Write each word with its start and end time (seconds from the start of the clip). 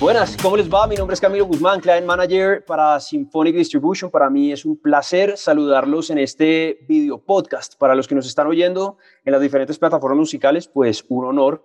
Buenas, 0.00 0.36
¿cómo 0.42 0.56
les 0.56 0.68
va? 0.68 0.88
Mi 0.88 0.96
nombre 0.96 1.14
es 1.14 1.20
Camilo 1.20 1.46
Guzmán, 1.46 1.80
Client 1.80 2.04
Manager 2.04 2.64
para 2.64 2.98
Symphonic 2.98 3.54
Distribution. 3.54 4.10
Para 4.10 4.28
mí 4.28 4.50
es 4.50 4.64
un 4.64 4.76
placer 4.76 5.36
saludarlos 5.36 6.10
en 6.10 6.18
este 6.18 6.80
video 6.88 7.18
podcast. 7.18 7.78
Para 7.78 7.94
los 7.94 8.08
que 8.08 8.16
nos 8.16 8.26
están 8.26 8.48
oyendo 8.48 8.96
en 9.24 9.30
las 9.30 9.40
diferentes 9.40 9.78
plataformas 9.78 10.18
musicales, 10.18 10.66
pues 10.66 11.04
un 11.08 11.26
honor. 11.26 11.62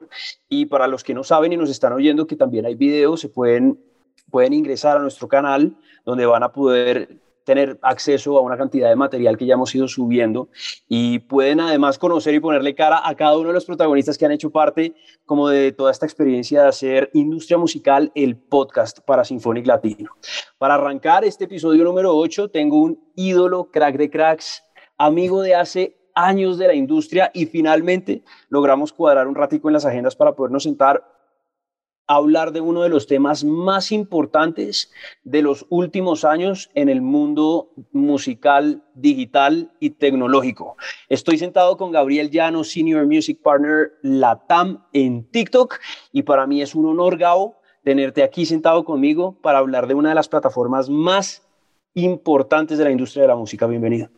Y 0.50 0.68
para 0.68 0.86
los 0.86 1.04
que 1.04 1.16
no 1.16 1.24
saben 1.24 1.52
y 1.52 1.58
nos 1.58 1.72
están 1.72 1.94
oyendo 1.94 2.28
que 2.28 2.36
también 2.36 2.68
hay 2.68 2.76
videos, 2.76 3.22
se 3.22 3.30
pueden, 3.30 3.80
pueden 4.30 4.54
ingresar 4.54 4.98
a 4.98 5.00
nuestro 5.00 5.28
canal 5.28 5.76
donde 6.06 6.26
van 6.26 6.44
a 6.44 6.52
poder 6.52 7.20
tener 7.48 7.80
acceso 7.82 8.38
a 8.38 8.42
una 8.42 8.58
cantidad 8.58 8.90
de 8.90 8.98
material 8.98 9.38
que 9.38 9.46
ya 9.46 9.54
hemos 9.54 9.74
ido 9.74 9.88
subiendo 9.88 10.50
y 10.90 11.20
pueden 11.20 11.62
además 11.62 11.98
conocer 11.98 12.34
y 12.34 12.42
ponerle 12.42 12.76
cara 12.76 13.08
a 13.08 13.16
cada 13.16 13.38
uno 13.38 13.48
de 13.48 13.54
los 13.54 13.64
protagonistas 13.64 14.18
que 14.18 14.26
han 14.26 14.34
hecho 14.34 14.50
parte 14.50 14.94
como 15.26 15.48
de 15.48 15.72
toda 15.72 15.92
esta 15.92 16.06
experiencia 16.06 16.64
de 16.64 16.68
hacer 16.68 17.10
Industria 17.14 17.58
Musical, 17.58 18.12
el 18.16 18.36
podcast 18.36 19.00
para 19.00 19.24
Symphonic 19.24 19.66
Latino. 19.66 20.12
Para 20.58 20.74
arrancar 20.74 21.24
este 21.24 21.46
episodio 21.46 21.86
número 21.86 22.14
8, 22.18 22.50
tengo 22.50 22.82
un 22.82 23.00
ídolo, 23.16 23.72
crack 23.72 23.96
de 23.96 24.10
cracks, 24.10 24.62
amigo 24.98 25.42
de 25.42 25.56
hace 25.56 25.98
años 26.16 26.58
de 26.58 26.68
la 26.68 26.74
industria 26.74 27.32
y 27.34 27.46
finalmente 27.46 28.24
logramos 28.50 28.92
cuadrar 28.92 29.26
un 29.26 29.36
ratico 29.36 29.70
en 29.70 29.74
las 29.74 29.86
agendas 29.86 30.18
para 30.18 30.34
podernos 30.34 30.64
sentar 30.64 31.17
hablar 32.08 32.54
de 32.54 32.62
uno 32.62 32.82
de 32.82 32.90
los 32.90 33.06
temas 33.06 33.44
más 33.44 33.92
importantes 33.92 34.92
de 35.24 35.42
los 35.42 35.66
últimos 35.70 36.24
años 36.24 36.70
en 36.74 36.90
el 36.90 37.02
mundo 37.02 37.72
musical, 37.92 38.84
digital 38.96 39.72
y 39.80 39.92
tecnológico. 39.92 40.78
Estoy 41.10 41.38
sentado 41.38 41.78
con 41.78 41.92
Gabriel 41.92 42.32
Llano, 42.32 42.64
Senior 42.64 43.06
Music 43.06 43.42
Partner 43.44 43.92
Latam 44.02 44.86
en 44.94 45.30
TikTok 45.30 45.80
y 46.12 46.24
para 46.24 46.48
mí 46.48 46.62
es 46.62 46.74
un 46.76 46.86
honor, 46.86 47.18
Gao, 47.18 47.58
tenerte 47.84 48.24
aquí 48.24 48.46
sentado 48.46 48.86
conmigo 48.86 49.38
para 49.42 49.60
hablar 49.60 49.88
de 49.88 49.94
una 49.94 50.10
de 50.10 50.16
las 50.16 50.30
plataformas 50.30 50.90
más 50.90 51.48
importantes 51.94 52.78
de 52.78 52.84
la 52.86 52.92
industria 52.92 53.24
de 53.24 53.28
la 53.28 53.36
música. 53.36 53.68
Bienvenido. 53.68 54.10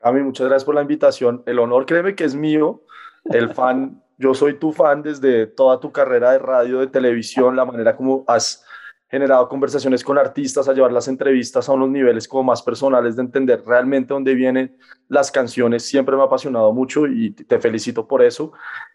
Cami, 0.00 0.22
muchas 0.22 0.46
gracias 0.46 0.64
por 0.64 0.74
la 0.74 0.82
invitación. 0.82 1.42
El 1.46 1.58
honor, 1.58 1.86
créeme 1.86 2.14
que 2.14 2.24
es 2.24 2.34
mío. 2.34 2.82
El 3.24 3.50
fan 3.50 4.02
yo 4.20 4.34
soy 4.34 4.58
tu 4.58 4.70
fan 4.72 5.02
desde 5.02 5.46
toda 5.46 5.80
tu 5.80 5.90
carrera 5.90 6.32
de 6.32 6.38
radio, 6.38 6.80
de 6.80 6.86
televisión, 6.86 7.56
la 7.56 7.64
manera 7.64 7.96
como 7.96 8.22
has 8.28 8.62
generado 9.10 9.48
conversaciones 9.48 10.04
con 10.04 10.18
artistas, 10.18 10.68
a 10.68 10.72
llevar 10.72 10.92
las 10.92 11.08
entrevistas 11.08 11.68
a 11.68 11.72
unos 11.72 11.90
niveles 11.90 12.28
como 12.28 12.44
más 12.44 12.62
personales 12.62 13.16
de 13.16 13.22
entender 13.22 13.60
realmente 13.66 14.14
dónde 14.14 14.34
vienen 14.34 14.76
las 15.08 15.32
canciones. 15.32 15.84
Siempre 15.84 16.14
me 16.14 16.22
ha 16.22 16.26
apasionado 16.26 16.72
mucho 16.72 17.08
y 17.08 17.32
te 17.32 17.58
felicito 17.58 18.06
por 18.06 18.22
eso. 18.22 18.52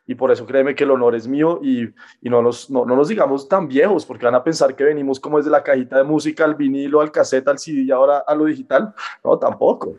Y 0.07 0.15
por 0.15 0.31
eso 0.31 0.45
créeme 0.45 0.73
que 0.73 0.85
el 0.85 0.91
honor 0.91 1.15
es 1.15 1.27
mío 1.27 1.59
y, 1.61 1.89
no, 2.21 2.41
nos, 2.41 2.69
no, 2.69 2.85
no, 2.85 2.95
nos 2.95 3.09
digamos 3.09 3.49
tan 3.49 3.67
viejos, 3.67 4.05
porque 4.05 4.25
van 4.25 4.35
a 4.35 4.43
pensar 4.43 4.73
que 4.75 4.85
venimos 4.85 5.19
como 5.19 5.37
desde 5.37 5.51
la 5.51 5.63
cajita 5.63 5.97
de 5.97 6.03
música, 6.03 6.45
al 6.45 6.55
vinilo, 6.55 7.01
al 7.01 7.11
cassette, 7.11 7.49
al 7.49 7.59
CD 7.59 7.81
y 7.81 7.91
ahora 7.91 8.19
a 8.19 8.35
lo 8.35 8.45
digital. 8.45 8.93
No, 9.21 9.37
tampoco. 9.37 9.95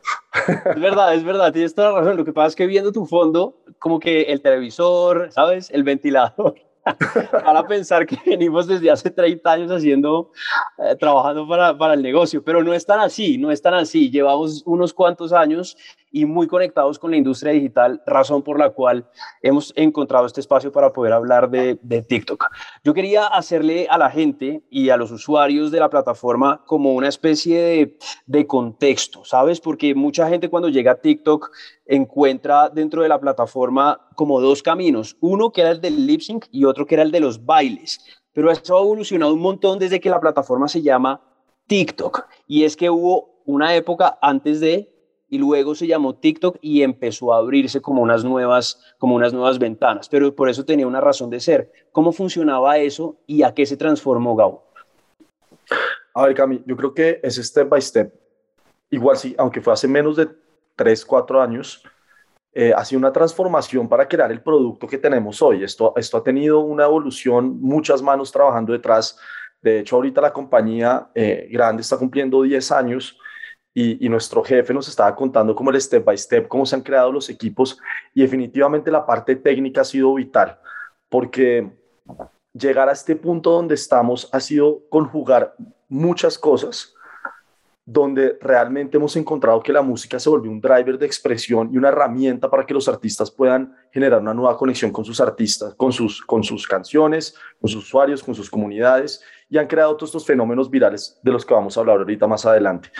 Es 0.49 0.81
verdad, 0.81 1.15
es 1.15 1.25
verdad, 1.25 1.53
tienes 1.53 1.75
toda 1.75 1.93
la 1.93 2.01
razón. 2.01 2.17
Lo 2.17 2.25
que 2.25 2.33
pasa 2.33 2.49
es 2.49 2.57
que 2.57 2.67
viendo 2.67 2.91
tu 2.91 3.05
fondo, 3.05 3.59
como 3.79 4.01
que 4.01 4.23
el 4.23 4.41
televisor, 4.41 5.31
¿sabes? 5.31 5.71
El 5.71 5.83
ventilador 5.83 6.55
para 7.31 7.67
pensar 7.67 8.07
que 8.07 8.19
venimos 8.25 8.67
desde 8.67 8.91
hace 8.91 9.11
30 9.11 9.51
años 9.51 9.71
haciendo, 9.71 10.31
eh, 10.79 10.97
trabajando 10.97 11.49
para, 11.49 11.77
para 11.77 11.95
el 11.95 12.03
negocio, 12.03 12.43
pero 12.45 12.63
no 12.63 12.73
es 12.73 12.87
tan 12.87 13.01
así, 13.01 13.39
no 13.39 13.51
es 13.51 13.61
tan 13.61 13.75
así. 13.75 14.11
Llevamos 14.11 14.63
unos 14.67 14.95
cuantos 14.95 15.33
años 15.33 15.77
y 16.11 16.25
muy 16.25 16.47
conectados 16.47 16.99
con 16.99 17.11
la 17.11 17.17
industria 17.17 17.53
digital, 17.53 18.03
razón 18.07 18.43
por 18.43 18.59
la 18.59 18.71
cual 18.71 19.09
hemos 19.43 19.73
encontrado 19.77 20.27
este 20.27 20.41
espacio 20.41 20.73
para 20.73 20.93
poder 20.93 21.13
hablar 21.13 21.51
de, 21.51 21.79
de, 21.83 22.03
TikTok. 22.03 22.47
Yo 22.85 22.95
quería 22.95 23.27
hacerle 23.27 23.87
a 23.91 23.99
la 23.99 24.11
gente 24.11 24.63
y 24.71 24.91
a 24.91 24.97
los 24.97 25.11
usuarios 25.11 25.71
de 25.71 25.81
la 25.81 25.91
plataforma 25.91 26.63
como 26.67 26.95
una 26.95 27.09
especie 27.09 27.61
de, 27.61 27.99
de 28.27 28.47
contexto, 28.47 29.25
¿sabes? 29.25 29.61
Porque 29.61 29.95
mucha 29.95 30.29
gente 30.29 30.49
cuando 30.49 30.69
llega 30.69 30.93
a 30.93 31.01
TikTok 31.01 31.51
encuentra 31.87 32.69
dentro 32.69 33.03
de 33.03 33.09
la 33.09 33.21
plataforma 33.21 34.09
como 34.15 34.41
dos 34.41 34.63
caminos, 34.63 35.17
uno 35.21 35.51
que 35.51 35.61
era 35.61 35.71
el 35.71 35.81
del 35.81 36.07
lip 36.07 36.21
sync 36.21 36.47
y 36.51 36.65
otro 36.65 36.87
que 36.87 36.95
era 36.95 37.03
el 37.03 37.11
de 37.11 37.21
los 37.21 37.45
bailes, 37.45 38.01
pero 38.33 38.51
eso 38.51 38.77
ha 38.77 38.83
evolucionado 38.83 39.35
un 39.35 39.41
montón 39.41 39.79
desde 39.79 40.01
que 40.01 40.11
la 40.11 40.21
plataforma 40.21 40.69
se 40.69 40.83
llama 40.83 41.21
TikTok 41.67 42.27
y 42.47 42.65
es 42.65 42.77
que 42.77 42.91
hubo 42.91 43.43
una 43.45 43.75
época 43.75 44.19
antes 44.21 44.61
de 44.61 44.96
y 45.29 45.39
luego 45.39 45.75
se 45.75 45.87
llamó 45.87 46.17
TikTok 46.17 46.59
y 46.61 46.83
empezó 46.83 47.35
a 47.35 47.39
abrirse 47.39 47.81
como 47.81 48.03
unas 48.03 48.25
nuevas, 48.25 48.81
como 48.99 49.15
unas 49.15 49.33
nuevas 49.33 49.59
ventanas, 49.59 50.09
pero 50.09 50.35
por 50.35 50.49
eso 50.49 50.65
tenía 50.65 50.87
una 50.87 51.01
razón 51.01 51.31
de 51.31 51.41
ser. 51.41 51.73
¿Cómo 51.93 52.13
funcionaba 52.13 52.79
eso 52.79 53.17
y 53.27 53.43
a 53.43 53.53
qué 53.53 53.67
se 53.67 53.77
transformó 53.77 54.37
Gabo? 54.37 54.65
A 56.15 56.27
ver, 56.27 56.35
Cami, 56.35 56.63
yo 56.65 56.77
creo 56.77 56.95
que 56.95 57.21
es 57.23 57.37
step 57.37 57.69
by 57.69 57.83
step. 57.83 58.15
Igual 58.91 59.17
sí, 59.17 59.35
aunque 59.37 59.61
fue 59.61 59.73
hace 59.73 59.89
menos 59.89 60.17
de 60.17 60.29
3, 60.77 61.05
4 61.05 61.43
años, 61.43 61.83
eh, 62.53 62.73
ha 62.75 62.85
sido 62.85 63.01
una 63.01 63.13
transformación 63.13 63.89
para 63.89 64.09
crear 64.09 64.31
el 64.31 64.41
producto 64.41 64.87
que 64.87 64.97
tenemos 64.97 65.43
hoy. 65.43 65.65
Esto, 65.65 65.93
esto 65.97 66.17
ha 66.17 66.23
tenido 66.23 66.61
una 66.61 66.85
evolución, 66.85 67.61
muchas 67.61 68.01
manos 68.01 68.33
trabajando 68.33 68.73
detrás. 68.73 69.19
De 69.61 69.81
hecho, 69.81 69.97
ahorita 69.97 70.21
la 70.21 70.33
compañía 70.33 71.11
eh, 71.15 71.49
grande 71.51 71.83
está 71.83 71.99
cumpliendo 71.99 72.43
10 72.43 72.73
años 72.73 73.19
y, 73.79 74.09
nuestro 74.09 74.43
jefe 74.43 74.73
nos 74.73 74.89
estaba 74.89 75.15
contando 75.15 75.55
cómo 75.55 75.71
el 75.71 75.79
step 75.79 76.03
by 76.03 76.17
step, 76.17 76.49
cómo 76.49 76.65
se 76.65 76.75
han 76.75 76.81
creado 76.81 77.13
los 77.13 77.29
equipos 77.29 77.79
y 78.15 78.23
definitivamente 78.23 78.91
la 78.91 79.05
parte 79.05 79.37
técnica 79.37 79.83
ha 79.83 79.85
sido 79.85 80.15
vital 80.15 80.59
porque 81.11 81.71
llegar 82.55 82.89
a 82.89 82.93
este 82.93 83.15
punto 83.15 83.51
donde 83.51 83.75
estamos 83.75 84.31
ha 84.33 84.41
sido 84.41 84.81
conjugar 84.89 85.55
muchas 85.91 86.39
cosas 86.39 86.95
donde 87.85 88.39
realmente 88.41 88.97
hemos 88.97 89.15
encontrado 89.15 89.63
que 89.63 89.75
la 89.75 89.83
música 89.83 90.19
se 90.19 90.31
volvió 90.31 90.51
un 90.51 90.61
driver 90.61 90.97
de 90.99 91.05
expresión 91.05 91.69
y 91.71 91.77
una 91.77 91.89
herramienta 91.89 92.49
para 92.49 92.65
que 92.65 92.73
los 92.73 92.89
artistas 92.89 93.31
puedan 93.31 93.77
generar 93.93 94.23
una 94.23 94.33
nueva 94.33 94.57
conexión 94.57 94.91
con 94.91 95.05
sus 95.05 95.21
artistas, 95.21 95.75
con 95.75 95.93
sus, 95.93 96.23
con 96.23 96.43
sus 96.43 96.67
canciones, 96.67 97.37
con 97.61 97.69
sus 97.69 97.85
usuarios, 97.85 98.25
con 98.25 98.35
sus 98.35 98.49
comunidades 98.49 99.23
y 99.49 99.59
han 99.59 99.67
creado 99.67 99.97
todos 99.97 100.11
estos 100.11 100.27
fenómenos 100.27 100.71
virales 100.71 101.19
de 101.23 101.33
los 101.33 101.45
que 101.45 101.55
vamos 101.55 101.77
a 101.77 101.81
hablar 101.81 101.99
ahorita 101.99 102.27
más 102.27 102.45
adelante. 102.47 102.91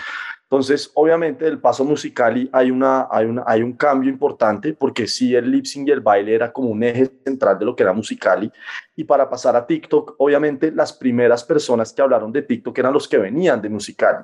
Entonces, 0.49 0.89
obviamente, 0.93 1.45
el 1.45 1.59
paso 1.59 1.83
musical 1.83 2.49
hay, 2.53 2.71
una, 2.71 3.07
hay, 3.11 3.25
una, 3.25 3.43
hay 3.45 3.61
un 3.61 3.73
cambio 3.73 4.09
importante 4.09 4.73
porque 4.73 5.05
sí, 5.05 5.35
el 5.35 5.51
lip 5.51 5.65
sync 5.65 5.89
y 5.89 5.91
el 5.91 5.99
baile 5.99 6.33
era 6.33 6.53
como 6.53 6.69
un 6.69 6.81
eje 6.83 7.11
central 7.25 7.59
de 7.59 7.65
lo 7.65 7.75
que 7.75 7.83
era 7.83 7.91
Musicali. 7.91 8.49
Y 8.95 9.03
para 9.03 9.29
pasar 9.29 9.57
a 9.57 9.67
TikTok, 9.67 10.15
obviamente, 10.19 10.71
las 10.71 10.93
primeras 10.93 11.43
personas 11.43 11.91
que 11.91 12.01
hablaron 12.01 12.31
de 12.31 12.43
TikTok 12.43 12.77
eran 12.77 12.93
los 12.93 13.09
que 13.09 13.17
venían 13.17 13.61
de 13.61 13.67
Musicali. 13.67 14.23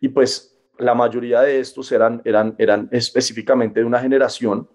Y 0.00 0.08
pues 0.08 0.58
la 0.78 0.94
mayoría 0.94 1.42
de 1.42 1.60
estos 1.60 1.92
eran, 1.92 2.20
eran, 2.24 2.56
eran 2.58 2.88
específicamente 2.90 3.78
de 3.78 3.86
una 3.86 4.00
generación, 4.00 4.68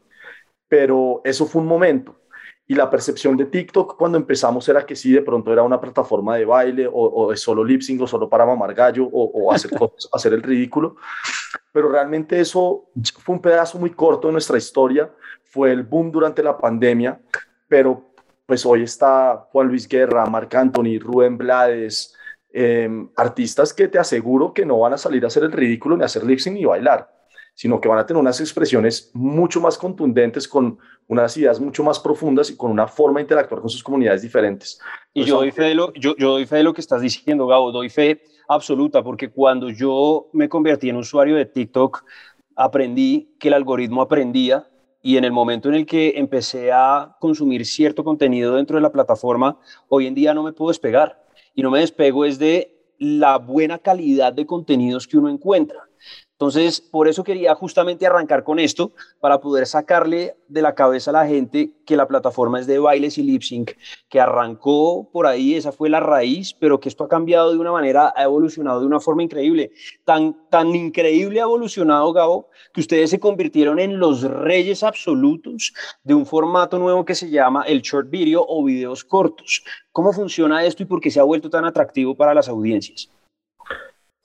pero 0.69 1.21
eso 1.25 1.45
fue 1.45 1.61
un 1.61 1.67
momento. 1.67 2.16
Y 2.69 2.75
la 2.75 2.89
percepción 2.89 3.37
de 3.37 3.45
TikTok 3.45 3.95
cuando 3.95 4.17
empezamos 4.17 4.67
era 4.67 4.85
que 4.85 4.95
sí, 4.95 5.13
de 5.13 5.21
pronto 5.21 5.53
era 5.53 5.63
una 5.63 5.79
plataforma 5.79 6.35
de 6.35 6.43
baile 6.43 6.85
o, 6.85 6.91
o 6.93 7.31
de 7.31 7.37
solo 7.37 7.63
lip 7.63 7.81
sync 7.81 8.01
o 8.01 8.07
solo 8.07 8.29
para 8.29 8.45
mamar 8.45 8.73
gallo 8.73 9.05
o, 9.05 9.23
o 9.23 9.53
hacer, 9.53 9.71
hacer 10.13 10.33
el 10.33 10.43
ridículo. 10.43 10.97
Pero 11.71 11.89
realmente 11.89 12.39
eso 12.39 12.89
fue 13.19 13.35
un 13.35 13.41
pedazo 13.41 13.79
muy 13.79 13.91
corto 13.91 14.27
de 14.27 14.33
nuestra 14.33 14.57
historia. 14.57 15.09
Fue 15.45 15.71
el 15.71 15.83
boom 15.83 16.11
durante 16.11 16.43
la 16.43 16.57
pandemia, 16.57 17.21
pero 17.69 18.11
pues 18.45 18.65
hoy 18.65 18.83
está 18.83 19.47
Juan 19.51 19.69
Luis 19.69 19.87
Guerra, 19.87 20.25
Marc 20.25 20.53
Anthony, 20.55 20.99
Rubén 20.99 21.37
Blades, 21.37 22.15
eh, 22.51 22.89
artistas 23.15 23.73
que 23.73 23.87
te 23.87 23.99
aseguro 23.99 24.53
que 24.53 24.65
no 24.65 24.79
van 24.79 24.93
a 24.93 24.97
salir 24.97 25.23
a 25.23 25.27
hacer 25.27 25.43
el 25.43 25.51
ridículo 25.53 25.95
ni 25.95 26.03
a 26.03 26.05
hacer 26.05 26.23
lip 26.25 26.39
sync 26.39 26.55
ni 26.55 26.65
bailar 26.65 27.16
sino 27.57 27.81
que 27.81 27.89
van 27.89 27.97
a 27.97 28.05
tener 28.05 28.21
unas 28.21 28.39
expresiones 28.39 29.09
mucho 29.15 29.59
más 29.59 29.79
contundentes, 29.79 30.47
con 30.47 30.77
unas 31.07 31.35
ideas 31.37 31.59
mucho 31.59 31.83
más 31.83 31.99
profundas 31.99 32.51
y 32.51 32.55
con 32.55 32.69
una 32.69 32.87
forma 32.87 33.17
de 33.17 33.23
interactuar 33.23 33.61
con 33.61 33.69
sus 33.71 33.81
comunidades 33.81 34.21
diferentes. 34.21 34.79
Y 35.11 35.23
yo 35.23 35.37
doy, 35.37 35.49
fe 35.49 35.63
de 35.63 35.73
lo, 35.73 35.91
yo, 35.93 36.15
yo 36.17 36.33
doy 36.33 36.45
fe 36.45 36.57
de 36.57 36.63
lo 36.63 36.71
que 36.75 36.81
estás 36.81 37.01
diciendo, 37.01 37.47
Gabo, 37.47 37.71
doy 37.71 37.89
fe 37.89 38.21
absoluta, 38.47 39.03
porque 39.03 39.31
cuando 39.31 39.71
yo 39.71 40.29
me 40.33 40.47
convertí 40.47 40.89
en 40.89 40.97
usuario 40.97 41.35
de 41.35 41.45
TikTok, 41.47 42.03
aprendí 42.55 43.35
que 43.39 43.47
el 43.47 43.55
algoritmo 43.55 44.03
aprendía 44.03 44.69
y 45.01 45.17
en 45.17 45.23
el 45.23 45.31
momento 45.31 45.67
en 45.67 45.75
el 45.75 45.87
que 45.87 46.13
empecé 46.15 46.71
a 46.71 47.17
consumir 47.19 47.65
cierto 47.65 48.03
contenido 48.03 48.53
dentro 48.53 48.75
de 48.75 48.83
la 48.83 48.91
plataforma, 48.91 49.57
hoy 49.89 50.05
en 50.05 50.13
día 50.13 50.35
no 50.35 50.43
me 50.43 50.53
puedo 50.53 50.69
despegar. 50.69 51.25
Y 51.55 51.63
no 51.63 51.71
me 51.71 51.79
despego 51.79 52.23
es 52.23 52.37
de 52.37 52.77
la 52.99 53.39
buena 53.39 53.79
calidad 53.79 54.31
de 54.31 54.45
contenidos 54.45 55.07
que 55.07 55.17
uno 55.17 55.29
encuentra. 55.29 55.87
Entonces, 56.39 56.81
por 56.81 57.07
eso 57.07 57.23
quería 57.23 57.55
justamente 57.55 58.05
arrancar 58.05 58.43
con 58.43 58.59
esto, 58.59 58.91
para 59.19 59.41
poder 59.41 59.65
sacarle 59.65 60.35
de 60.47 60.61
la 60.61 60.75
cabeza 60.75 61.09
a 61.09 61.13
la 61.13 61.25
gente 61.25 61.71
que 61.83 61.97
la 61.97 62.07
plataforma 62.07 62.59
es 62.59 62.67
de 62.67 62.77
bailes 62.77 63.17
y 63.17 63.23
lip 63.23 63.41
sync, 63.41 63.71
que 64.07 64.19
arrancó 64.19 65.09
por 65.11 65.25
ahí, 65.25 65.55
esa 65.55 65.71
fue 65.71 65.89
la 65.89 65.99
raíz, 65.99 66.53
pero 66.53 66.79
que 66.79 66.89
esto 66.89 67.05
ha 67.05 67.07
cambiado 67.07 67.51
de 67.51 67.57
una 67.57 67.71
manera, 67.71 68.13
ha 68.15 68.23
evolucionado 68.23 68.81
de 68.81 68.85
una 68.85 68.99
forma 68.99 69.23
increíble. 69.23 69.71
Tan, 70.05 70.37
tan 70.51 70.75
increíble 70.75 71.39
ha 71.39 71.45
evolucionado, 71.45 72.13
Gabo, 72.13 72.49
que 72.71 72.81
ustedes 72.81 73.09
se 73.09 73.19
convirtieron 73.19 73.79
en 73.79 73.97
los 73.97 74.21
reyes 74.21 74.83
absolutos 74.83 75.73
de 76.03 76.13
un 76.13 76.27
formato 76.27 76.77
nuevo 76.77 77.03
que 77.03 77.15
se 77.15 77.31
llama 77.31 77.63
el 77.63 77.81
short 77.81 78.11
video 78.11 78.45
o 78.47 78.63
videos 78.63 79.03
cortos. 79.03 79.63
¿Cómo 79.91 80.13
funciona 80.13 80.63
esto 80.63 80.83
y 80.83 80.85
por 80.85 81.01
qué 81.01 81.09
se 81.09 81.19
ha 81.19 81.23
vuelto 81.23 81.49
tan 81.49 81.65
atractivo 81.65 82.13
para 82.13 82.35
las 82.35 82.47
audiencias? 82.47 83.09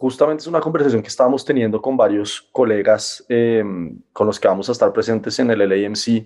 Justamente 0.02 0.40
es 0.40 0.48
una 0.48 0.58
conversación 0.58 1.00
que 1.00 1.06
estábamos 1.06 1.44
teniendo 1.44 1.80
con 1.80 1.96
varios 1.96 2.48
colegas 2.50 3.24
em, 3.28 4.00
con 4.12 4.26
los 4.26 4.40
que 4.40 4.48
vamos 4.48 4.68
a 4.68 4.72
estar 4.72 4.92
presentes 4.92 5.38
en 5.38 5.48
el 5.48 5.60
LAMC 5.60 6.24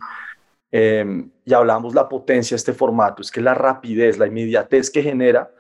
em, 0.73 1.31
y 1.45 1.53
hablamos 1.53 1.95
la 1.95 2.09
potencia 2.09 2.55
de 2.55 2.57
este 2.57 2.73
formato, 2.73 3.21
es 3.21 3.31
que 3.31 3.43
la 3.43 3.53
rapidez, 3.53 4.17
la 4.17 4.29
inmediatez 4.29 4.91
que 4.91 5.03
genera, 5.03 5.51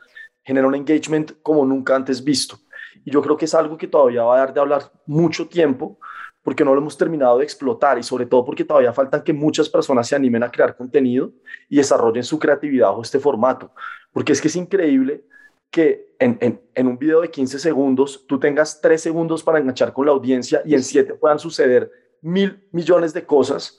genera 0.42 0.66
un 0.66 0.74
engagement 0.74 1.32
como 1.42 1.66
nunca 1.66 1.94
antes 1.94 2.24
visto. 2.24 2.56
Y 3.04 3.10
yo 3.10 3.20
creo 3.20 3.36
que 3.36 3.44
es 3.44 3.54
algo 3.54 3.76
que 3.76 3.86
todavía 3.86 4.22
va 4.22 4.36
a 4.36 4.38
dar 4.38 4.54
de 4.54 4.60
hablar 4.60 4.90
mucho 5.04 5.46
tiempo 5.46 5.98
porque 6.42 6.64
no 6.64 6.72
lo 6.74 6.80
hemos 6.80 6.96
terminado 6.96 7.36
de 7.36 7.44
explotar 7.44 7.98
y 7.98 8.02
sobre 8.02 8.24
todo 8.24 8.46
porque 8.46 8.64
todavía 8.64 8.94
faltan 8.94 9.22
que 9.22 9.34
muchas 9.34 9.68
personas 9.68 10.08
se 10.08 10.16
animen 10.16 10.42
a 10.42 10.50
crear 10.50 10.74
contenido 10.74 11.32
y 11.68 11.76
desarrollen 11.76 12.24
su 12.24 12.38
creatividad 12.38 12.88
bajo 12.88 13.02
este 13.02 13.18
formato. 13.18 13.72
Porque 14.10 14.32
es 14.32 14.40
que 14.40 14.48
es 14.48 14.56
increíble 14.56 15.26
que 15.76 16.17
en, 16.19 16.38
en, 16.75 16.87
un 16.87 16.96
video 16.96 17.20
de 17.20 17.31
15 17.31 17.58
segundos 17.58 18.25
tú 18.26 18.40
tengas 18.40 18.81
3 18.81 18.99
segundos 18.99 19.43
para 19.43 19.58
enganchar 19.58 19.93
con 19.93 20.06
la 20.06 20.12
audiencia 20.12 20.62
y 20.64 20.73
en 20.73 20.82
7 20.82 21.12
puedan 21.17 21.38
suceder 21.38 21.93
mil 22.23 22.67
millones 22.73 23.12
de 23.12 23.26
cosas 23.26 23.78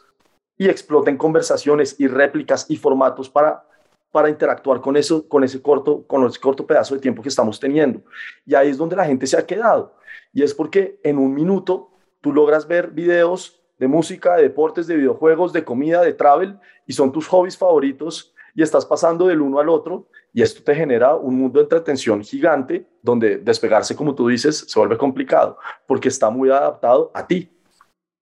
y 0.59 0.69
exploten 0.69 1.17
conversaciones 1.17 1.99
y 1.99 2.05
réplicas 2.05 2.67
y 2.69 2.77
formatos 2.77 3.31
para, 3.31 3.65
para 4.11 4.29
interactuar 4.29 4.79
con, 4.79 4.95
eso, 4.95 5.27
con, 5.27 5.43
ese 5.43 5.59
corto, 5.59 6.05
con 6.05 6.23
ese 6.27 6.39
corto 6.39 6.67
pedazo 6.67 6.93
de 6.93 7.01
tiempo 7.01 7.23
que 7.23 7.29
estamos 7.29 7.59
teniendo. 7.59 8.03
Y 8.45 8.53
ahí 8.53 8.69
es 8.69 8.77
donde 8.77 8.95
la 8.95 9.05
gente 9.05 9.25
se 9.25 9.35
ha 9.35 9.47
quedado. 9.47 9.95
Y 10.31 10.43
es 10.43 10.53
porque 10.53 10.99
en 11.01 11.17
un 11.17 11.33
minuto 11.33 11.89
tú 12.21 12.31
logras 12.31 12.67
ver 12.67 12.91
videos 12.91 13.59
de 13.79 13.87
música, 13.87 14.35
de 14.35 14.43
deportes, 14.43 14.85
de 14.85 14.97
videojuegos, 14.97 15.51
de 15.51 15.63
comida, 15.63 16.03
de 16.03 16.13
travel, 16.13 16.59
y 16.85 16.93
son 16.93 17.11
tus 17.11 17.27
hobbies 17.27 17.57
favoritos 17.57 18.35
y 18.57 18.63
estás 18.63 18.87
pasando 18.87 19.27
del 19.27 19.39
uno 19.39 19.59
al 19.59 19.69
otro 19.69 20.07
y 20.33 20.41
esto 20.41 20.63
te 20.63 20.73
genera 20.73 21.15
un 21.15 21.37
mundo 21.37 21.59
de 21.59 21.65
entretención 21.65 22.23
gigante 22.23 22.87
donde 23.03 23.37
despegarse, 23.37 23.95
como 23.95 24.15
tú 24.15 24.27
dices, 24.27 24.65
se 24.67 24.79
vuelve 24.79 24.97
complicado 24.97 25.59
porque 25.85 26.07
está 26.07 26.31
muy 26.31 26.49
adaptado 26.49 27.11
a 27.13 27.27
ti. 27.27 27.51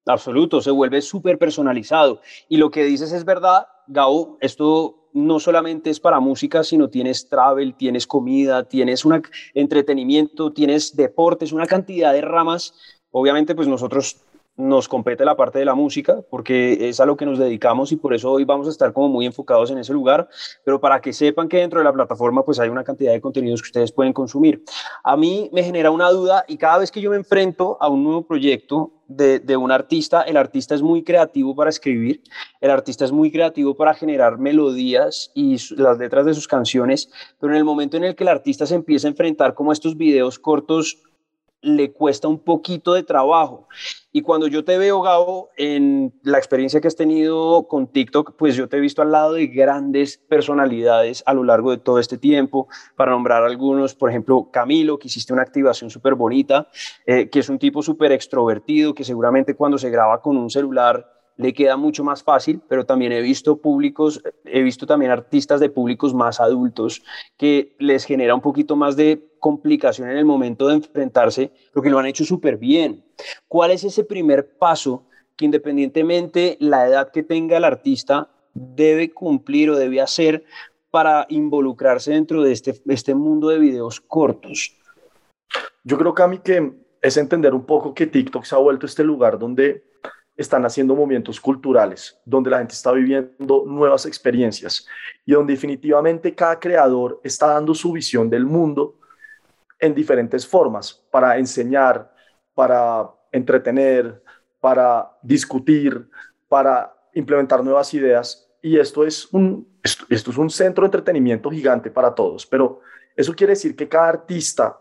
Absoluto, 0.05 0.59
se 0.59 0.71
vuelve 0.71 1.01
súper 1.01 1.39
personalizado. 1.39 2.19
Y 2.49 2.57
lo 2.57 2.69
que 2.69 2.83
dices 2.83 3.13
es 3.13 3.23
verdad, 3.23 3.65
Gabo, 3.87 4.37
esto 4.41 5.07
no 5.13 5.39
solamente 5.39 5.89
es 5.89 6.01
para 6.01 6.19
música, 6.19 6.65
sino 6.65 6.89
tienes 6.89 7.29
travel, 7.29 7.73
tienes 7.73 8.05
comida, 8.05 8.67
tienes 8.67 9.05
un 9.05 9.23
entretenimiento, 9.53 10.51
tienes 10.51 10.97
deportes, 10.97 11.53
una 11.53 11.65
cantidad 11.65 12.11
de 12.11 12.19
ramas. 12.19 12.73
Obviamente, 13.09 13.55
pues 13.55 13.69
nosotros 13.69 14.24
nos 14.57 14.87
compete 14.87 15.25
la 15.25 15.35
parte 15.35 15.59
de 15.59 15.65
la 15.65 15.75
música, 15.75 16.21
porque 16.29 16.87
es 16.89 16.99
a 16.99 17.05
lo 17.05 17.17
que 17.17 17.25
nos 17.25 17.37
dedicamos 17.37 17.91
y 17.91 17.97
por 17.97 18.13
eso 18.13 18.31
hoy 18.31 18.45
vamos 18.45 18.67
a 18.67 18.69
estar 18.69 18.93
como 18.93 19.09
muy 19.09 19.25
enfocados 19.25 19.69
en 19.71 19.77
ese 19.77 19.91
lugar, 19.91 20.29
pero 20.63 20.79
para 20.79 21.01
que 21.01 21.11
sepan 21.11 21.49
que 21.49 21.57
dentro 21.57 21.79
de 21.79 21.85
la 21.85 21.93
plataforma 21.93 22.43
pues 22.43 22.59
hay 22.59 22.69
una 22.69 22.83
cantidad 22.83 23.11
de 23.11 23.19
contenidos 23.19 23.61
que 23.61 23.67
ustedes 23.67 23.91
pueden 23.91 24.13
consumir. 24.13 24.63
A 25.03 25.17
mí 25.17 25.49
me 25.51 25.63
genera 25.63 25.91
una 25.91 26.09
duda 26.09 26.45
y 26.47 26.57
cada 26.57 26.77
vez 26.77 26.91
que 26.91 27.01
yo 27.01 27.09
me 27.09 27.17
enfrento 27.17 27.77
a 27.81 27.89
un 27.89 28.03
nuevo 28.03 28.25
proyecto 28.25 28.91
de, 29.07 29.39
de 29.39 29.57
un 29.57 29.71
artista, 29.71 30.21
el 30.21 30.37
artista 30.37 30.73
es 30.73 30.81
muy 30.81 31.03
creativo 31.03 31.55
para 31.55 31.69
escribir, 31.69 32.23
el 32.61 32.71
artista 32.71 33.05
es 33.05 33.11
muy 33.11 33.31
creativo 33.31 33.75
para 33.75 33.93
generar 33.93 34.39
melodías 34.39 35.31
y 35.35 35.57
las 35.75 35.97
letras 35.97 36.25
de 36.25 36.33
sus 36.33 36.47
canciones, 36.47 37.11
pero 37.39 37.53
en 37.53 37.57
el 37.57 37.65
momento 37.65 37.97
en 37.97 38.05
el 38.05 38.15
que 38.15 38.23
el 38.23 38.29
artista 38.29 38.65
se 38.65 38.75
empieza 38.75 39.07
a 39.07 39.11
enfrentar 39.11 39.53
como 39.53 39.71
estos 39.71 39.97
videos 39.97 40.39
cortos 40.39 41.03
le 41.65 41.91
cuesta 41.91 42.27
un 42.27 42.39
poquito 42.39 42.93
de 42.93 43.03
trabajo. 43.03 43.67
Y 44.11 44.21
cuando 44.21 44.47
yo 44.47 44.63
te 44.63 44.77
veo, 44.77 45.01
Gabo, 45.01 45.49
en 45.57 46.13
la 46.23 46.37
experiencia 46.37 46.79
que 46.79 46.87
has 46.87 46.95
tenido 46.95 47.67
con 47.67 47.87
TikTok, 47.87 48.35
pues 48.37 48.55
yo 48.55 48.69
te 48.69 48.77
he 48.77 48.79
visto 48.79 49.01
al 49.01 49.11
lado 49.11 49.33
de 49.33 49.47
grandes 49.47 50.17
personalidades 50.17 51.23
a 51.25 51.33
lo 51.33 51.43
largo 51.43 51.71
de 51.71 51.77
todo 51.77 51.99
este 51.99 52.17
tiempo. 52.17 52.67
Para 52.95 53.11
nombrar 53.11 53.43
algunos, 53.43 53.95
por 53.95 54.09
ejemplo, 54.09 54.49
Camilo, 54.51 54.99
que 54.99 55.07
hiciste 55.07 55.33
una 55.33 55.41
activación 55.41 55.89
súper 55.89 56.13
bonita, 56.13 56.69
eh, 57.05 57.29
que 57.29 57.39
es 57.39 57.49
un 57.49 57.59
tipo 57.59 57.81
súper 57.81 58.11
extrovertido, 58.11 58.93
que 58.93 59.03
seguramente 59.03 59.55
cuando 59.55 59.77
se 59.77 59.89
graba 59.89 60.21
con 60.21 60.37
un 60.37 60.49
celular 60.49 61.14
le 61.37 61.53
queda 61.53 61.77
mucho 61.77 62.03
más 62.03 62.23
fácil, 62.23 62.61
pero 62.67 62.85
también 62.85 63.11
he 63.11 63.21
visto 63.21 63.57
públicos, 63.57 64.21
he 64.45 64.61
visto 64.61 64.85
también 64.85 65.11
artistas 65.11 65.59
de 65.59 65.69
públicos 65.69 66.13
más 66.13 66.39
adultos 66.39 67.03
que 67.37 67.75
les 67.79 68.05
genera 68.05 68.35
un 68.35 68.41
poquito 68.41 68.75
más 68.75 68.95
de 68.95 69.27
complicación 69.39 70.09
en 70.09 70.17
el 70.17 70.25
momento 70.25 70.67
de 70.67 70.75
enfrentarse, 70.75 71.51
pero 71.73 71.83
que 71.83 71.89
lo 71.89 71.99
han 71.99 72.05
hecho 72.05 72.25
súper 72.25 72.57
bien. 72.57 73.03
¿Cuál 73.47 73.71
es 73.71 73.83
ese 73.83 74.03
primer 74.03 74.57
paso 74.57 75.03
que 75.35 75.45
independientemente 75.45 76.57
la 76.59 76.87
edad 76.87 77.11
que 77.11 77.23
tenga 77.23 77.57
el 77.57 77.65
artista 77.65 78.29
debe 78.53 79.11
cumplir 79.11 79.69
o 79.69 79.75
debe 79.75 80.01
hacer 80.01 80.45
para 80.89 81.25
involucrarse 81.29 82.11
dentro 82.11 82.41
de 82.41 82.53
este, 82.53 82.81
este 82.87 83.13
mundo 83.13 83.49
de 83.49 83.59
videos 83.59 83.99
cortos? 83.99 84.77
Yo 85.83 85.97
creo, 85.97 86.13
Cami, 86.13 86.39
que 86.39 86.73
es 87.01 87.17
entender 87.17 87.53
un 87.53 87.65
poco 87.65 87.93
que 87.93 88.07
TikTok 88.07 88.45
se 88.45 88.55
ha 88.55 88.59
vuelto 88.59 88.85
este 88.85 89.03
lugar 89.03 89.37
donde 89.37 89.83
están 90.37 90.65
haciendo 90.65 90.95
movimientos 90.95 91.39
culturales, 91.39 92.19
donde 92.25 92.49
la 92.49 92.57
gente 92.57 92.73
está 92.73 92.91
viviendo 92.91 93.63
nuevas 93.65 94.05
experiencias 94.05 94.85
y 95.25 95.31
donde 95.31 95.53
definitivamente 95.53 96.35
cada 96.35 96.59
creador 96.59 97.21
está 97.23 97.47
dando 97.47 97.73
su 97.73 97.93
visión 97.93 98.29
del 98.29 98.45
mundo 98.45 98.99
en 99.79 99.93
diferentes 99.93 100.45
formas, 100.45 101.01
para 101.11 101.37
enseñar, 101.37 102.13
para 102.53 103.09
entretener, 103.31 104.21
para 104.59 105.11
discutir, 105.21 106.09
para 106.47 106.93
implementar 107.13 107.63
nuevas 107.63 107.93
ideas. 107.93 108.49
Y 108.61 108.77
esto 108.77 109.05
es 109.05 109.31
un, 109.31 109.67
esto, 109.83 110.05
esto 110.09 110.31
es 110.31 110.37
un 110.37 110.49
centro 110.49 110.83
de 110.83 110.87
entretenimiento 110.87 111.49
gigante 111.49 111.91
para 111.91 112.13
todos, 112.15 112.45
pero 112.45 112.81
eso 113.15 113.33
quiere 113.33 113.51
decir 113.51 113.75
que 113.75 113.87
cada 113.87 114.09
artista, 114.09 114.79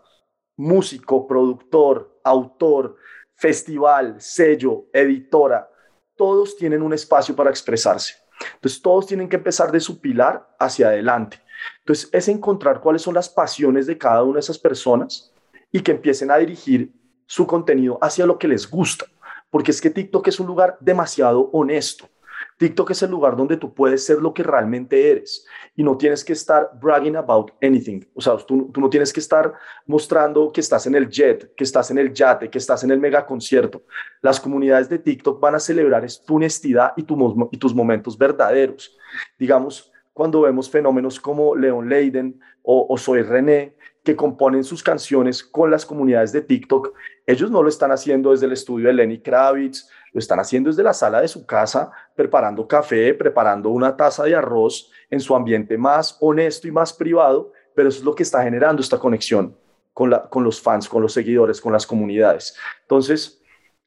músico, 0.57 1.27
productor, 1.27 2.19
autor, 2.23 2.97
festival, 3.35 4.15
sello, 4.19 4.85
editora, 4.93 5.69
todos 6.15 6.55
tienen 6.55 6.81
un 6.81 6.93
espacio 6.93 7.35
para 7.35 7.49
expresarse. 7.49 8.15
Entonces, 8.55 8.81
todos 8.81 9.05
tienen 9.07 9.29
que 9.29 9.35
empezar 9.37 9.71
de 9.71 9.79
su 9.79 9.99
pilar 9.99 10.55
hacia 10.59 10.87
adelante. 10.87 11.41
Entonces, 11.79 12.09
es 12.11 12.27
encontrar 12.27 12.81
cuáles 12.81 13.01
son 13.01 13.13
las 13.13 13.29
pasiones 13.29 13.87
de 13.87 13.97
cada 13.97 14.23
una 14.23 14.35
de 14.35 14.39
esas 14.41 14.59
personas 14.59 15.33
y 15.71 15.81
que 15.81 15.91
empiecen 15.91 16.31
a 16.31 16.37
dirigir 16.37 16.93
su 17.25 17.47
contenido 17.47 17.97
hacia 18.01 18.25
lo 18.25 18.37
que 18.37 18.47
les 18.47 18.69
gusta. 18.69 19.05
Porque 19.49 19.71
es 19.71 19.81
que 19.81 19.89
TikTok 19.89 20.27
es 20.27 20.39
un 20.39 20.47
lugar 20.47 20.77
demasiado 20.79 21.49
honesto. 21.53 22.09
TikTok 22.57 22.91
es 22.91 23.03
el 23.03 23.11
lugar 23.11 23.35
donde 23.35 23.57
tú 23.57 23.73
puedes 23.73 24.05
ser 24.05 24.19
lo 24.19 24.33
que 24.33 24.41
realmente 24.41 25.11
eres 25.11 25.45
y 25.75 25.83
no 25.83 25.97
tienes 25.97 26.23
que 26.23 26.33
estar 26.33 26.69
bragging 26.81 27.17
about 27.17 27.51
anything. 27.61 28.01
O 28.13 28.21
sea, 28.21 28.37
tú, 28.37 28.71
tú, 28.71 28.79
no 28.79 28.89
tienes 28.89 29.11
que 29.11 29.19
estar 29.19 29.53
mostrando 29.85 30.51
que 30.51 30.61
estás 30.61 30.87
en 30.87 30.95
el 30.95 31.09
jet, 31.09 31.53
que 31.55 31.65
estás 31.65 31.91
en 31.91 31.97
el 31.97 32.13
yate, 32.13 32.49
que 32.49 32.57
estás 32.57 32.83
en 32.85 32.91
el 32.91 32.99
mega 32.99 33.25
concierto. 33.25 33.83
Las 34.21 34.39
comunidades 34.39 34.87
de 34.87 34.99
TikTok 34.99 35.39
van 35.39 35.55
a 35.55 35.59
celebrar 35.59 36.05
tu 36.25 36.37
honestidad 36.37 36.93
y, 36.95 37.03
tu, 37.03 37.49
y 37.51 37.57
tus 37.57 37.75
momentos 37.75 38.17
verdaderos. 38.17 38.97
Digamos, 39.37 39.91
cuando 40.13 40.41
vemos 40.41 40.69
fenómenos 40.69 41.19
como 41.19 41.55
Leon 41.57 41.89
Leiden 41.89 42.39
o, 42.63 42.87
o 42.89 42.97
Soy 42.97 43.21
René, 43.21 43.75
que 44.05 44.15
componen 44.15 44.63
sus 44.63 44.81
canciones 44.81 45.43
con 45.43 45.69
las 45.71 45.85
comunidades 45.85 46.31
de 46.31 46.41
TikTok, 46.41 46.93
ellos 47.25 47.51
no 47.51 47.63
lo 47.63 47.67
están 47.67 47.91
haciendo 47.91 48.31
desde 48.31 48.45
el 48.45 48.53
estudio 48.53 48.87
de 48.87 48.93
Lenny 48.93 49.19
Kravitz, 49.19 49.89
lo 50.13 50.19
están 50.19 50.39
haciendo 50.39 50.69
desde 50.69 50.83
la 50.83 50.93
sala 50.93 51.19
de 51.19 51.27
su 51.27 51.45
casa, 51.45 51.91
preparando 52.15 52.67
café, 52.67 53.13
preparando 53.13 53.69
una 53.69 53.95
taza 53.95 54.23
de 54.23 54.35
arroz 54.35 54.91
en 55.09 55.19
su 55.19 55.35
ambiente 55.35 55.77
más 55.77 56.17
honesto 56.21 56.67
y 56.67 56.71
más 56.71 56.93
privado, 56.93 57.51
pero 57.75 57.89
eso 57.89 57.99
es 57.99 58.05
lo 58.05 58.15
que 58.15 58.23
está 58.23 58.41
generando 58.43 58.81
esta 58.81 58.97
conexión 58.97 59.55
con, 59.93 60.09
la, 60.09 60.29
con 60.29 60.43
los 60.43 60.61
fans, 60.61 60.87
con 60.87 61.01
los 61.01 61.13
seguidores, 61.13 61.59
con 61.59 61.73
las 61.73 61.85
comunidades. 61.85 62.57
Entonces, 62.81 63.41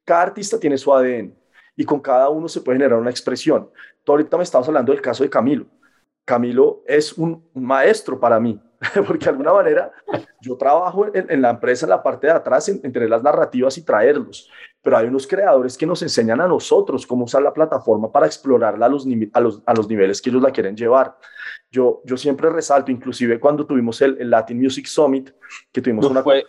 cada 0.05 0.23
artista 0.23 0.61
tiene 0.61 0.79
su 0.79 0.93
ADN 0.93 1.35
y 1.77 1.85
con 1.85 2.01
cada 2.01 2.29
uno 2.29 2.49
se 2.49 2.61
puede 2.61 2.79
generar 2.79 2.99
una 2.99 3.11
expresión. 3.11 3.71
Tú 4.05 4.13
ahorita 4.13 4.37
me 4.37 4.43
estabas 4.43 4.69
hablando 4.69 4.93
del 4.93 5.01
caso 5.01 5.23
de 5.23 5.31
Camilo. 5.31 5.67
Camilo 6.25 6.83
es 6.87 7.13
un, 7.15 7.43
maestro 7.55 8.21
para 8.21 8.39
mí 8.39 8.61
porque 9.07 9.25
de 9.25 9.31
alguna 9.31 9.53
manera 9.53 9.93
yo 10.41 10.57
trabajo 10.57 11.07
en, 11.13 11.43
la 11.43 11.51
empresa 11.51 11.87
en 11.87 11.91
la 11.91 12.03
parte 12.03 12.27
de 12.27 12.33
atrás, 12.33 12.69
en, 12.69 12.81
entre 12.85 13.09
las 13.09 13.23
narrativas 13.23 13.77
y 13.79 13.83
traerlos, 13.83 14.51
pero 14.83 14.97
hay 14.97 15.07
unos 15.07 15.27
creadores 15.27 15.77
que 15.77 15.87
nos 15.87 16.03
enseñan 16.03 16.41
a 16.41 16.49
nosotros 16.49 17.07
cómo 17.07 17.25
usar 17.25 17.43
la 17.43 17.53
plataforma 17.53 18.11
para 18.11 18.27
explorarla 18.27 18.87
a 18.87 18.89
los, 18.89 19.07
a 19.33 19.41
los, 19.41 19.63
a 19.67 19.75
los 19.75 19.89
niveles 19.89 20.23
que 20.23 20.31
ellos 20.31 20.43
la 20.43 20.51
quieren 20.51 20.77
llevar. 20.77 21.17
Yo, 21.71 22.01
yo 22.05 22.17
siempre 22.17 22.49
resalto, 22.49 22.91
inclusive 22.91 23.39
cuando 23.41 23.67
tuvimos 23.67 24.01
el, 24.01 24.17
el 24.21 24.31
Latin 24.31 24.59
Music 24.59 24.87
Summit, 24.87 25.31
que 25.73 25.83
tuvimos 25.83 26.07
una... 26.07 26.23
Fue, 26.23 26.47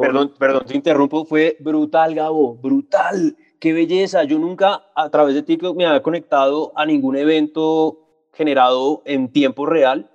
perdón, 0.00 0.32
perdón, 0.38 0.64
te 0.66 0.76
interrumpo, 0.76 1.24
fue 1.24 1.56
brutal, 1.60 2.14
Gabo, 2.14 2.54
brutal. 2.54 3.36
Qué 3.58 3.72
belleza. 3.72 4.24
Yo 4.24 4.38
nunca 4.38 4.86
a 4.94 5.10
través 5.10 5.34
de 5.34 5.42
TikTok 5.42 5.76
me 5.76 5.86
había 5.86 6.02
conectado 6.02 6.72
a 6.74 6.86
ningún 6.86 7.16
evento 7.16 7.98
generado 8.32 9.02
en 9.04 9.30
tiempo 9.30 9.66
real 9.66 10.10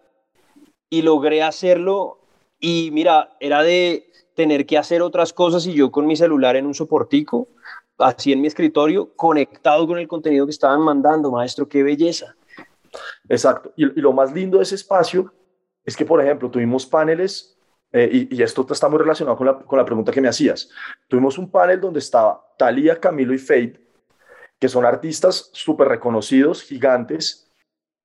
y 0.90 1.02
logré 1.02 1.44
hacerlo 1.44 2.20
y 2.60 2.90
mira, 2.92 3.36
era 3.40 3.62
de 3.62 4.12
tener 4.36 4.66
que 4.66 4.78
hacer 4.78 5.02
otras 5.02 5.34
cosas 5.34 5.66
y 5.68 5.74
yo 5.74 5.92
con 5.92 6.06
mi 6.06 6.16
celular 6.16 6.56
en 6.56 6.66
un 6.66 6.74
soportico, 6.74 7.48
así 7.98 8.32
en 8.32 8.42
mi 8.42 8.48
escritorio, 8.48 9.14
conectado 9.16 9.88
con 9.88 9.98
el 9.98 10.08
contenido 10.08 10.46
que 10.46 10.52
estaban 10.52 10.82
mandando, 10.82 11.32
maestro, 11.32 11.68
qué 11.68 11.84
belleza. 11.84 12.36
Exacto. 13.28 13.74
Y, 13.76 13.86
lo 14.00 14.14
más 14.14 14.32
lindo 14.34 14.58
de 14.58 14.64
ese 14.64 14.76
espacio 14.76 15.34
es 15.84 15.96
que, 15.96 16.06
por 16.06 16.22
ejemplo, 16.22 16.50
tuvimos 16.50 16.86
paneles, 16.86 17.58
eh, 17.92 18.28
y, 18.30 18.42
esto 18.42 18.66
está 18.70 18.90
muy 18.90 19.00
relacionado 19.00 19.38
con 19.38 19.48
la, 19.48 19.60
con 19.60 19.78
la 19.78 19.86
pregunta 19.86 20.12
que 20.12 20.22
me 20.22 20.28
hacías. 20.28 20.70
Tuvimos 21.08 21.38
un 21.38 21.50
panel 21.50 21.80
donde 21.80 22.00
estaba 22.00 22.44
Talía, 22.58 23.00
Camilo 23.00 23.34
y 23.34 23.38
Fade, 23.38 23.80
que 24.60 24.70
son 24.70 24.86
artistas 24.86 25.50
súper 25.54 25.88
reconocidos, 25.88 26.64
gigantes, 26.64 27.52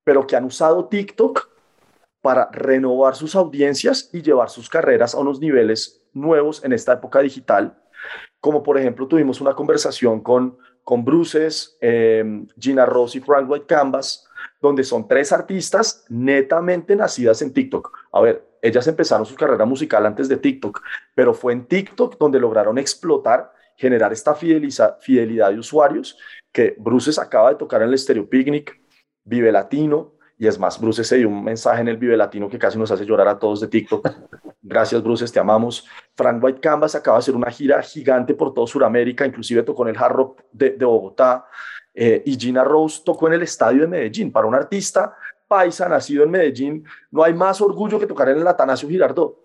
pero 0.05 0.27
que 0.27 0.37
han 0.37 0.45
usado 0.45 0.87
TikTok 0.89 1.49
para 2.21 2.49
renovar 2.53 3.17
sus 3.17 3.35
audiencias 3.35 4.11
y 4.13 4.23
llevar 4.23 4.49
sus 4.49 4.69
carreras 4.69 5.15
a 5.15 5.19
unos 5.19 5.41
niveles 5.41 6.03
nuevos 6.13 6.63
en 6.65 6.73
esta 6.73 6.95
época 6.95 7.21
digital. 7.21 7.82
Como 8.43 8.65
por 8.65 8.77
ejemplo 8.77 9.07
tuvimos 9.07 9.41
una 9.41 9.55
conversación 9.55 10.21
con, 10.21 10.59
con 10.83 11.05
Bruces, 11.05 11.79
em, 11.81 12.49
Gina 12.59 12.85
Ross 12.85 13.15
y 13.15 13.21
Frank 13.21 13.49
White 13.49 13.67
Canvas, 13.67 14.29
donde 14.61 14.83
son 14.83 15.07
tres 15.07 15.31
artistas 15.31 16.05
netamente 16.09 16.97
nacidas 16.97 17.41
en 17.43 17.53
TikTok. 17.53 17.97
A 18.13 18.21
ver, 18.21 18.45
ellas 18.61 18.85
empezaron 18.89 19.25
su 19.25 19.37
carrera 19.37 19.65
musical 19.65 20.05
antes 20.05 20.29
de 20.29 20.39
TikTok, 20.39 20.83
pero 21.15 21.35
fue 21.35 21.53
en 21.53 21.67
TikTok 21.67 22.19
donde 22.19 22.41
lograron 22.41 22.79
explotar, 22.79 23.53
generar 23.77 24.13
esta 24.13 24.35
fidelidad 24.35 25.51
de 25.53 25.59
usuarios 25.61 26.19
que 26.51 26.75
Bruces 26.79 27.21
acaba 27.21 27.51
de 27.51 27.57
tocar 27.57 27.81
en 27.83 27.91
el 27.91 27.99
Stereo 27.99 28.29
Picnic, 28.29 28.81
Vive 29.25 29.53
Latino, 29.53 30.15
y 30.37 30.49
es 30.49 30.59
más, 30.59 30.81
Bruce 30.81 31.05
se 31.05 31.19
dio 31.19 31.29
un 31.29 31.45
mensaje 31.45 31.83
en 31.83 31.87
el 31.87 31.97
Vive 31.97 32.17
Latino 32.17 32.49
que 32.49 32.59
casi 32.59 32.77
nos 32.77 32.91
hace 32.91 33.07
llorar 33.07 33.29
a 33.29 33.39
todos 33.39 33.61
de 33.61 33.69
TikTok. 33.69 34.09
Gracias, 34.62 35.02
Bruce, 35.02 35.26
te 35.26 35.40
amamos. 35.40 35.87
Frank 36.14 36.42
White 36.42 36.61
Canvas 36.61 36.95
acaba 36.95 37.16
de 37.16 37.21
hacer 37.21 37.35
una 37.35 37.50
gira 37.50 37.83
gigante 37.83 38.33
por 38.35 38.54
todo 38.54 38.66
Sudamérica, 38.66 39.26
inclusive 39.26 39.64
tocó 39.64 39.83
en 39.83 39.95
el 39.95 40.00
Hard 40.00 40.12
Rock 40.12 40.42
de, 40.52 40.76
Bogotá. 40.76 41.47
Eh, 41.92 42.23
y 42.25 42.38
Gina 42.38 42.62
Rose 42.64 43.02
tocó 43.04 43.26
en 43.26 43.35
el 43.35 43.42
estadio 43.42 43.83
de 43.83 43.88
Medellín. 43.88 44.31
Para 44.31 44.47
un 44.47 44.54
artista 44.54 45.16
paisa 45.49 45.88
nacido 45.88 46.23
en 46.23 46.31
Medellín, 46.31 46.85
no 47.11 47.25
hay 47.25 47.35
más 47.35 47.61
orgullo 47.61 47.99
que 47.99 48.07
tocar 48.07 48.28
en 48.28 48.38
el 48.38 48.47
Atanasio 48.47 48.88
Girardot. 48.88 49.37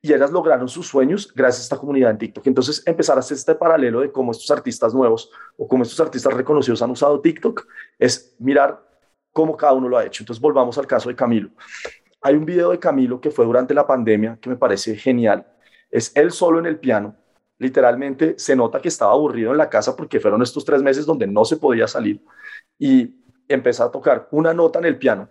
Y 0.00 0.12
ellas 0.12 0.30
lograron 0.30 0.68
sus 0.68 0.86
sueños 0.86 1.32
gracias 1.34 1.62
a 1.62 1.64
esta 1.64 1.76
comunidad 1.78 2.10
en 2.10 2.18
TikTok. 2.18 2.46
Entonces, 2.46 2.82
empezar 2.86 3.16
a 3.16 3.20
hacer 3.20 3.36
este 3.36 3.54
paralelo 3.54 4.00
de 4.00 4.12
cómo 4.12 4.30
estos 4.30 4.50
artistas 4.50 4.94
nuevos 4.94 5.30
o 5.56 5.66
cómo 5.66 5.82
estos 5.82 5.98
artistas 5.98 6.32
reconocidos 6.34 6.80
han 6.82 6.90
usado 6.90 7.20
TikTok 7.20 7.66
es 7.98 8.36
mirar 8.38 8.80
cómo 9.32 9.56
cada 9.56 9.72
uno 9.72 9.88
lo 9.88 9.96
ha 9.96 10.04
hecho. 10.04 10.22
Entonces 10.22 10.40
volvamos 10.40 10.76
al 10.78 10.86
caso 10.86 11.08
de 11.08 11.16
Camilo. 11.16 11.50
Hay 12.20 12.34
un 12.34 12.44
video 12.44 12.70
de 12.70 12.78
Camilo 12.78 13.20
que 13.20 13.30
fue 13.30 13.44
durante 13.44 13.74
la 13.74 13.86
pandemia 13.86 14.38
que 14.40 14.50
me 14.50 14.56
parece 14.56 14.96
genial. 14.96 15.46
Es 15.90 16.14
él 16.16 16.32
solo 16.32 16.58
en 16.58 16.66
el 16.66 16.78
piano. 16.78 17.14
Literalmente 17.58 18.34
se 18.38 18.54
nota 18.56 18.80
que 18.80 18.88
estaba 18.88 19.12
aburrido 19.12 19.52
en 19.52 19.58
la 19.58 19.68
casa 19.68 19.96
porque 19.96 20.20
fueron 20.20 20.42
estos 20.42 20.64
tres 20.64 20.82
meses 20.82 21.06
donde 21.06 21.26
no 21.26 21.44
se 21.44 21.56
podía 21.56 21.88
salir 21.88 22.22
y 22.78 23.14
empezó 23.48 23.84
a 23.84 23.90
tocar 23.90 24.28
una 24.30 24.52
nota 24.52 24.78
en 24.78 24.84
el 24.84 24.98
piano. 24.98 25.28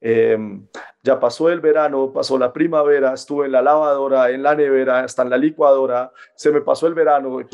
Em, 0.00 0.66
ya 1.02 1.18
pasó 1.18 1.48
el 1.48 1.60
verano, 1.60 2.12
pasó 2.12 2.38
la 2.38 2.52
primavera, 2.52 3.14
estuve 3.14 3.46
en 3.46 3.52
la 3.52 3.62
lavadora, 3.62 4.30
en 4.30 4.42
la 4.42 4.54
nevera, 4.54 5.00
hasta 5.00 5.22
en 5.22 5.30
la 5.30 5.38
licuadora, 5.38 6.12
se 6.34 6.50
me 6.52 6.60
pasó 6.60 6.86
el 6.86 6.94
verano 6.94 7.40
y, 7.40 7.46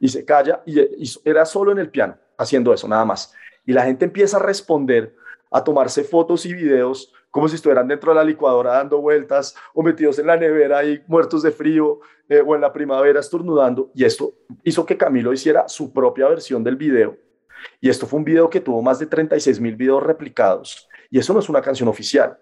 y 0.00 0.08
se 0.08 0.24
calla 0.24 0.62
y, 0.64 0.80
y 0.80 1.10
era 1.24 1.44
solo 1.44 1.70
en 1.70 1.78
el 1.78 1.90
piano 1.90 2.16
haciendo 2.38 2.72
eso, 2.72 2.88
nada 2.88 3.04
más. 3.04 3.34
Y 3.66 3.72
la 3.72 3.84
gente 3.84 4.04
empieza 4.06 4.38
a 4.38 4.40
responder 4.40 5.14
a 5.50 5.62
tomarse 5.62 6.02
fotos 6.02 6.46
y 6.46 6.54
videos 6.54 7.12
como 7.32 7.48
si 7.48 7.56
estuvieran 7.56 7.88
dentro 7.88 8.12
de 8.12 8.16
la 8.16 8.24
licuadora 8.24 8.74
dando 8.74 9.00
vueltas 9.00 9.56
o 9.72 9.82
metidos 9.82 10.18
en 10.18 10.26
la 10.26 10.36
nevera 10.36 10.84
y 10.84 11.02
muertos 11.08 11.42
de 11.42 11.50
frío 11.50 12.00
eh, 12.28 12.42
o 12.46 12.54
en 12.54 12.60
la 12.60 12.72
primavera 12.72 13.18
estornudando. 13.18 13.90
Y 13.94 14.04
esto 14.04 14.34
hizo 14.62 14.84
que 14.84 14.98
Camilo 14.98 15.32
hiciera 15.32 15.66
su 15.66 15.92
propia 15.92 16.28
versión 16.28 16.62
del 16.62 16.76
video. 16.76 17.16
Y 17.80 17.88
esto 17.88 18.06
fue 18.06 18.18
un 18.18 18.24
video 18.24 18.50
que 18.50 18.60
tuvo 18.60 18.82
más 18.82 18.98
de 18.98 19.06
36 19.06 19.60
mil 19.60 19.74
videos 19.74 20.02
replicados. 20.02 20.88
Y 21.10 21.18
eso 21.18 21.32
no 21.32 21.40
es 21.40 21.48
una 21.48 21.62
canción 21.62 21.88
oficial, 21.88 22.38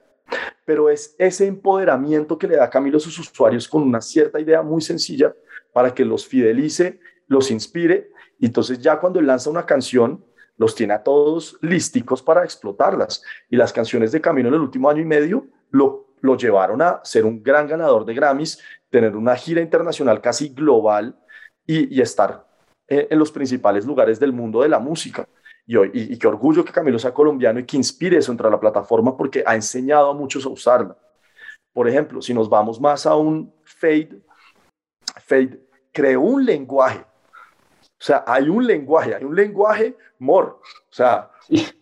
pero 0.65 0.91
es 0.91 1.15
ese 1.19 1.47
empoderamiento 1.47 2.37
que 2.37 2.49
le 2.49 2.57
da 2.57 2.69
Camilo 2.69 2.97
a 2.97 3.01
sus 3.01 3.17
usuarios 3.19 3.69
con 3.69 3.83
una 3.83 4.01
cierta 4.01 4.41
idea 4.41 4.61
muy 4.61 4.81
sencilla 4.81 5.33
para 5.73 5.95
que 5.95 6.05
los 6.05 6.27
fidelice, 6.27 6.99
los 7.29 7.53
inspire. 7.53 8.11
Y 8.41 8.47
entonces 8.47 8.81
ya 8.81 8.99
cuando 8.99 9.23
lanza 9.23 9.51
una 9.51 9.65
canción, 9.65 10.25
los 10.61 10.75
tiene 10.75 10.93
a 10.93 11.03
todos 11.03 11.57
lísticos 11.63 12.23
para 12.23 12.45
explotarlas. 12.45 13.23
Y 13.49 13.57
las 13.57 13.73
canciones 13.73 14.13
de 14.13 14.21
Camino 14.21 14.49
en 14.49 14.55
el 14.57 14.61
último 14.61 14.91
año 14.91 15.01
y 15.01 15.07
medio 15.07 15.47
lo, 15.71 16.09
lo 16.21 16.37
llevaron 16.37 16.83
a 16.83 17.01
ser 17.03 17.25
un 17.25 17.43
gran 17.43 17.67
ganador 17.67 18.05
de 18.05 18.13
Grammys, 18.13 18.63
tener 18.91 19.17
una 19.17 19.35
gira 19.37 19.63
internacional 19.63 20.21
casi 20.21 20.51
global 20.51 21.19
y, 21.67 21.99
estar 22.03 22.47
eh, 22.87 23.09
en 23.11 23.19
los 23.19 23.33
principales 23.33 23.87
lugares 23.87 24.21
del 24.21 24.35
mundo 24.35 24.61
de 24.61 24.69
la 24.69 24.79
música. 24.79 25.27
Y, 25.65 25.77
hoy, 25.77 25.93
y, 25.95 26.19
qué 26.19 26.27
orgullo 26.27 26.63
que 26.63 26.73
Camilo 26.73 26.99
sea 26.99 27.15
colombiano 27.15 27.59
y 27.59 27.65
que 27.65 27.79
inspire 27.79 28.19
eso 28.19 28.31
entre 28.31 28.51
la 28.51 28.61
plataforma 28.61 29.17
porque 29.17 29.43
ha 29.47 29.55
enseñado 29.55 30.11
a 30.11 30.15
muchos 30.15 30.45
a 30.45 30.51
usarla. 30.51 30.95
Por 31.73 31.89
ejemplo, 31.89 32.21
si 32.21 32.35
nos 32.35 32.51
vamos 32.51 32.79
más 32.79 33.07
a 33.07 33.15
un 33.15 33.51
Fade, 33.65 34.21
Fade 35.25 35.59
creó 35.91 36.21
un 36.21 36.45
lenguaje 36.45 37.03
o 38.01 38.03
sea, 38.03 38.25
hay 38.27 38.49
un 38.49 38.67
lenguaje, 38.67 39.15
hay 39.15 39.25
un 39.25 39.37
lenguaje 39.37 39.95
mor, 40.19 40.59
o 40.63 40.93
sea, 40.93 41.31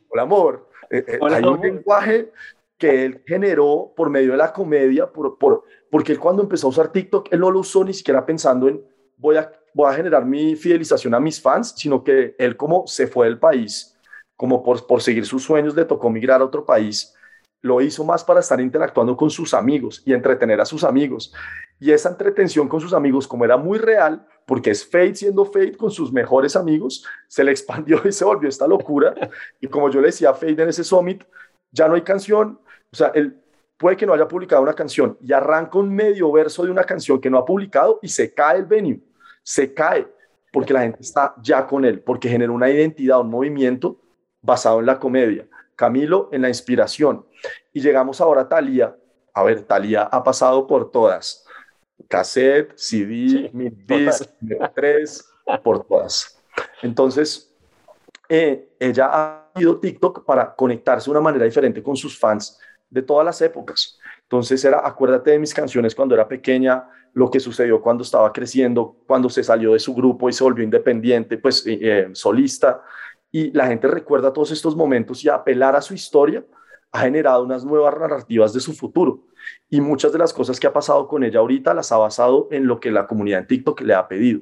hola 0.09 0.23
amor, 0.23 0.69
eh, 0.91 1.05
eh, 1.07 1.19
hay 1.23 1.45
un 1.45 1.61
lenguaje 1.61 2.33
que 2.77 3.05
él 3.05 3.23
generó 3.25 3.93
por 3.97 4.11
medio 4.11 4.33
de 4.33 4.39
la 4.39 4.53
comedia, 4.53 5.07
por, 5.07 5.39
por, 5.39 5.63
porque 5.89 6.11
él 6.11 6.19
cuando 6.19 6.43
empezó 6.43 6.67
a 6.67 6.71
usar 6.71 6.91
TikTok, 6.91 7.29
él 7.31 7.39
no 7.39 7.53
lo 7.53 7.61
usó 7.61 7.85
ni 7.85 7.95
siquiera 7.95 8.27
pensando 8.27 8.67
en 8.67 8.83
voy 9.17 9.37
a, 9.37 9.53
voy 9.73 9.93
a 9.93 9.95
generar 9.95 10.25
mi 10.25 10.57
fidelización 10.57 11.15
a 11.15 11.21
mis 11.21 11.41
fans, 11.41 11.75
sino 11.77 12.03
que 12.03 12.35
él 12.37 12.57
como 12.57 12.85
se 12.89 13.07
fue 13.07 13.27
del 13.27 13.39
país, 13.39 13.97
como 14.35 14.65
por, 14.65 14.89
por 14.89 15.01
seguir 15.01 15.25
sus 15.25 15.45
sueños, 15.45 15.77
le 15.77 15.85
tocó 15.85 16.11
migrar 16.11 16.41
a 16.41 16.45
otro 16.45 16.65
país, 16.65 17.15
lo 17.61 17.81
hizo 17.81 18.05
más 18.05 18.25
para 18.25 18.41
estar 18.41 18.61
interactuando 18.61 19.17
con 19.17 19.31
sus 19.31 19.53
amigos 19.55 20.03
y 20.05 20.13
entretener 20.13 20.61
a 20.61 20.65
sus 20.65 20.85
amigos. 20.85 21.33
Y 21.81 21.91
esa 21.91 22.09
entretención 22.09 22.69
con 22.69 22.81
sus 22.81 22.93
amigos, 22.93 23.27
como 23.27 23.45
era 23.45 23.57
muy 23.57 23.79
real, 23.79 24.27
porque 24.47 24.71
es 24.71 24.85
Fate 24.85 25.17
siendo 25.17 25.45
Fate 25.45 25.77
con 25.77 25.91
sus 25.91 26.13
mejores 26.13 26.57
amigos, 26.57 27.05
se 27.27 27.43
le 27.45 27.51
expandió 27.51 28.01
y 28.05 28.13
se 28.13 28.25
volvió 28.25 28.49
esta 28.49 28.67
locura. 28.67 29.15
Y 29.61 29.67
como 29.67 29.91
yo 29.91 30.01
le 30.01 30.09
decía 30.09 30.31
a 30.31 30.35
Fate 30.35 30.63
en 30.63 30.69
ese 30.69 30.85
summit, 30.85 31.25
ya 31.71 31.89
no 31.89 31.95
hay 31.95 32.03
canción, 32.03 32.61
o 32.91 32.97
sea, 32.97 33.09
él 33.15 33.41
puede 33.77 33.97
que 33.97 34.07
no 34.07 34.15
haya 34.15 34.27
publicado 34.27 34.63
una 34.63 34.75
canción 34.75 35.17
y 35.21 35.33
arranca 35.33 35.79
un 35.79 35.95
medio 35.95 36.33
verso 36.33 36.65
de 36.65 36.71
una 36.71 36.85
canción 36.85 37.21
que 37.21 37.31
no 37.31 37.39
ha 37.39 37.45
publicado 37.45 37.99
y 38.03 38.09
se 38.09 38.33
cae 38.33 38.59
el 38.59 38.65
venue, 38.65 39.01
se 39.43 39.75
cae, 39.75 40.09
porque 40.53 40.73
la 40.73 40.81
gente 40.81 41.03
está 41.03 41.35
ya 41.43 41.67
con 41.67 41.85
él, 41.85 42.01
porque 42.01 42.29
generó 42.29 42.55
una 42.55 42.71
identidad, 42.71 43.21
un 43.21 43.31
movimiento 43.31 44.01
basado 44.41 44.81
en 44.81 44.87
la 44.87 44.99
comedia. 44.99 45.47
Camilo 45.77 46.29
en 46.33 46.43
la 46.43 46.49
inspiración. 46.49 47.25
Y 47.73 47.81
llegamos 47.81 48.21
ahora 48.21 48.43
a 48.43 48.49
Talía. 48.49 48.97
A 49.35 49.43
ver, 49.43 49.63
Talía 49.63 50.03
ha 50.03 50.23
pasado 50.23 50.67
por 50.67 50.91
todas 50.91 51.45
cassette, 52.07 52.73
CD, 52.77 53.51
sí, 53.53 53.73
disc, 53.87 54.31
3 54.75 55.29
por 55.63 55.85
todas. 55.85 56.39
Entonces, 56.83 57.55
eh, 58.29 58.69
ella 58.79 59.09
ha 59.13 59.51
ido 59.57 59.79
TikTok 59.79 60.25
para 60.25 60.55
conectarse 60.55 61.07
de 61.07 61.11
una 61.13 61.21
manera 61.21 61.45
diferente 61.45 61.83
con 61.83 61.97
sus 61.97 62.19
fans 62.19 62.59
de 62.91 63.03
todas 63.03 63.25
las 63.25 63.41
épocas. 63.43 63.99
Entonces 64.23 64.65
era, 64.65 64.87
acuérdate 64.87 65.33
de 65.33 65.39
mis 65.39 65.55
canciones 65.55 65.95
cuando 65.95 66.15
era 66.15 66.29
pequeña, 66.29 66.89
lo 67.15 67.31
que 67.31 67.41
sucedió 67.41 67.81
cuando 67.81 68.03
estaba 68.03 68.33
creciendo, 68.33 68.97
cuando 69.07 69.31
se 69.31 69.43
salió 69.43 69.73
de 69.73 69.79
su 69.79 69.95
grupo 69.95 70.29
y 70.29 70.33
se 70.33 70.45
volvió 70.45 70.63
independiente, 70.63 71.39
pues 71.39 71.67
eh, 71.67 71.79
eh, 71.81 72.09
solista. 72.13 72.83
Y 73.31 73.51
la 73.53 73.67
gente 73.67 73.89
recuerda 73.89 74.33
todos 74.33 74.51
estos 74.51 74.77
momentos 74.77 75.25
y 75.25 75.29
apelar 75.29 75.75
a 75.77 75.83
su 75.83 75.95
historia 75.95 76.45
ha 76.93 77.01
generado 77.01 77.45
unas 77.45 77.65
nuevas 77.65 77.99
narrativas 77.99 78.53
de 78.53 78.61
su 78.61 78.73
futuro. 78.73 79.25
Y 79.69 79.81
muchas 79.81 80.13
de 80.13 80.19
las 80.19 80.33
cosas 80.33 80.59
que 80.59 80.67
ha 80.67 80.73
pasado 80.73 81.07
con 81.09 81.25
ella 81.25 81.41
ahorita 81.41 81.75
las 81.75 81.93
ha 81.93 81.99
basado 81.99 82.49
en 82.51 82.67
lo 82.67 82.81
que 82.81 82.91
la 82.91 83.07
comunidad 83.07 83.41
en 83.41 83.47
TikTok 83.47 83.81
le 83.83 83.95
ha 83.95 84.09
pedido. 84.09 84.41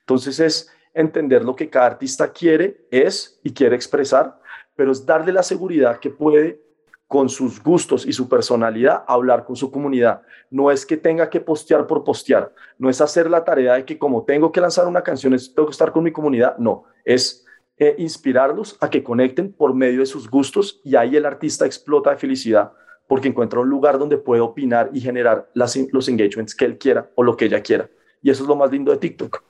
Entonces 0.00 0.40
es 0.40 0.72
entender 0.94 1.44
lo 1.44 1.54
que 1.54 1.70
cada 1.70 1.86
artista 1.86 2.32
quiere, 2.32 2.86
es 2.90 3.40
y 3.42 3.52
quiere 3.52 3.76
expresar, 3.76 4.40
pero 4.74 4.92
es 4.92 5.04
darle 5.04 5.32
la 5.32 5.42
seguridad 5.42 5.98
que 6.00 6.10
puede 6.10 6.62
con 7.06 7.28
sus 7.28 7.62
gustos 7.62 8.06
y 8.06 8.12
su 8.12 8.28
personalidad, 8.28 9.02
hablar 9.06 9.44
con 9.44 9.56
su 9.56 9.70
comunidad. 9.70 10.22
No 10.50 10.70
es 10.70 10.84
que 10.84 10.96
tenga 10.96 11.30
que 11.30 11.40
postear 11.40 11.86
por 11.86 12.04
postear, 12.04 12.52
no 12.78 12.90
es 12.90 13.00
hacer 13.00 13.30
la 13.30 13.44
tarea 13.44 13.74
de 13.74 13.84
que 13.84 13.98
como 13.98 14.24
tengo 14.24 14.52
que 14.52 14.60
lanzar 14.60 14.86
una 14.86 15.02
canción, 15.02 15.34
tengo 15.54 15.66
que 15.66 15.72
estar 15.72 15.90
con 15.90 16.04
mi 16.04 16.12
comunidad, 16.12 16.58
no, 16.58 16.84
es 17.04 17.46
eh, 17.78 17.94
inspirarlos 17.98 18.76
a 18.80 18.90
que 18.90 19.02
conecten 19.02 19.52
por 19.52 19.74
medio 19.74 20.00
de 20.00 20.06
sus 20.06 20.28
gustos 20.28 20.80
y 20.84 20.96
ahí 20.96 21.16
el 21.16 21.26
artista 21.26 21.66
explota 21.66 22.10
de 22.10 22.16
felicidad 22.16 22.72
porque 23.06 23.28
encuentra 23.28 23.60
un 23.60 23.68
lugar 23.68 23.98
donde 23.98 24.18
puede 24.18 24.40
opinar 24.40 24.90
y 24.92 25.00
generar 25.00 25.48
los 25.54 26.08
engagements 26.08 26.54
que 26.54 26.64
él 26.64 26.78
quiera 26.78 27.10
o 27.14 27.22
lo 27.22 27.36
que 27.36 27.46
ella 27.46 27.62
quiera. 27.62 27.88
Y 28.22 28.30
eso 28.30 28.42
es 28.42 28.48
lo 28.48 28.56
más 28.56 28.70
lindo 28.70 28.92
de 28.92 28.98
TikTok. 28.98 29.42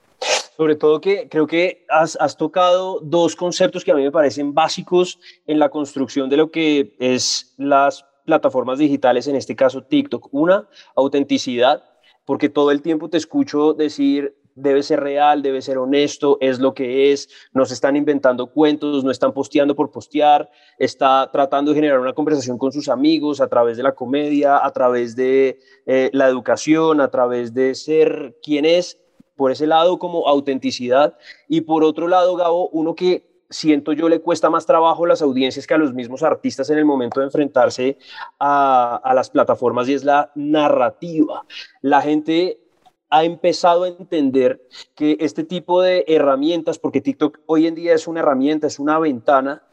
Sobre 0.55 0.75
todo 0.75 0.99
que 1.01 1.27
creo 1.29 1.47
que 1.47 1.85
has, 1.89 2.17
has, 2.19 2.35
tocado 2.37 2.99
dos 3.01 3.35
conceptos 3.35 3.83
que 3.83 3.91
a 3.91 3.95
mí 3.95 4.03
me 4.03 4.11
parecen 4.11 4.53
básicos 4.53 5.19
en 5.45 5.59
la 5.59 5.69
construcción 5.69 6.29
de 6.29 6.37
lo 6.37 6.51
que 6.51 6.95
es 6.99 7.53
las 7.57 8.05
plataformas 8.25 8.79
digitales, 8.79 9.27
en 9.27 9.35
este 9.35 9.55
caso 9.55 9.83
TikTok. 9.83 10.27
Una, 10.31 10.67
autenticidad, 10.95 11.83
porque 12.25 12.49
todo 12.49 12.71
el 12.71 12.81
tiempo 12.81 13.09
te 13.09 13.17
escucho 13.17 13.73
decir 13.73 14.35
debe 14.61 14.83
ser 14.83 14.99
real, 14.99 15.41
debe 15.41 15.61
ser 15.61 15.77
honesto, 15.77 16.37
es 16.41 16.59
lo 16.59 16.73
que 16.73 17.11
es, 17.11 17.29
no 17.53 17.65
se 17.65 17.73
están 17.73 17.95
inventando 17.95 18.47
cuentos, 18.47 19.03
no 19.03 19.11
están 19.11 19.33
posteando 19.33 19.75
por 19.75 19.91
postear, 19.91 20.49
está 20.77 21.29
tratando 21.31 21.71
de 21.71 21.75
generar 21.75 21.99
una 21.99 22.13
conversación 22.13 22.57
con 22.57 22.71
sus 22.71 22.89
amigos 22.89 23.41
a 23.41 23.47
través 23.47 23.77
de 23.77 23.83
la 23.83 23.93
comedia, 23.93 24.63
a 24.63 24.71
través 24.71 25.15
de 25.15 25.59
eh, 25.85 26.09
la 26.13 26.27
educación, 26.27 27.01
a 27.01 27.09
través 27.09 27.53
de 27.53 27.75
ser 27.75 28.37
quien 28.43 28.65
es, 28.65 28.99
por 29.35 29.51
ese 29.51 29.67
lado 29.67 29.99
como 29.99 30.27
autenticidad, 30.27 31.17
y 31.47 31.61
por 31.61 31.83
otro 31.83 32.07
lado, 32.07 32.35
Gabo, 32.35 32.69
uno 32.69 32.95
que 32.95 33.29
siento 33.49 33.93
yo 33.93 34.09
le 34.09 34.21
cuesta 34.21 34.49
más 34.49 34.65
trabajo 34.65 35.05
a 35.05 35.07
las 35.07 35.21
audiencias 35.23 35.65
que 35.65 35.73
a 35.73 35.77
los 35.79 35.93
mismos 35.93 36.21
artistas 36.21 36.69
en 36.69 36.77
el 36.77 36.85
momento 36.85 37.19
de 37.19 37.25
enfrentarse 37.25 37.97
a 38.37 39.11
las 39.15 39.31
plataformas 39.31 39.89
y 39.89 39.95
es 39.95 40.03
la 40.03 40.31
narrativa. 40.35 41.45
La 41.81 42.01
gente 42.01 42.68
ha 43.09 43.23
empezado 43.23 43.83
a 43.83 43.87
entender 43.87 44.61
que 44.95 45.17
este 45.19 45.43
tipo 45.43 45.81
de 45.81 46.05
herramientas, 46.07 46.77
porque 46.79 47.01
TikTok 47.01 47.39
hoy 47.47 47.67
en 47.67 47.75
día 47.75 47.93
es 47.93 48.07
una 48.07 48.19
herramienta, 48.19 48.67
es 48.67 48.79
una 48.79 48.99
ventana, 48.99 49.63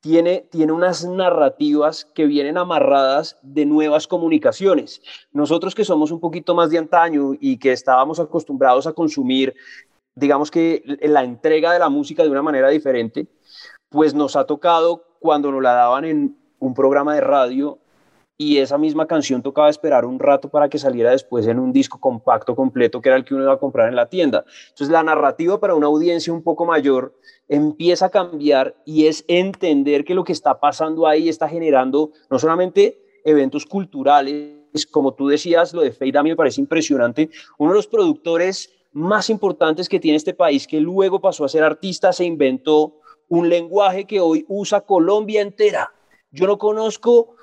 tiene, 0.00 0.46
tiene 0.50 0.72
unas 0.72 1.04
narrativas 1.04 2.06
que 2.14 2.26
vienen 2.26 2.56
amarradas 2.56 3.36
de 3.42 3.66
nuevas 3.66 4.06
comunicaciones. 4.06 5.02
Nosotros 5.32 5.74
que 5.74 5.84
somos 5.84 6.10
un 6.10 6.20
poquito 6.20 6.54
más 6.54 6.70
de 6.70 6.78
antaño 6.78 7.32
y 7.38 7.58
que 7.58 7.72
estábamos 7.72 8.20
acostumbrados 8.20 8.86
a 8.86 8.92
consumir, 8.92 9.54
digamos 10.14 10.50
que 10.50 10.82
la 11.02 11.24
entrega 11.24 11.72
de 11.72 11.78
la 11.78 11.88
música 11.88 12.22
de 12.22 12.30
una 12.30 12.42
manera 12.42 12.68
diferente, 12.68 13.26
pues 13.88 14.14
nos 14.14 14.36
ha 14.36 14.44
tocado 14.44 15.04
cuando 15.20 15.50
nos 15.50 15.62
la 15.62 15.72
daban 15.72 16.04
en 16.04 16.38
un 16.60 16.74
programa 16.74 17.14
de 17.14 17.20
radio 17.20 17.78
y 18.40 18.58
esa 18.58 18.78
misma 18.78 19.06
canción 19.08 19.42
tocaba 19.42 19.68
esperar 19.68 20.04
un 20.04 20.20
rato 20.20 20.48
para 20.48 20.68
que 20.68 20.78
saliera 20.78 21.10
después 21.10 21.44
en 21.48 21.58
un 21.58 21.72
disco 21.72 21.98
compacto 21.98 22.54
completo 22.54 23.00
que 23.00 23.08
era 23.08 23.16
el 23.16 23.24
que 23.24 23.34
uno 23.34 23.42
iba 23.42 23.52
a 23.52 23.58
comprar 23.58 23.88
en 23.88 23.96
la 23.96 24.08
tienda. 24.08 24.44
Entonces 24.68 24.90
la 24.90 25.02
narrativa 25.02 25.58
para 25.58 25.74
una 25.74 25.88
audiencia 25.88 26.32
un 26.32 26.44
poco 26.44 26.64
mayor 26.64 27.18
empieza 27.48 28.06
a 28.06 28.10
cambiar 28.10 28.76
y 28.86 29.06
es 29.06 29.24
entender 29.26 30.04
que 30.04 30.14
lo 30.14 30.22
que 30.22 30.32
está 30.32 30.60
pasando 30.60 31.08
ahí 31.08 31.28
está 31.28 31.48
generando 31.48 32.12
no 32.30 32.38
solamente 32.38 33.02
eventos 33.24 33.66
culturales, 33.66 34.86
como 34.92 35.14
tú 35.14 35.26
decías, 35.26 35.74
lo 35.74 35.82
de 35.82 35.90
Fade 35.90 36.16
a 36.16 36.22
mí 36.22 36.30
me 36.30 36.36
parece 36.36 36.60
impresionante, 36.60 37.30
uno 37.58 37.72
de 37.72 37.76
los 37.76 37.88
productores 37.88 38.72
más 38.92 39.30
importantes 39.30 39.88
que 39.88 39.98
tiene 39.98 40.16
este 40.16 40.32
país, 40.32 40.68
que 40.68 40.80
luego 40.80 41.20
pasó 41.20 41.44
a 41.44 41.48
ser 41.48 41.64
artista, 41.64 42.12
se 42.12 42.24
inventó 42.24 42.94
un 43.28 43.48
lenguaje 43.48 44.04
que 44.04 44.20
hoy 44.20 44.46
usa 44.48 44.82
Colombia 44.82 45.42
entera. 45.42 45.92
Yo 46.30 46.46
no 46.46 46.56
conozco 46.56 47.34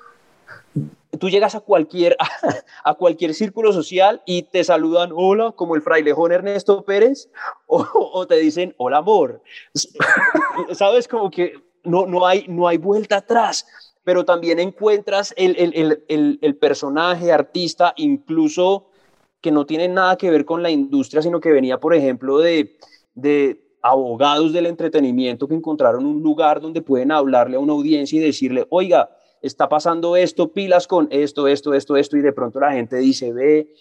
tú 1.18 1.28
llegas 1.28 1.54
a 1.54 1.60
cualquier, 1.60 2.16
a, 2.84 2.94
cualquier 2.94 3.34
círculo 3.34 3.72
social 3.72 4.22
y 4.26 4.42
te 4.42 4.64
saludan 4.64 5.10
hola, 5.14 5.52
como 5.52 5.74
el 5.74 5.82
frailejón 5.82 6.32
Ernesto 6.32 6.84
Pérez, 6.84 7.28
o, 7.66 8.26
te 8.26 8.36
dicen 8.36 8.74
hola 8.78 8.98
amor. 8.98 9.42
Sabes, 10.72 11.08
como 11.08 11.30
que 11.30 11.54
no, 11.84 12.06
no, 12.06 12.26
hay, 12.26 12.46
no 12.48 12.68
hay 12.68 12.78
vuelta 12.78 13.18
atrás, 13.18 13.66
pero 14.04 14.24
también 14.24 14.58
encuentras 14.58 15.34
el, 15.36 15.56
el, 15.58 16.04
el, 16.08 16.38
el, 16.40 16.56
personaje, 16.56 17.32
artista, 17.32 17.92
incluso 17.96 18.88
que 19.40 19.50
no 19.50 19.66
tiene 19.66 19.88
nada 19.88 20.16
que 20.16 20.30
ver 20.30 20.44
con 20.44 20.62
la 20.62 20.70
industria, 20.70 21.22
sino 21.22 21.40
que 21.40 21.50
venía, 21.50 21.78
por 21.78 21.94
ejemplo, 21.94 22.38
de, 22.38 22.78
de 23.14 23.66
abogados 23.82 24.52
del 24.52 24.66
entretenimiento 24.66 25.46
que 25.46 25.54
encontraron 25.54 26.06
un 26.06 26.22
lugar 26.22 26.60
donde 26.60 26.82
pueden 26.82 27.12
hablarle 27.12 27.56
a 27.56 27.60
una 27.60 27.72
audiencia 27.72 28.20
y 28.20 28.24
decirle, 28.24 28.66
oiga, 28.70 29.10
está 29.46 29.68
pasando 29.68 30.16
esto, 30.16 30.52
pilas 30.52 30.86
con 30.86 31.08
esto, 31.10 31.48
esto, 31.48 31.74
esto, 31.74 31.96
esto, 31.96 32.16
y 32.16 32.22
de 32.22 32.32
pronto 32.32 32.60
la 32.60 32.72
gente 32.72 32.96
dice, 32.96 33.32
ve, 33.32 33.72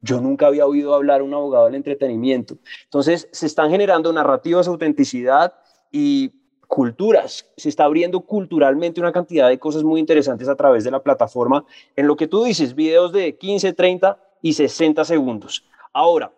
yo 0.00 0.20
nunca 0.20 0.46
había 0.46 0.66
oído 0.66 0.94
hablar 0.94 1.20
a 1.20 1.24
un 1.24 1.34
abogado 1.34 1.66
del 1.66 1.74
entretenimiento. 1.74 2.56
Entonces, 2.84 3.28
se 3.32 3.46
están 3.46 3.70
generando 3.70 4.12
narrativas, 4.12 4.68
autenticidad 4.68 5.54
y 5.90 6.32
culturas. 6.66 7.50
Se 7.56 7.68
está 7.68 7.84
abriendo 7.84 8.20
culturalmente 8.20 9.00
una 9.00 9.12
cantidad 9.12 9.48
de 9.48 9.58
cosas 9.58 9.82
muy 9.82 9.98
interesantes 9.98 10.48
a 10.48 10.54
través 10.54 10.84
de 10.84 10.90
la 10.90 11.02
plataforma 11.02 11.64
en 11.96 12.06
lo 12.06 12.16
que 12.16 12.28
tú 12.28 12.44
dices, 12.44 12.74
videos 12.74 13.12
de 13.12 13.36
15, 13.36 13.72
30 13.72 14.18
y 14.42 14.52
60 14.52 15.04
segundos. 15.04 15.64
Ahora, 15.92 16.32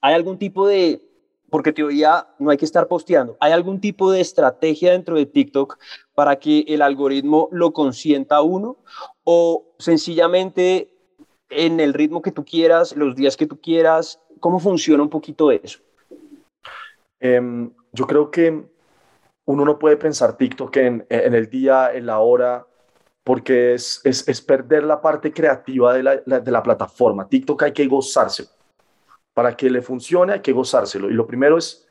¿hay 0.00 0.14
algún 0.14 0.38
tipo 0.38 0.66
de 0.66 1.02
porque 1.54 1.72
te 1.72 1.84
oía, 1.84 2.26
no 2.40 2.50
hay 2.50 2.56
que 2.56 2.64
estar 2.64 2.88
posteando. 2.88 3.36
¿Hay 3.38 3.52
algún 3.52 3.80
tipo 3.80 4.10
de 4.10 4.20
estrategia 4.20 4.90
dentro 4.90 5.14
de 5.14 5.24
TikTok 5.24 5.78
para 6.12 6.34
que 6.34 6.64
el 6.66 6.82
algoritmo 6.82 7.48
lo 7.52 7.72
consienta 7.72 8.42
uno? 8.42 8.78
¿O 9.22 9.72
sencillamente 9.78 10.90
en 11.50 11.78
el 11.78 11.94
ritmo 11.94 12.22
que 12.22 12.32
tú 12.32 12.44
quieras, 12.44 12.96
los 12.96 13.14
días 13.14 13.36
que 13.36 13.46
tú 13.46 13.60
quieras? 13.60 14.20
¿Cómo 14.40 14.58
funciona 14.58 15.04
un 15.04 15.08
poquito 15.08 15.52
eso? 15.52 15.78
Em, 17.20 17.70
yo 17.92 18.04
creo 18.04 18.32
que 18.32 18.64
uno 19.44 19.64
no 19.64 19.78
puede 19.78 19.96
pensar 19.96 20.36
TikTok 20.36 20.76
en, 20.78 21.06
el 21.08 21.48
día, 21.48 21.94
en 21.94 22.06
la 22.06 22.18
hora, 22.18 22.66
porque 23.22 23.74
es, 23.74 24.00
es, 24.02 24.26
es 24.26 24.42
perder 24.42 24.82
la 24.82 25.00
parte 25.00 25.32
creativa 25.32 25.94
de 25.94 26.02
la, 26.02 26.16
de 26.16 26.50
la 26.50 26.64
plataforma. 26.64 27.28
TikTok 27.28 27.62
hay 27.62 27.72
que 27.72 27.86
gozárselo 27.86 28.48
para 29.34 29.56
que 29.56 29.68
le 29.68 29.82
funcione 29.82 30.32
hay 30.32 30.40
que 30.40 30.52
gozárselo. 30.52 31.10
Y 31.10 31.14
lo 31.14 31.26
primero 31.26 31.58
es 31.58 31.86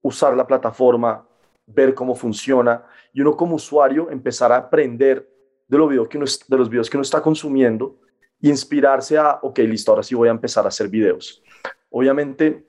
usar 0.00 0.36
la 0.36 0.46
plataforma, 0.46 1.26
ver 1.66 1.94
cómo 1.94 2.14
funciona 2.14 2.84
y 3.12 3.20
uno 3.20 3.36
como 3.36 3.56
usuario 3.56 4.10
empezar 4.10 4.52
a 4.52 4.56
aprender 4.56 5.28
de, 5.66 5.76
lo 5.76 5.88
video 5.88 6.08
que 6.08 6.16
uno, 6.16 6.26
de 6.26 6.56
los 6.56 6.70
videos 6.70 6.88
que 6.88 6.96
uno 6.96 7.02
está 7.02 7.20
consumiendo 7.20 7.98
e 8.40 8.48
inspirarse 8.48 9.18
a, 9.18 9.40
ok, 9.42 9.58
listo, 9.58 9.90
ahora 9.90 10.02
sí 10.02 10.14
voy 10.14 10.28
a 10.28 10.30
empezar 10.30 10.64
a 10.64 10.68
hacer 10.68 10.88
videos. 10.88 11.42
Obviamente, 11.90 12.64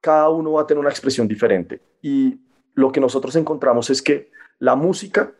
cada 0.00 0.28
uno 0.28 0.52
va 0.52 0.62
a 0.62 0.66
tener 0.66 0.80
una 0.80 0.90
expresión 0.90 1.26
diferente 1.26 1.80
y 2.02 2.38
lo 2.74 2.90
que 2.90 3.00
nosotros 3.00 3.36
encontramos 3.36 3.88
es 3.88 4.02
que 4.02 4.30
la 4.58 4.74
música 4.74 5.32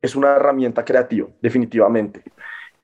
es 0.00 0.14
una 0.14 0.36
herramienta 0.36 0.84
creativa, 0.84 1.28
definitivamente. 1.40 2.22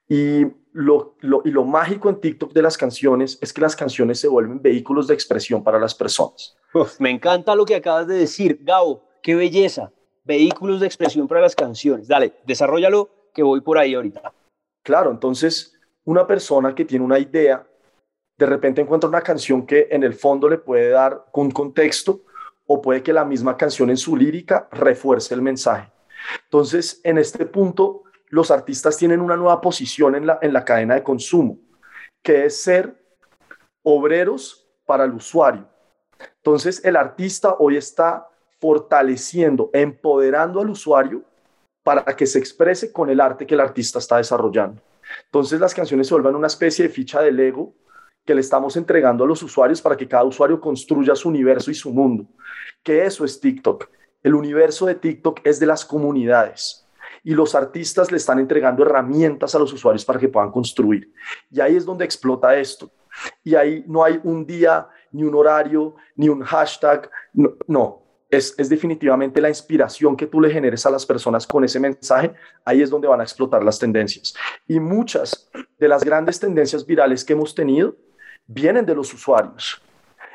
Y 0.09 0.47
lo, 0.72 1.16
y 1.44 1.50
lo 1.50 1.64
mágico 1.64 2.08
en 2.08 2.20
TikTok 2.20 2.52
de 2.52 2.62
las 2.62 2.78
canciones 2.78 3.38
es 3.40 3.52
que 3.52 3.61
las 3.61 3.76
canciones 3.76 4.20
se 4.20 4.28
vuelven 4.28 4.61
vehículos 4.61 5.06
de 5.06 5.14
expresión 5.14 5.62
para 5.62 5.78
las 5.78 5.94
personas. 5.94 6.56
me 6.98 7.11
encanta 7.11 7.54
lo 7.54 7.64
que 7.64 7.76
acabas 7.76 8.06
de 8.06 8.14
decir, 8.14 8.58
Gabo, 8.62 9.04
qué 9.22 9.35
belleza, 9.35 9.92
vehículos 10.24 10.80
de 10.80 10.87
expresión 10.87 11.28
para 11.28 11.40
las 11.40 11.54
canciones. 11.54 12.08
Dale, 12.08 12.35
desarrollalo, 12.46 13.11
que 13.35 13.42
voy 13.42 13.61
por 13.61 13.78
ahí 13.78 13.94
ahorita. 13.94 14.32
Claro, 14.82 15.11
entonces 15.11 15.78
una 16.04 16.26
persona 16.26 16.74
que 16.74 16.85
tiene 16.85 17.04
una 17.04 17.18
idea, 17.18 17.66
de 18.37 18.46
repente 18.46 18.80
encuentra 18.80 19.08
una 19.08 19.20
canción 19.20 19.66
que 19.66 19.88
en 19.90 20.02
el 20.02 20.14
fondo 20.14 20.48
le 20.48 20.58
puede 20.58 20.90
dar 20.90 21.26
un 21.32 21.50
contexto 21.50 22.22
o 22.66 22.80
puede 22.80 23.02
que 23.02 23.12
la 23.12 23.24
misma 23.24 23.56
canción 23.56 23.90
en 23.90 23.96
su 23.96 24.16
lírica 24.16 24.68
refuerce 24.72 25.35
el 25.35 25.42
mensaje. 25.42 25.92
Entonces, 26.44 27.00
en 27.04 27.18
este 27.18 27.46
punto, 27.46 28.04
los 28.33 28.51
artistas 28.51 28.97
tienen 28.97 29.21
una 29.21 29.37
nueva 29.37 29.61
posición 29.61 30.14
en 30.14 30.27
la, 30.27 30.38
en 30.40 30.55
la 30.55 30.64
cadena 30.64 30.95
de 30.95 31.03
consumo, 31.03 31.59
que 32.23 32.47
es 32.47 32.62
ser 32.62 32.97
obreros 33.83 34.66
para 34.87 35.05
el 35.05 35.12
usuario. 35.12 35.68
Entonces, 36.38 36.83
el 36.83 36.97
artista 36.97 37.57
hoy 37.59 37.77
está 37.77 38.27
fortaleciendo, 38.59 39.68
empoderando 39.75 40.62
al 40.62 40.71
usuario 40.71 41.23
para 41.83 42.05
que 42.16 42.27
se 42.27 42.38
exprese 42.38 42.90
con 42.90 43.11
el 43.11 43.21
arte 43.21 43.47
que 43.47 43.53
el 43.53 43.61
artista 43.61 43.99
está 43.99 44.16
desarrollando. 44.16 44.81
Entonces, 45.27 45.61
las 45.61 45.75
canciones 45.75 46.07
se 46.07 46.14
vuelven 46.14 46.35
una 46.35 46.47
especie 46.47 46.87
de 46.87 46.95
ficha 46.95 47.21
de 47.21 47.33
Lego 47.33 47.75
que 48.25 48.35
le 48.35 48.40
estamos 48.40 48.79
entregando 48.79 49.25
a 49.25 49.27
los 49.27 49.42
usuarios 49.42 49.83
para 49.83 49.97
que 49.97 50.09
cada 50.09 50.25
usuario 50.25 50.59
construya 50.59 51.14
su 51.14 51.29
universo 51.29 51.71
y 51.71 51.75
su 51.75 51.92
mundo. 51.92 52.25
Que 52.83 53.05
eso 53.05 53.27
es 53.27 53.38
TikTok. 53.38 53.90
El 54.23 54.35
universo 54.35 54.87
de 54.87 54.95
TikTok 54.95 55.40
es 55.45 55.61
de 55.61 55.66
las 55.66 55.85
comunidades 55.85 56.82
y 57.24 57.35
los 57.35 57.54
artistas 57.54 58.11
le 58.11 58.16
están 58.16 58.38
entregando 58.38 58.85
herramientas 58.85 59.54
a 59.54 59.58
los 59.58 59.72
usuarios 59.72 60.04
para 60.04 60.18
que 60.18 60.28
puedan 60.28 60.50
construir. 60.50 61.12
Y 61.50 61.61
ahí 61.61 61.76
es 61.76 61.85
donde 61.85 62.04
explota 62.04 62.56
esto. 62.56 62.90
Y 63.44 63.54
ahí 63.54 63.85
no 63.87 64.02
hay 64.02 64.20
un 64.24 64.46
día, 64.46 64.88
ni 65.12 65.22
un 65.22 65.35
horario, 65.35 65.94
ni 66.16 66.28
un 66.28 66.42
hashtag. 66.42 67.11
No, 67.66 68.02
es, 68.28 68.54
es, 68.58 68.68
definitivamente 68.68 69.40
la 69.40 69.48
inspiración 69.48 70.16
que 70.16 70.26
tú 70.26 70.40
le 70.40 70.50
generes 70.50 70.85
a 70.87 70.90
las 70.90 71.04
personas 71.04 71.46
con 71.46 71.62
ese 71.64 71.78
mensaje, 71.78 72.32
ahí 72.64 72.82
es 72.82 72.90
donde 72.90 73.06
van 73.06 73.20
a 73.20 73.24
explotar 73.24 73.62
las 73.62 73.78
tendencias. 73.78 74.35
Y 74.66 74.80
muchas 74.80 75.50
de 75.78 75.88
las 75.88 76.02
grandes 76.02 76.40
tendencias 76.40 76.85
virales 76.85 77.24
que 77.24 77.35
hemos 77.35 77.54
tenido 77.54 77.94
vienen 78.46 78.87
de 78.87 78.94
los 78.94 79.12
usuarios. 79.14 79.80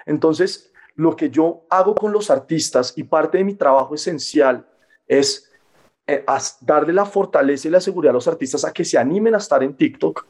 Entonces, 0.06 0.72
lo 0.96 1.16
que 1.16 1.30
yo 1.30 1.66
hago 1.70 1.94
con 1.96 2.12
los 2.12 2.30
artistas 2.30 2.94
y 2.96 3.04
parte 3.04 3.38
de 3.38 3.44
mi 3.44 3.56
trabajo 3.56 3.94
esencial 3.94 4.68
es 5.08 5.47
eh, 6.08 6.24
darle 6.62 6.94
la 6.94 7.06
fortaleza 7.06 7.68
y 7.68 7.72
la 7.72 7.82
seguridad 7.82 8.12
a 8.12 8.14
los 8.14 8.28
artistas 8.28 8.64
a 8.64 8.72
que 8.72 8.86
se 8.86 8.98
animen 8.98 9.36
a 9.36 9.40
estar 9.40 9.62
en 9.62 9.76
TikTok 9.76 10.26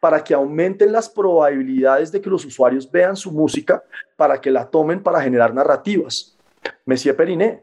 para 0.00 0.22
que 0.22 0.34
aumenten 0.34 0.92
las 0.92 1.08
probabilidades 1.08 2.12
de 2.12 2.20
que 2.20 2.30
los 2.30 2.44
usuarios 2.44 2.90
vean 2.90 3.16
su 3.16 3.32
música, 3.32 3.82
para 4.16 4.40
que 4.40 4.50
la 4.50 4.68
tomen 4.68 5.02
para 5.02 5.20
generar 5.20 5.52
narrativas. 5.52 6.36
Messier 6.84 7.16
Periné. 7.16 7.62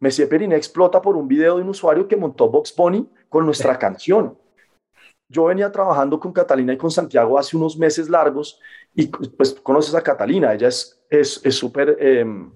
Messier 0.00 0.28
Periné 0.28 0.56
explota 0.56 1.00
por 1.00 1.16
un 1.16 1.26
video 1.26 1.56
de 1.56 1.62
un 1.62 1.70
usuario 1.70 2.06
que 2.06 2.16
montó 2.16 2.48
Box 2.48 2.74
Bunny 2.76 3.08
con 3.28 3.46
nuestra 3.46 3.78
canción. 3.78 4.36
Yo 5.28 5.44
venía 5.44 5.72
trabajando 5.72 6.20
con 6.20 6.32
Catalina 6.32 6.74
y 6.74 6.76
con 6.76 6.90
Santiago 6.90 7.38
hace 7.38 7.56
unos 7.56 7.78
meses 7.78 8.10
largos 8.10 8.60
y 8.94 9.06
pues 9.06 9.54
conoces 9.54 9.94
a 9.94 10.02
Catalina, 10.02 10.52
ella 10.52 10.68
es 10.68 11.00
súper 11.50 11.90
es, 11.90 11.96
em, 12.00 12.52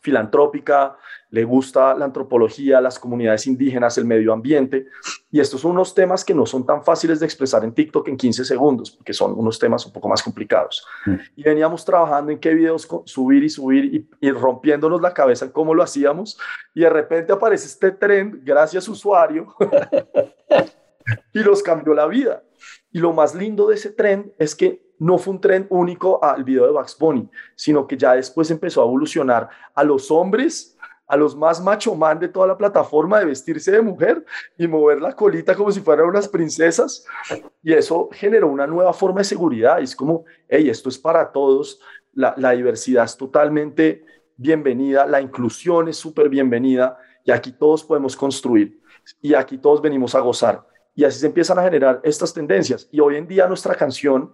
filantrópica, 0.00 0.96
le 1.34 1.42
gusta 1.42 1.94
la 1.94 2.04
antropología, 2.04 2.80
las 2.80 2.96
comunidades 2.96 3.48
indígenas, 3.48 3.98
el 3.98 4.04
medio 4.04 4.32
ambiente. 4.32 4.86
Y 5.32 5.40
estos 5.40 5.62
son 5.62 5.72
unos 5.72 5.92
temas 5.92 6.24
que 6.24 6.32
no 6.32 6.46
son 6.46 6.64
tan 6.64 6.84
fáciles 6.84 7.18
de 7.18 7.26
expresar 7.26 7.64
en 7.64 7.74
TikTok 7.74 8.06
en 8.06 8.16
15 8.16 8.44
segundos, 8.44 8.92
porque 8.92 9.12
son 9.12 9.36
unos 9.36 9.58
temas 9.58 9.84
un 9.84 9.92
poco 9.92 10.08
más 10.08 10.22
complicados. 10.22 10.86
Mm. 11.06 11.14
Y 11.34 11.42
veníamos 11.42 11.84
trabajando 11.84 12.30
en 12.30 12.38
qué 12.38 12.54
videos 12.54 12.88
subir 13.06 13.42
y 13.42 13.50
subir 13.50 14.06
y, 14.20 14.30
rompiéndonos 14.30 15.00
la 15.00 15.12
cabeza 15.12 15.46
en 15.46 15.50
cómo 15.50 15.74
lo 15.74 15.82
hacíamos. 15.82 16.38
Y 16.72 16.82
de 16.82 16.90
repente 16.90 17.32
aparece 17.32 17.66
este 17.66 17.90
trend, 17.90 18.44
gracias 18.44 18.86
usuario, 18.86 19.56
y 21.32 21.40
los 21.40 21.64
cambió 21.64 21.94
la 21.94 22.06
vida. 22.06 22.44
Y 22.92 23.00
lo 23.00 23.12
más 23.12 23.34
lindo 23.34 23.66
de 23.66 23.74
ese 23.74 23.90
trend 23.90 24.30
es 24.38 24.54
que 24.54 24.84
no 25.00 25.18
fue 25.18 25.34
un 25.34 25.40
tren 25.40 25.66
único 25.68 26.22
al 26.22 26.44
video 26.44 26.64
de 26.66 26.70
Bugs 26.70 26.96
Bunny, 26.96 27.28
sino 27.56 27.88
que 27.88 27.96
ya 27.96 28.14
después 28.14 28.52
empezó 28.52 28.82
a 28.82 28.84
evolucionar 28.84 29.48
a 29.74 29.82
los 29.82 30.12
hombres 30.12 30.73
a 31.06 31.16
los 31.16 31.36
más 31.36 31.62
macho 31.62 31.94
man 31.94 32.18
de 32.18 32.28
toda 32.28 32.46
la 32.46 32.56
plataforma 32.56 33.18
de 33.18 33.26
vestirse 33.26 33.70
de 33.70 33.82
mujer 33.82 34.24
y 34.56 34.66
mover 34.66 35.00
la 35.00 35.14
colita 35.14 35.54
como 35.54 35.70
si 35.70 35.80
fueran 35.80 36.06
unas 36.06 36.28
princesas. 36.28 37.04
Y 37.62 37.72
eso 37.72 38.08
generó 38.12 38.48
una 38.48 38.66
nueva 38.66 38.92
forma 38.92 39.20
de 39.20 39.24
seguridad. 39.24 39.80
Y 39.80 39.84
es 39.84 39.94
como, 39.94 40.24
hey, 40.48 40.68
esto 40.68 40.88
es 40.88 40.98
para 40.98 41.30
todos, 41.30 41.80
la, 42.12 42.34
la 42.36 42.52
diversidad 42.52 43.04
es 43.04 43.16
totalmente 43.16 44.04
bienvenida, 44.36 45.06
la 45.06 45.20
inclusión 45.20 45.88
es 45.88 45.96
súper 45.96 46.28
bienvenida 46.28 46.98
y 47.24 47.30
aquí 47.30 47.52
todos 47.52 47.84
podemos 47.84 48.16
construir 48.16 48.80
y 49.20 49.34
aquí 49.34 49.58
todos 49.58 49.80
venimos 49.80 50.14
a 50.14 50.20
gozar. 50.20 50.66
Y 50.94 51.04
así 51.04 51.18
se 51.18 51.26
empiezan 51.26 51.58
a 51.58 51.64
generar 51.64 52.00
estas 52.04 52.32
tendencias. 52.32 52.88
Y 52.92 53.00
hoy 53.00 53.16
en 53.16 53.26
día 53.26 53.46
nuestra 53.46 53.74
canción 53.74 54.32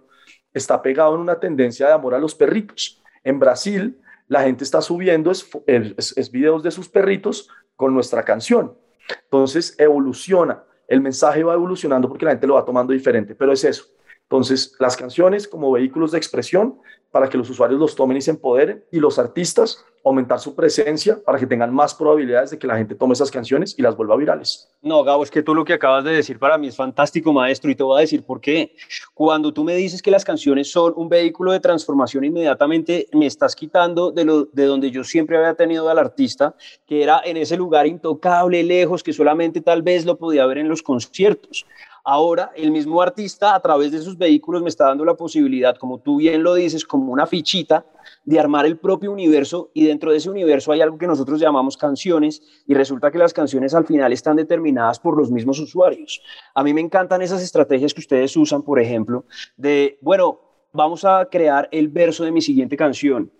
está 0.53 0.81
pegada 0.81 1.13
en 1.13 1.19
una 1.19 1.39
tendencia 1.39 1.87
de 1.87 1.93
amor 1.93 2.13
a 2.13 2.19
los 2.19 2.35
perritos. 2.35 3.01
En 3.23 3.39
Brasil, 3.39 3.99
la 4.31 4.43
gente 4.43 4.63
está 4.63 4.81
subiendo 4.81 5.29
es, 5.29 5.45
es, 5.67 6.31
videos 6.31 6.63
de 6.63 6.71
sus 6.71 6.87
perritos 6.87 7.49
con 7.75 7.93
nuestra 7.93 8.23
canción. 8.23 8.77
Entonces 9.23 9.75
evoluciona, 9.77 10.63
el 10.87 11.01
mensaje 11.01 11.43
va 11.43 11.53
evolucionando 11.53 12.07
porque 12.07 12.23
la 12.23 12.31
gente 12.31 12.47
lo 12.47 12.53
va 12.53 12.63
tomando 12.63 12.93
diferente, 12.93 13.35
pero 13.35 13.51
es 13.51 13.65
eso. 13.65 13.87
Entonces, 14.21 14.73
las 14.79 14.95
canciones 14.95 15.49
como 15.49 15.69
vehículos 15.69 16.13
de 16.13 16.17
expresión 16.17 16.79
para 17.11 17.29
que 17.29 17.37
los 17.37 17.49
usuarios 17.49 17.79
los 17.79 17.95
tomen 17.95 18.17
y 18.17 18.21
se 18.21 18.31
empoderen 18.31 18.83
y 18.91 18.99
los 18.99 19.19
artistas 19.19 19.85
aumentar 20.03 20.39
su 20.39 20.55
presencia 20.55 21.19
para 21.23 21.37
que 21.37 21.45
tengan 21.45 21.73
más 21.73 21.93
probabilidades 21.93 22.51
de 22.51 22.59
que 22.59 22.67
la 22.67 22.77
gente 22.77 22.95
tome 22.95 23.13
esas 23.13 23.29
canciones 23.29 23.75
y 23.77 23.81
las 23.81 23.95
vuelva 23.95 24.15
virales. 24.15 24.67
No, 24.81 25.03
Gabo, 25.03 25.23
es 25.23 25.29
que 25.29 25.43
tú 25.43 25.53
lo 25.53 25.63
que 25.63 25.73
acabas 25.73 26.03
de 26.03 26.11
decir 26.11 26.39
para 26.39 26.57
mí 26.57 26.67
es 26.67 26.75
fantástico, 26.75 27.31
maestro, 27.31 27.69
y 27.69 27.75
te 27.75 27.83
voy 27.83 27.97
a 27.97 28.01
decir 28.01 28.23
por 28.23 28.41
qué. 28.41 28.75
Cuando 29.13 29.53
tú 29.53 29.63
me 29.63 29.75
dices 29.75 30.01
que 30.01 30.09
las 30.09 30.25
canciones 30.25 30.71
son 30.71 30.93
un 30.95 31.07
vehículo 31.07 31.51
de 31.51 31.59
transformación, 31.59 32.23
inmediatamente 32.23 33.07
me 33.13 33.27
estás 33.27 33.55
quitando 33.55 34.11
de, 34.11 34.25
lo, 34.25 34.45
de 34.45 34.65
donde 34.65 34.89
yo 34.89 35.03
siempre 35.03 35.37
había 35.37 35.53
tenido 35.53 35.87
al 35.89 35.99
artista, 35.99 36.55
que 36.87 37.03
era 37.03 37.21
en 37.23 37.37
ese 37.37 37.57
lugar 37.57 37.85
intocable, 37.85 38.63
lejos, 38.63 39.03
que 39.03 39.13
solamente 39.13 39.61
tal 39.61 39.83
vez 39.83 40.05
lo 40.05 40.17
podía 40.17 40.45
ver 40.47 40.57
en 40.57 40.69
los 40.69 40.81
conciertos. 40.81 41.65
Ahora, 42.03 42.51
el 42.55 42.71
mismo 42.71 43.01
artista, 43.01 43.53
a 43.53 43.59
través 43.59 43.91
de 43.91 44.01
sus 44.01 44.17
vehículos, 44.17 44.61
me 44.61 44.69
está 44.69 44.85
dando 44.85 45.05
la 45.05 45.15
posibilidad, 45.15 45.75
como 45.77 45.99
tú 45.99 46.17
bien 46.17 46.41
lo 46.41 46.55
dices, 46.55 46.85
como 46.85 47.11
una 47.11 47.27
fichita, 47.27 47.85
de 48.25 48.39
armar 48.39 48.65
el 48.65 48.77
propio 48.77 49.11
universo 49.11 49.69
y 49.73 49.85
dentro 49.85 50.11
de 50.11 50.17
ese 50.17 50.29
universo 50.29 50.71
hay 50.71 50.81
algo 50.81 50.97
que 50.97 51.07
nosotros 51.07 51.39
llamamos 51.39 51.77
canciones 51.77 52.41
y 52.67 52.73
resulta 52.73 53.11
que 53.11 53.17
las 53.17 53.33
canciones 53.33 53.73
al 53.73 53.85
final 53.85 54.11
están 54.13 54.35
determinadas 54.35 54.99
por 54.99 55.17
los 55.17 55.31
mismos 55.31 55.59
usuarios. 55.59 56.21
A 56.53 56.63
mí 56.63 56.73
me 56.73 56.81
encantan 56.81 57.21
esas 57.21 57.41
estrategias 57.41 57.93
que 57.93 58.01
ustedes 58.01 58.35
usan, 58.37 58.61
por 58.61 58.79
ejemplo, 58.79 59.25
de, 59.57 59.97
bueno, 60.01 60.39
vamos 60.73 61.05
a 61.05 61.27
crear 61.29 61.67
el 61.71 61.89
verso 61.89 62.23
de 62.23 62.31
mi 62.31 62.41
siguiente 62.41 62.77
canción 62.77 63.31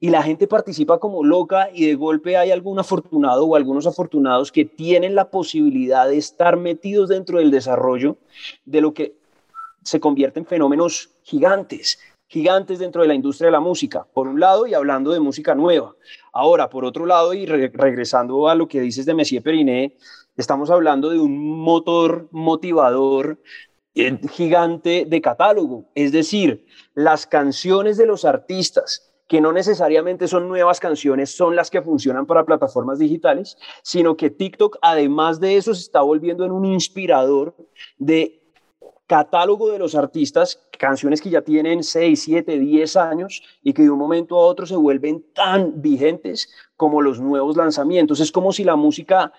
y 0.00 0.10
la 0.10 0.22
gente 0.22 0.46
participa 0.46 0.98
como 0.98 1.24
loca 1.24 1.70
y 1.72 1.86
de 1.86 1.94
golpe 1.94 2.36
hay 2.36 2.50
algún 2.50 2.78
afortunado 2.78 3.44
o 3.44 3.56
algunos 3.56 3.86
afortunados 3.86 4.52
que 4.52 4.64
tienen 4.64 5.14
la 5.14 5.30
posibilidad 5.30 6.08
de 6.08 6.18
estar 6.18 6.56
metidos 6.56 7.08
dentro 7.08 7.38
del 7.38 7.50
desarrollo 7.50 8.16
de 8.64 8.80
lo 8.80 8.94
que 8.94 9.16
se 9.82 10.00
convierte 10.00 10.38
en 10.38 10.46
fenómenos 10.46 11.10
gigantes, 11.22 11.98
gigantes 12.26 12.78
dentro 12.78 13.02
de 13.02 13.08
la 13.08 13.14
industria 13.14 13.46
de 13.46 13.52
la 13.52 13.60
música, 13.60 14.06
por 14.12 14.28
un 14.28 14.38
lado, 14.38 14.66
y 14.66 14.74
hablando 14.74 15.12
de 15.12 15.20
música 15.20 15.54
nueva. 15.54 15.94
Ahora, 16.32 16.68
por 16.68 16.84
otro 16.84 17.06
lado, 17.06 17.32
y 17.32 17.46
regresando 17.46 18.48
a 18.48 18.54
lo 18.54 18.68
que 18.68 18.80
dices 18.80 19.06
de 19.06 19.14
Messier 19.14 19.42
Periné, 19.42 19.96
estamos 20.36 20.70
hablando 20.70 21.08
de 21.08 21.18
un 21.18 21.58
motor 21.58 22.28
motivador 22.30 23.38
eh, 23.94 24.18
gigante 24.30 25.06
de 25.08 25.20
catálogo, 25.20 25.86
es 25.94 26.12
decir, 26.12 26.66
las 26.94 27.26
canciones 27.26 27.96
de 27.96 28.06
los 28.06 28.24
artistas 28.24 29.07
que 29.28 29.40
no 29.40 29.52
necesariamente 29.52 30.26
son 30.26 30.48
nuevas 30.48 30.80
canciones, 30.80 31.36
son 31.36 31.54
las 31.54 31.70
que 31.70 31.82
funcionan 31.82 32.26
para 32.26 32.44
plataformas 32.44 32.98
digitales, 32.98 33.58
sino 33.82 34.16
que 34.16 34.30
TikTok, 34.30 34.78
además 34.82 35.38
de 35.38 35.56
eso, 35.56 35.74
se 35.74 35.82
está 35.82 36.00
volviendo 36.00 36.44
en 36.44 36.52
un 36.52 36.64
inspirador 36.64 37.54
de 37.98 38.40
catálogo 39.06 39.70
de 39.70 39.78
los 39.78 39.94
artistas, 39.94 40.60
canciones 40.78 41.20
que 41.20 41.30
ya 41.30 41.42
tienen 41.42 41.82
6, 41.82 42.22
7, 42.22 42.58
10 42.58 42.96
años 42.96 43.42
y 43.62 43.72
que 43.72 43.82
de 43.82 43.90
un 43.90 43.98
momento 43.98 44.36
a 44.36 44.46
otro 44.46 44.66
se 44.66 44.76
vuelven 44.76 45.24
tan 45.34 45.80
vigentes 45.80 46.50
como 46.76 47.00
los 47.00 47.20
nuevos 47.20 47.56
lanzamientos. 47.56 48.20
Es 48.20 48.32
como 48.32 48.52
si 48.52 48.64
la 48.64 48.76
música 48.76 49.32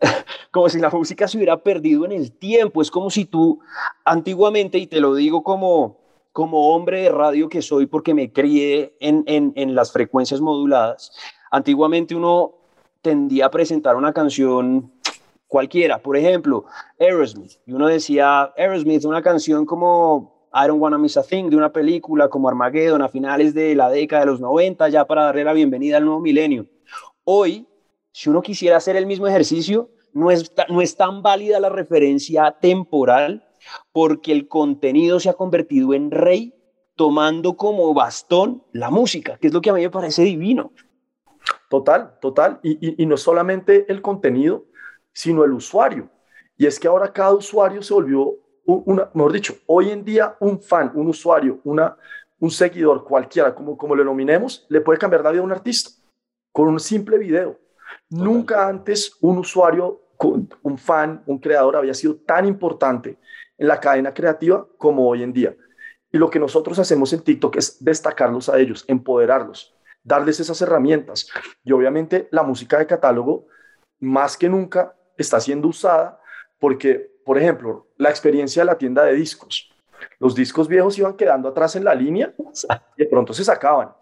como 0.50 0.68
si 0.68 0.78
la 0.78 0.90
música 0.90 1.28
se 1.28 1.36
hubiera 1.36 1.62
perdido 1.62 2.04
en 2.04 2.12
el 2.12 2.32
tiempo, 2.32 2.82
es 2.82 2.90
como 2.90 3.10
si 3.10 3.24
tú 3.24 3.60
antiguamente, 4.04 4.78
y 4.78 4.86
te 4.86 5.00
lo 5.00 5.14
digo 5.14 5.42
como, 5.42 6.03
como 6.34 6.74
hombre 6.74 7.02
de 7.02 7.10
radio 7.10 7.48
que 7.48 7.62
soy 7.62 7.86
porque 7.86 8.12
me 8.12 8.32
crié 8.32 8.96
en, 8.98 9.22
en, 9.28 9.74
las 9.76 9.92
frecuencias 9.92 10.40
moduladas, 10.40 11.12
antiguamente 11.52 12.16
uno 12.16 12.56
tendía 13.02 13.46
a 13.46 13.50
presentar 13.52 13.94
una 13.94 14.12
canción 14.12 14.92
cualquiera, 15.46 16.02
por 16.02 16.16
ejemplo, 16.16 16.64
Aerosmith, 16.98 17.52
y 17.64 17.72
uno 17.72 17.86
decía, 17.86 18.52
Aerosmith, 18.56 19.04
una 19.04 19.22
canción 19.22 19.64
como 19.64 20.48
I 20.52 20.66
Don't 20.66 20.82
Wanna 20.82 20.98
Miss 20.98 21.16
a 21.16 21.22
Thing, 21.22 21.50
de 21.50 21.56
una 21.56 21.72
película 21.72 22.28
como 22.28 22.48
Armageddon 22.48 23.02
a 23.02 23.08
finales 23.08 23.54
de 23.54 23.76
la 23.76 23.88
década 23.88 24.24
de 24.24 24.32
los 24.32 24.40
90, 24.40 24.88
ya 24.88 25.04
para 25.04 25.26
darle 25.26 25.44
la 25.44 25.52
bienvenida 25.52 25.98
al 25.98 26.04
nuevo 26.04 26.20
milenio. 26.20 26.66
Hoy, 27.22 27.64
si 28.10 28.28
uno 28.28 28.42
quisiera 28.42 28.78
hacer 28.78 28.96
el 28.96 29.06
mismo 29.06 29.28
ejercicio, 29.28 29.88
no 30.12 30.32
es, 30.32 30.52
no 30.68 30.80
es 30.80 30.96
tan 30.96 31.22
válida 31.22 31.60
la 31.60 31.68
referencia 31.68 32.56
temporal 32.60 33.44
porque 33.92 34.32
el 34.32 34.48
contenido 34.48 35.20
se 35.20 35.30
ha 35.30 35.34
convertido 35.34 35.94
en 35.94 36.10
rey 36.10 36.54
tomando 36.96 37.56
como 37.56 37.92
bastón 37.92 38.62
la 38.72 38.90
música, 38.90 39.36
que 39.38 39.48
es 39.48 39.52
lo 39.52 39.60
que 39.60 39.70
a 39.70 39.74
mí 39.74 39.82
me 39.82 39.90
parece 39.90 40.22
divino. 40.22 40.72
Total, 41.68 42.18
total. 42.20 42.60
Y, 42.62 43.04
no 43.06 43.16
solamente 43.16 43.90
el 43.90 44.00
contenido, 44.00 44.66
sino 45.12 45.44
el 45.44 45.52
usuario. 45.52 46.10
Y 46.56 46.66
es 46.66 46.78
que 46.78 46.88
ahora 46.88 47.12
cada 47.12 47.34
usuario 47.34 47.82
se 47.82 47.94
volvió, 47.94 48.34
una, 48.64 49.10
mejor 49.12 49.32
dicho, 49.32 49.54
hoy 49.66 49.90
en 49.90 50.04
día 50.04 50.36
un 50.40 50.60
fan, 50.60 50.92
un 50.94 51.08
usuario, 51.08 51.60
una, 51.64 51.96
un 52.38 52.50
seguidor, 52.50 53.04
cualquiera, 53.04 53.54
como, 53.54 53.76
como 53.76 53.96
le 53.96 54.04
nominemos, 54.04 54.64
le 54.68 54.80
puede 54.80 54.98
cambiar 54.98 55.24
la 55.24 55.32
vida 55.32 55.40
a 55.40 55.44
un 55.44 55.52
artista 55.52 55.90
con 56.52 56.68
un 56.68 56.78
simple 56.78 57.18
video. 57.18 57.58
Nunca 58.08 58.68
antes 58.68 59.16
un 59.20 59.38
usuario, 59.38 60.00
un 60.62 60.78
fan, 60.78 61.22
un 61.26 61.38
creador 61.38 61.76
había 61.76 61.92
sido 61.92 62.16
tan 62.16 62.46
importante 62.46 63.18
en 63.58 63.68
la 63.68 63.80
cadena 63.80 64.12
creativa 64.12 64.66
como 64.78 65.08
hoy 65.08 65.22
en 65.22 65.32
día. 65.32 65.54
Y 66.12 66.18
lo 66.18 66.30
que 66.30 66.38
nosotros 66.38 66.78
hacemos 66.78 67.12
en 67.12 67.22
TikTok 67.22 67.56
es 67.56 67.82
destacarlos 67.84 68.48
a 68.48 68.58
ellos, 68.58 68.84
empoderarlos, 68.88 69.74
darles 70.02 70.38
esas 70.40 70.60
herramientas. 70.62 71.28
Y 71.64 71.72
obviamente 71.72 72.28
la 72.30 72.42
música 72.42 72.78
de 72.78 72.86
catálogo, 72.86 73.46
más 74.00 74.36
que 74.36 74.48
nunca, 74.48 74.94
está 75.16 75.40
siendo 75.40 75.68
usada 75.68 76.20
porque, 76.58 77.10
por 77.24 77.38
ejemplo, 77.38 77.88
la 77.96 78.10
experiencia 78.10 78.62
de 78.62 78.66
la 78.66 78.78
tienda 78.78 79.04
de 79.04 79.14
discos. 79.14 79.70
Los 80.18 80.34
discos 80.34 80.68
viejos 80.68 80.98
iban 80.98 81.16
quedando 81.16 81.48
atrás 81.48 81.76
en 81.76 81.84
la 81.84 81.94
línea 81.94 82.32
y 82.96 83.02
de 83.02 83.08
pronto 83.08 83.32
se 83.32 83.44
sacaban. 83.44 83.92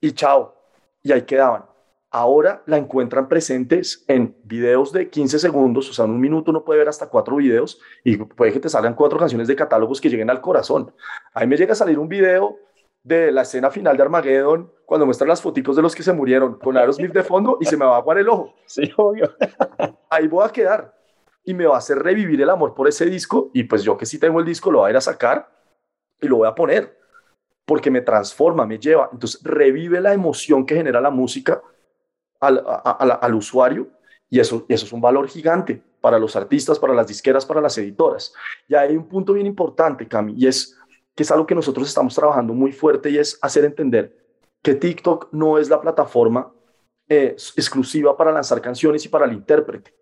Y 0.00 0.12
chao, 0.12 0.54
y 1.02 1.12
ahí 1.12 1.22
quedaban. 1.22 1.69
Ahora 2.10 2.62
la 2.66 2.76
encuentran 2.76 3.28
presentes 3.28 4.04
en 4.08 4.36
videos 4.44 4.92
de 4.92 5.08
15 5.08 5.38
segundos, 5.38 5.88
o 5.88 5.92
sea, 5.92 6.04
en 6.04 6.12
un 6.12 6.20
minuto 6.20 6.50
uno 6.50 6.64
puede 6.64 6.80
ver 6.80 6.88
hasta 6.88 7.08
cuatro 7.08 7.36
videos 7.36 7.80
y 8.04 8.16
puede 8.16 8.52
que 8.52 8.60
te 8.60 8.68
salgan 8.68 8.94
cuatro 8.94 9.18
canciones 9.18 9.46
de 9.46 9.56
catálogos 9.56 10.00
que 10.00 10.10
lleguen 10.10 10.30
al 10.30 10.40
corazón. 10.40 10.92
A 11.32 11.40
mí 11.40 11.46
me 11.46 11.56
llega 11.56 11.72
a 11.72 11.76
salir 11.76 11.98
un 11.98 12.08
video 12.08 12.58
de 13.02 13.32
la 13.32 13.42
escena 13.42 13.70
final 13.70 13.96
de 13.96 14.02
Armageddon 14.02 14.70
cuando 14.84 15.06
muestran 15.06 15.28
las 15.28 15.40
fotitos 15.40 15.76
de 15.76 15.82
los 15.82 15.94
que 15.94 16.02
se 16.02 16.12
murieron 16.12 16.58
con 16.58 16.76
Aerosmith 16.76 17.12
de 17.12 17.22
fondo 17.22 17.58
y 17.60 17.64
se 17.64 17.76
me 17.76 17.84
va 17.84 17.94
a 17.94 17.98
aguar 17.98 18.18
el 18.18 18.28
ojo. 18.28 18.54
Sí, 18.66 18.90
obvio. 18.96 19.32
Ahí 20.10 20.26
voy 20.26 20.44
a 20.44 20.50
quedar 20.50 20.94
y 21.44 21.54
me 21.54 21.66
va 21.66 21.76
a 21.76 21.78
hacer 21.78 21.98
revivir 21.98 22.42
el 22.42 22.50
amor 22.50 22.74
por 22.74 22.88
ese 22.88 23.06
disco 23.06 23.50
y 23.54 23.64
pues 23.64 23.82
yo 23.82 23.96
que 23.96 24.04
sí 24.04 24.18
tengo 24.18 24.40
el 24.40 24.46
disco 24.46 24.70
lo 24.70 24.80
voy 24.80 24.88
a 24.88 24.90
ir 24.90 24.96
a 24.96 25.00
sacar 25.00 25.48
y 26.20 26.26
lo 26.26 26.38
voy 26.38 26.48
a 26.48 26.54
poner 26.54 26.98
porque 27.64 27.90
me 27.90 28.00
transforma, 28.00 28.66
me 28.66 28.78
lleva. 28.78 29.08
Entonces 29.12 29.40
revive 29.44 30.00
la 30.00 30.12
emoción 30.12 30.66
que 30.66 30.74
genera 30.74 31.00
la 31.00 31.10
música 31.10 31.62
al, 32.40 33.34
usuario 33.34 33.88
y 34.28 34.40
eso, 34.40 34.64
eso 34.68 34.86
es 34.86 34.92
un 34.92 35.00
valor 35.00 35.28
gigante 35.28 35.82
para 36.00 36.18
los 36.18 36.34
artistas, 36.36 36.78
para 36.78 36.94
las 36.94 37.06
disqueras, 37.06 37.44
para 37.44 37.60
las 37.60 37.76
editoras. 37.78 38.32
Y 38.68 38.74
hay 38.74 38.96
un 38.96 39.06
punto 39.06 39.32
bien 39.32 39.46
importante, 39.46 40.08
Cami, 40.08 40.34
y 40.36 40.46
es 40.46 40.76
que 41.14 41.22
es 41.22 41.30
algo 41.30 41.46
que 41.46 41.54
nosotros 41.54 41.88
estamos 41.88 42.14
trabajando 42.14 42.54
muy 42.54 42.72
fuerte 42.72 43.10
y 43.10 43.18
es 43.18 43.38
hacer 43.42 43.64
entender 43.64 44.16
que 44.62 44.74
TikTok 44.74 45.28
no 45.32 45.58
es 45.58 45.68
la 45.68 45.80
plataforma 45.80 46.52
eh, 47.08 47.34
exclusiva 47.56 48.16
para 48.16 48.32
lanzar 48.32 48.60
canciones 48.60 49.04
y 49.04 49.08
para 49.08 49.26
el 49.26 49.32
intérprete. 49.32 49.94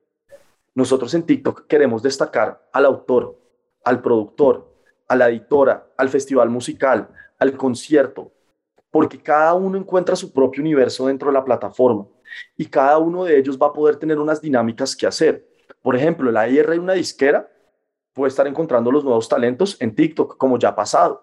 Nosotros 0.74 1.12
en 1.14 1.24
TikTok 1.24 1.66
queremos 1.66 2.03
destacar 2.03 2.68
al 2.72 2.85
autor, 2.85 3.37
al 3.85 4.01
productor, 4.01 4.72
a 5.09 5.16
la 5.16 5.29
editora, 5.29 5.88
al 5.96 6.09
festival 6.09 6.51
musical, 6.51 7.09
al 7.38 7.57
concierto, 7.57 8.33
porque 8.98 9.22
cada 9.22 9.54
uno 9.54 9.78
encuentra 9.78 10.16
su 10.16 10.32
propio 10.32 10.61
universo 10.61 11.06
dentro 11.06 11.28
de 11.28 11.34
la 11.34 11.44
plataforma 11.44 12.04
y 12.56 12.66
cada 12.66 12.98
uno 12.98 13.22
de 13.22 13.38
ellos 13.38 13.56
va 13.56 13.68
a 13.68 13.72
poder 13.72 13.94
tener 13.94 14.18
unas 14.18 14.40
dinámicas 14.40 14.96
que 14.96 15.06
hacer. 15.06 15.48
Por 15.80 15.94
ejemplo, 15.94 16.32
la 16.32 16.48
IR 16.48 16.68
de 16.68 16.80
una 16.80 16.94
disquera 16.94 17.48
puede 18.12 18.30
estar 18.30 18.48
encontrando 18.48 18.90
los 18.90 19.04
nuevos 19.04 19.28
talentos 19.28 19.76
en 19.80 19.94
TikTok, 19.94 20.37
como 20.37 20.58
ya 20.58 20.70
ha 20.70 20.74
pasado. 20.74 21.22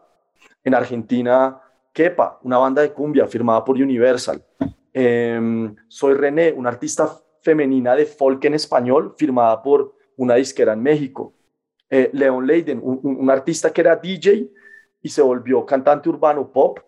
En 0.63 0.73
Argentina, 0.73 1.61
Kepa, 1.91 2.39
una 2.43 2.59
banda 2.59 2.81
de 2.81 2.93
cumbia 2.93 3.27
firmada 3.27 3.65
por 3.65 3.75
Universal. 3.75 4.41
Em, 4.93 5.75
Soy 5.89 6.13
René, 6.13 6.53
una 6.53 6.69
artista 6.69 7.13
femenina 7.41 7.93
de 7.93 8.05
folk 8.05 8.45
en 8.45 8.53
español 8.53 9.15
firmada 9.17 9.61
por 9.61 9.97
una 10.15 10.35
disquera 10.35 10.71
en 10.71 10.81
México. 10.81 11.33
Eh, 11.89 12.09
Leon 12.13 12.47
Leiden, 12.47 12.79
un, 12.81 13.29
artista 13.29 13.73
que 13.73 13.81
era 13.81 13.97
DJ 13.97 14.49
y 15.01 15.09
se 15.09 15.21
volvió 15.21 15.65
cantante 15.65 16.07
urbano 16.07 16.49
pop. 16.49 16.79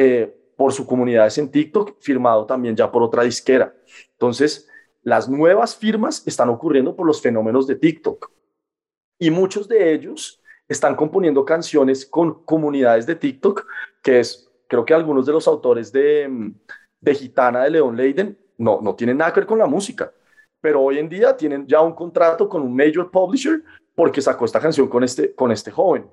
Eh, 0.00 0.32
por 0.54 0.72
su 0.72 0.86
comunidad 0.86 1.36
en 1.38 1.50
TikTok, 1.50 1.96
firmado 1.98 2.46
también 2.46 2.76
ya 2.76 2.90
por 2.90 3.02
otra 3.02 3.24
disquera. 3.24 3.74
Entonces, 4.12 4.68
las 5.02 5.28
nuevas 5.28 5.74
firmas 5.74 6.24
están 6.24 6.50
ocurriendo 6.50 6.94
por 6.94 7.04
los 7.04 7.20
fenómenos 7.20 7.66
de 7.66 7.74
TikTok. 7.74 8.30
Y 9.18 9.32
muchos 9.32 9.66
de 9.66 9.92
ellos 9.92 10.40
están 10.68 10.94
componiendo 10.94 11.44
canciones 11.44 12.06
con 12.06 12.44
comunidades 12.44 13.06
de 13.06 13.16
TikTok, 13.16 13.66
que 14.00 14.20
es, 14.20 14.48
creo 14.68 14.84
que 14.84 14.94
algunos 14.94 15.26
de 15.26 15.32
los 15.32 15.48
autores 15.48 15.90
de, 15.90 16.52
de 17.00 17.14
Gitana 17.14 17.64
de 17.64 17.70
León 17.70 17.96
Leiden 17.96 18.38
no, 18.56 18.80
no 18.80 18.94
tienen 18.94 19.16
nada 19.16 19.32
que 19.32 19.40
ver 19.40 19.48
con 19.48 19.58
la 19.58 19.66
música, 19.66 20.12
pero 20.60 20.80
hoy 20.80 20.98
en 20.98 21.08
día 21.08 21.36
tienen 21.36 21.66
ya 21.66 21.80
un 21.80 21.94
contrato 21.94 22.48
con 22.48 22.62
un 22.62 22.76
major 22.76 23.10
publisher 23.10 23.64
porque 23.96 24.20
sacó 24.20 24.44
esta 24.44 24.60
canción 24.60 24.86
con 24.86 25.02
este, 25.02 25.34
con 25.34 25.50
este 25.50 25.72
joven. 25.72 26.08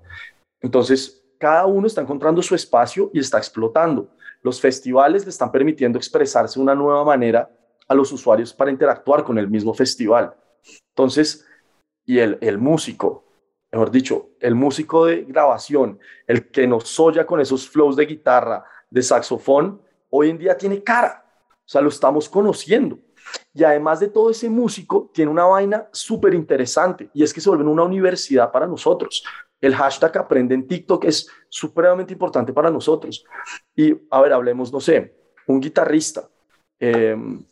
Entonces, 0.61 1.24
cada 1.37 1.65
uno 1.65 1.87
está 1.87 2.01
encontrando 2.01 2.41
su 2.41 2.55
espacio 2.55 3.09
y 3.13 3.19
está 3.19 3.37
explotando. 3.37 4.09
Los 4.41 4.61
festivales 4.61 5.23
le 5.23 5.29
están 5.29 5.51
permitiendo 5.51 5.97
expresarse 5.97 6.59
de 6.59 6.63
una 6.63 6.75
nueva 6.75 7.03
manera 7.03 7.49
a 7.87 7.95
los 7.95 8.11
usuarios 8.11 8.53
para 8.53 8.71
interactuar 8.71 9.23
con 9.23 9.37
el 9.37 9.49
mismo 9.49 9.73
festival. 9.73 10.35
Entonces, 10.89 11.45
y 12.05 12.19
el, 12.19 12.57
músico, 12.57 13.25
mejor 13.71 13.91
dicho, 13.91 14.29
el 14.39 14.55
músico 14.55 15.05
de 15.05 15.23
grabación, 15.23 15.99
el 16.27 16.49
que 16.51 16.67
nos 16.67 16.99
oya 16.99 17.25
con 17.25 17.39
esos 17.39 17.67
flows 17.67 17.95
de 17.95 18.05
guitarra, 18.05 18.63
de 18.89 19.01
saxofón, 19.01 19.81
hoy 20.09 20.29
en 20.29 20.37
día 20.37 20.55
tiene 20.57 20.83
cara. 20.83 21.25
O 21.51 21.67
sea, 21.67 21.81
lo 21.81 21.89
estamos 21.89 22.29
conociendo. 22.29 22.99
Y 23.53 23.63
además 23.63 23.99
de 23.99 24.09
todo 24.09 24.29
ese 24.29 24.49
músico, 24.49 25.09
tiene 25.13 25.31
una 25.31 25.45
vaina 25.45 25.89
súper 25.91 26.35
interesante 26.35 27.09
y 27.13 27.23
es 27.23 27.33
que 27.33 27.41
se 27.41 27.49
vuelve 27.49 27.65
una 27.65 27.83
universidad 27.83 28.51
para 28.51 28.67
nosotros. 28.67 29.23
El 29.65 29.73
hashtag 29.73 30.15
aprende 30.19 30.53
en 30.53 30.67
TikTok 30.67 31.05
es 31.05 31.27
supremamente 31.49 32.13
importante 32.13 32.53
para 32.53 32.69
nosotros. 32.69 33.25
Y 33.75 33.95
a 34.11 34.21
ver, 34.21 34.31
hablemos, 34.31 34.71
no 34.71 34.79
sé, 34.79 35.15
un 35.47 35.59
guitarrista 35.59 36.29
em, 36.79 37.43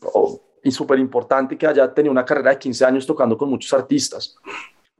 y 0.61 0.71
súper 0.71 0.99
importante 0.99 1.57
que 1.57 1.65
haya 1.65 1.91
tenido 1.91 2.11
una 2.11 2.23
carrera 2.23 2.51
de 2.51 2.59
15 2.59 2.85
años 2.85 3.07
tocando 3.07 3.35
con 3.35 3.49
muchos 3.49 3.73
artistas. 3.73 4.35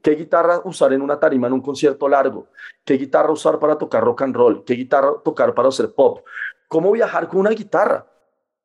¿Qué 0.02 0.16
guitarra 0.16 0.60
usar 0.64 0.92
en 0.92 1.02
una 1.02 1.20
tarima 1.20 1.46
en 1.46 1.52
un 1.52 1.60
concierto 1.60 2.08
largo? 2.08 2.48
¿Qué 2.84 2.94
guitarra 2.94 3.30
usar 3.30 3.60
para 3.60 3.78
tocar 3.78 4.02
rock 4.02 4.22
and 4.22 4.34
roll? 4.34 4.64
¿Qué 4.64 4.74
guitarra 4.74 5.12
tocar 5.24 5.54
para 5.54 5.68
hacer 5.68 5.94
pop? 5.94 6.26
¿Cómo 6.66 6.90
viajar 6.90 7.28
con 7.28 7.38
una 7.38 7.50
guitarra? 7.50 8.04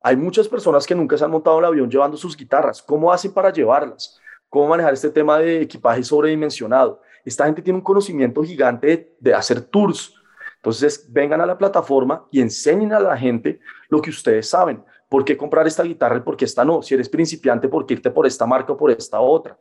Hay 0.02 0.16
muchas 0.16 0.48
personas 0.48 0.84
que 0.88 0.96
nunca 0.96 1.16
se 1.16 1.24
han 1.24 1.30
montado 1.30 1.58
en 1.58 1.64
el 1.66 1.68
avión 1.68 1.88
llevando 1.88 2.16
sus 2.16 2.36
guitarras. 2.36 2.82
¿Cómo 2.82 3.12
hacen 3.12 3.32
para 3.32 3.52
llevarlas? 3.52 4.18
¿Cómo 4.48 4.66
manejar 4.66 4.92
este 4.92 5.10
tema 5.10 5.38
de 5.38 5.62
equipaje 5.62 6.02
sobredimensionado? 6.02 7.00
Esta 7.24 7.46
gente 7.46 7.62
tiene 7.62 7.78
un 7.78 7.84
conocimiento 7.84 8.42
gigante 8.42 9.16
de, 9.18 9.34
hacer 9.34 9.60
tours. 9.60 10.14
Entonces, 10.56 11.06
vengan 11.10 11.40
a 11.40 11.46
la 11.46 11.56
plataforma 11.56 12.26
y 12.30 12.40
enseñen 12.40 12.92
a 12.92 13.00
la 13.00 13.16
gente 13.16 13.60
lo 13.88 14.00
que 14.02 14.10
ustedes 14.10 14.48
saben. 14.48 14.84
¿Por 15.08 15.24
qué 15.24 15.36
comprar 15.36 15.66
esta 15.66 15.82
guitarra 15.82 16.18
y 16.18 16.20
por 16.20 16.36
qué 16.36 16.44
esta 16.44 16.64
no? 16.64 16.82
Si 16.82 16.94
eres 16.94 17.08
principiante, 17.08 17.68
¿por 17.68 17.86
qué 17.86 17.94
irte 17.94 18.10
por 18.10 18.26
esta 18.26 18.46
marca 18.46 18.72
o 18.72 18.76
por 18.76 18.90
esta 18.90 19.20
otra? 19.20 19.58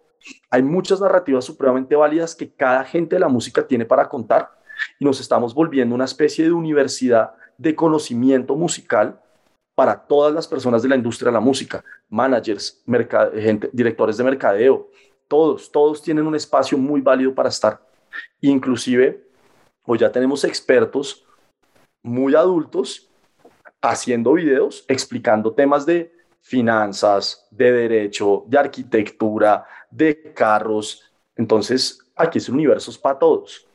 Hay 0.49 0.61
muchas 0.61 1.01
narrativas 1.01 1.45
supremamente 1.45 1.95
válidas 1.95 2.35
que 2.35 2.51
cada 2.53 2.83
gente 2.83 3.15
de 3.15 3.21
la 3.21 3.29
música 3.29 3.65
tiene 3.65 3.85
para 3.85 4.07
contar 4.07 4.51
y 4.99 5.05
nos 5.05 5.19
estamos 5.19 5.53
volviendo 5.53 5.95
una 5.95 6.05
especie 6.05 6.45
de 6.45 6.51
universidad 6.51 7.31
de 7.57 7.75
conocimiento 7.75 8.55
musical 8.55 9.19
para 9.75 9.95
todas 9.95 10.33
las 10.33 10.47
personas 10.47 10.83
de 10.83 10.89
la 10.89 10.95
industria 10.95 11.27
de 11.27 11.33
la 11.33 11.39
música, 11.39 11.83
managers, 12.09 12.83
directores 13.71 14.17
de 14.17 14.23
mercadeo, 14.23 14.89
todos, 15.29 15.71
todos 15.71 16.01
tienen 16.01 16.27
un 16.27 16.35
espacio 16.35 16.77
muy 16.77 16.99
válido 16.99 17.33
para 17.33 17.47
estar. 17.47 17.79
Inclusive, 18.41 19.23
hoy 19.85 19.97
ya 19.99 20.11
tenemos 20.11 20.43
expertos 20.43 21.25
muy 22.03 22.35
adultos 22.35 23.09
haciendo 23.81 24.33
videos 24.33 24.83
explicando 24.87 25.53
temas 25.53 25.85
de 25.85 26.11
finanzas, 26.41 27.47
de 27.51 27.71
derecho, 27.71 28.43
de 28.47 28.57
arquitectura, 28.57 29.65
de 29.89 30.33
carros. 30.33 31.11
Entonces, 31.35 31.99
aquí 32.15 32.39
es 32.39 32.49
un 32.49 32.55
universo 32.55 32.91
para 33.01 33.19
todos. 33.19 33.67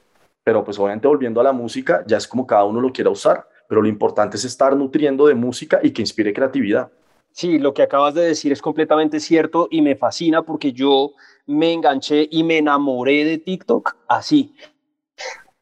Pero 0.43 0.63
pues 0.63 0.79
obviamente 0.79 1.09
volviendo 1.09 1.41
a 1.41 1.45
la 1.45 1.53
música, 1.53 2.05
ya 2.07 2.19
es 2.19 2.29
como 2.29 2.47
cada 2.47 2.65
uno 2.65 2.81
lo 2.81 2.93
quiera 2.93 3.11
usar, 3.11 3.49
pero 3.67 3.81
lo 3.81 3.89
importante 3.89 4.37
es 4.37 4.45
estar 4.45 4.77
nutriendo 4.77 5.27
de 5.27 5.35
música 5.35 5.81
y 5.83 5.91
que 5.91 6.03
inspire 6.03 6.35
creatividad. 6.35 6.91
Sí, 7.37 7.59
lo 7.59 7.75
que 7.75 7.83
acabas 7.83 8.15
de 8.15 8.23
decir 8.23 8.53
es 8.53 8.63
completamente 8.63 9.19
cierto 9.19 9.67
y 9.69 9.83
me 9.83 9.97
fascina 9.97 10.43
porque 10.43 10.73
yo 10.73 11.15
me 11.47 11.73
enganché 11.73 12.29
y 12.31 12.45
me 12.45 12.59
enamoré 12.59 13.25
de 13.25 13.39
TikTok 13.39 13.97
así. 14.07 14.55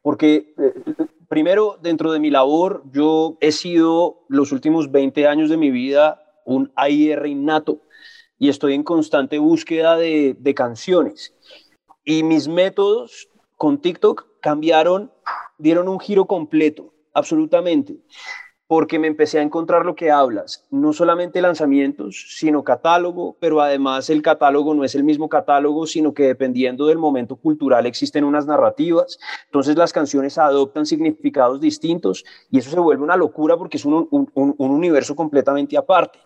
Porque 0.03 0.53
eh, 0.55 1.05
primero, 1.27 1.79
dentro 1.81 2.11
de 2.11 2.19
mi 2.19 2.29
labor, 2.29 2.83
yo 2.91 3.39
he 3.41 3.51
sido 3.51 4.23
los 4.29 4.51
últimos 4.51 4.91
20 4.91 5.27
años 5.27 5.49
de 5.49 5.57
mi 5.57 5.71
vida 5.71 6.21
un 6.45 6.71
AIR 6.75 7.25
innato 7.25 7.81
y 8.37 8.49
estoy 8.49 8.75
en 8.75 8.83
constante 8.83 9.39
búsqueda 9.39 9.97
de, 9.97 10.35
de 10.37 10.53
canciones. 10.53 11.33
Y 12.05 12.21
mis 12.21 12.47
métodos 12.47 13.29
con 13.57 13.81
TikTok 13.81 14.27
cambiaron, 14.41 15.11
dieron 15.57 15.87
un 15.87 15.99
giro 15.99 16.25
completo, 16.25 16.93
absolutamente 17.15 17.97
porque 18.67 18.97
me 18.97 19.07
empecé 19.07 19.39
a 19.39 19.41
encontrar 19.41 19.85
lo 19.85 19.95
que 19.95 20.09
hablas, 20.09 20.65
no 20.71 20.93
solamente 20.93 21.41
lanzamientos, 21.41 22.25
sino 22.29 22.63
catálogo, 22.63 23.35
pero 23.39 23.61
además 23.61 24.09
el 24.09 24.21
catálogo 24.21 24.73
no 24.73 24.83
es 24.83 24.95
el 24.95 25.03
mismo 25.03 25.29
catálogo, 25.29 25.85
sino 25.85 26.13
que 26.13 26.23
dependiendo 26.23 26.87
del 26.87 26.97
momento 26.97 27.35
cultural 27.35 27.85
existen 27.85 28.23
unas 28.23 28.45
narrativas, 28.45 29.19
entonces 29.45 29.75
las 29.75 29.91
canciones 29.91 30.37
adoptan 30.37 30.85
significados 30.85 31.59
distintos 31.59 32.23
y 32.49 32.59
eso 32.59 32.69
se 32.69 32.79
vuelve 32.79 33.03
una 33.03 33.17
locura 33.17 33.57
porque 33.57 33.77
es 33.77 33.85
un, 33.85 34.07
un 34.11 34.55
universo 34.57 35.15
completamente 35.15 35.77
aparte. 35.77 36.19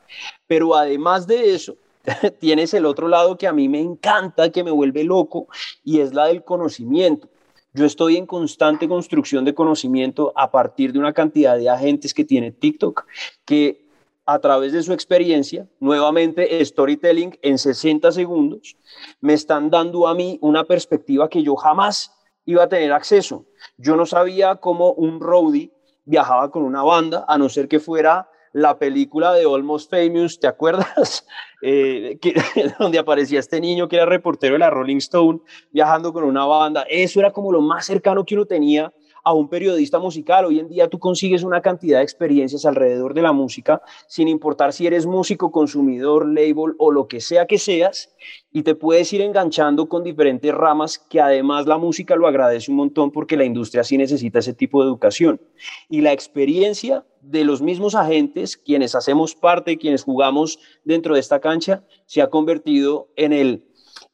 Pero 0.46 0.76
además 0.76 1.28
de 1.28 1.54
eso, 1.54 1.76
tienes 2.40 2.74
el 2.74 2.86
otro 2.86 3.08
lado 3.08 3.38
que 3.38 3.48
a 3.48 3.54
mí 3.54 3.68
me 3.70 3.80
encanta, 3.80 4.52
que 4.52 4.64
me 4.64 4.72
vuelve 4.72 5.04
loco, 5.04 5.48
y 5.84 6.00
es 6.00 6.14
la 6.14 6.26
del 6.26 6.44
conocimiento. 6.44 7.30
Yo 7.78 7.86
estoy 7.86 8.18
en 8.18 8.26
constante 8.26 8.88
construcción 8.88 9.46
de 9.46 9.54
conocimiento 9.54 10.34
a 10.36 10.50
partir 10.50 10.92
de 10.92 10.98
una 10.98 11.14
cantidad 11.14 11.56
de 11.56 11.70
agentes 11.70 12.12
que 12.12 12.26
tiene 12.26 12.52
TikTok, 12.52 13.06
que 13.46 13.86
a 14.26 14.40
través 14.40 14.74
de 14.74 14.82
su 14.82 14.94
experiencia, 14.94 15.68
nuevamente 15.80 16.66
storytelling 16.66 17.38
en 17.44 17.60
60 17.60 18.12
segundos, 18.12 18.78
me 19.22 19.34
están 19.34 19.70
dando 19.70 20.08
a 20.08 20.16
mí 20.16 20.40
una 20.42 20.64
perspectiva 20.64 21.30
que 21.30 21.44
yo 21.44 21.56
jamás 21.56 22.12
iba 22.46 22.64
a 22.64 22.68
tener 22.68 22.92
acceso. 22.92 23.46
Yo 23.78 23.96
no 23.96 24.08
sabía 24.08 24.56
cómo 24.56 24.94
un 24.94 25.20
roadie 25.20 25.72
viajaba 26.04 26.50
con 26.50 26.64
una 26.64 26.82
banda, 26.82 27.26
a 27.28 27.38
no 27.38 27.48
ser 27.48 27.68
que 27.68 27.80
fuera 27.80 28.28
la 28.58 28.80
película 28.80 29.34
de 29.34 29.44
Almost 29.44 29.92
Famous, 29.92 30.40
¿te 30.40 30.48
acuerdas? 30.48 31.26
Eh, 31.64 32.20
donde 32.80 33.00
aparecía 33.00 33.40
este 33.40 33.60
niño 33.60 33.88
que 33.88 33.96
era 33.96 34.06
reportero 34.06 34.54
de 34.54 34.60
la 34.60 34.70
Rolling 34.70 34.98
Stone 34.98 35.40
viajando 35.72 36.14
con 36.14 36.24
una 36.24 36.46
banda. 36.46 36.86
Eso 36.88 37.20
era 37.20 37.32
como 37.32 37.52
lo 37.52 37.62
más 37.62 37.84
cercano 37.84 38.24
que 38.24 38.36
uno 38.36 38.46
tenía 38.46 38.94
a 39.28 39.34
un 39.34 39.50
periodista 39.50 40.00
musical. 40.00 40.46
Hoy 40.46 40.58
en 40.60 40.70
día 40.70 40.88
tú 40.88 41.00
consigues 41.00 41.44
una 41.44 41.62
cantidad 41.62 41.98
de 41.98 42.04
experiencias 42.04 42.66
alrededor 42.66 43.14
de 43.14 43.22
la 43.22 43.34
música, 43.34 43.82
sin 44.08 44.30
importar 44.30 44.72
si 44.72 44.88
eres 44.88 45.06
músico, 45.06 45.52
consumidor, 45.52 46.26
label 46.26 46.76
o 46.78 46.92
lo 46.92 47.10
que 47.10 47.20
sea 47.20 47.46
que 47.46 47.58
seas, 47.58 48.16
y 48.54 48.64
te 48.64 48.74
puedes 48.74 49.12
ir 49.12 49.20
enganchando 49.20 49.90
con 49.90 50.02
diferentes 50.02 50.54
ramas 50.54 50.98
que 50.98 51.20
además 51.20 51.68
la 51.68 51.78
música 51.78 52.16
lo 52.16 52.26
agradece 52.26 52.72
un 52.72 52.78
montón 52.78 53.12
porque 53.12 53.36
la 53.36 53.44
industria 53.44 53.84
sí 53.84 53.98
necesita 53.98 54.40
ese 54.40 54.54
tipo 54.54 54.82
de 54.82 54.88
educación. 54.88 55.42
Y 55.90 56.00
la 56.00 56.14
experiencia 56.14 57.06
de 57.20 57.44
los 57.44 57.62
mismos 57.62 57.96
agentes, 57.96 58.56
quienes 58.56 58.96
hacemos 58.96 59.36
parte, 59.36 59.78
quienes 59.78 60.04
jugamos 60.04 60.58
dentro 60.86 61.16
de 61.16 61.20
esta 61.20 61.42
cancha, 61.42 61.84
se 62.06 62.22
ha 62.22 62.30
convertido 62.30 63.10
en 63.18 63.34
el 63.34 63.66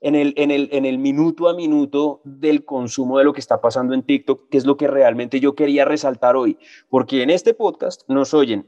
en 0.03 0.15
el, 0.15 0.33
en, 0.35 0.51
el, 0.51 0.67
en 0.73 0.85
el 0.85 0.97
minuto 0.99 1.47
a 1.47 1.55
minuto 1.55 2.21
del 2.25 2.65
consumo 2.65 3.17
de 3.17 3.23
lo 3.23 3.31
que 3.31 3.39
está 3.39 3.61
pasando 3.61 3.93
en 3.93 4.03
TikTok, 4.03 4.49
que 4.49 4.57
es 4.57 4.65
lo 4.65 4.75
que 4.75 4.87
realmente 4.87 5.39
yo 5.39 5.55
quería 5.55 5.85
resaltar 5.85 6.35
hoy, 6.35 6.57
porque 6.89 7.23
en 7.23 7.29
este 7.29 7.53
podcast 7.53 8.01
nos 8.09 8.33
oyen 8.33 8.67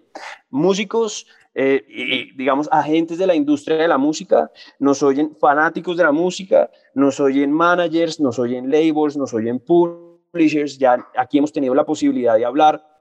músicos, 0.50 1.28
eh, 1.54 1.86
y, 1.90 2.36
digamos, 2.38 2.70
agentes 2.72 3.18
de 3.18 3.28
la 3.28 3.36
industria 3.36 3.76
de 3.76 3.88
la 3.88 3.98
música, 3.98 4.50
nos 4.80 5.04
oyen 5.04 5.36
fanáticos 5.38 5.98
de 5.98 6.04
la 6.04 6.14
música, 6.14 6.72
nos 6.94 7.20
oyen 7.20 7.52
managers, 7.52 8.22
nos 8.22 8.40
oyen 8.40 8.72
labels, 8.72 9.18
nos 9.18 9.34
oyen 9.34 9.60
publishers, 9.60 10.78
ya 10.78 11.06
aquí 11.18 11.38
hemos 11.38 11.52
tenido 11.52 11.76
la 11.76 11.86
posibilidad 11.86 12.38
de 12.38 12.46
hablar 12.46 12.95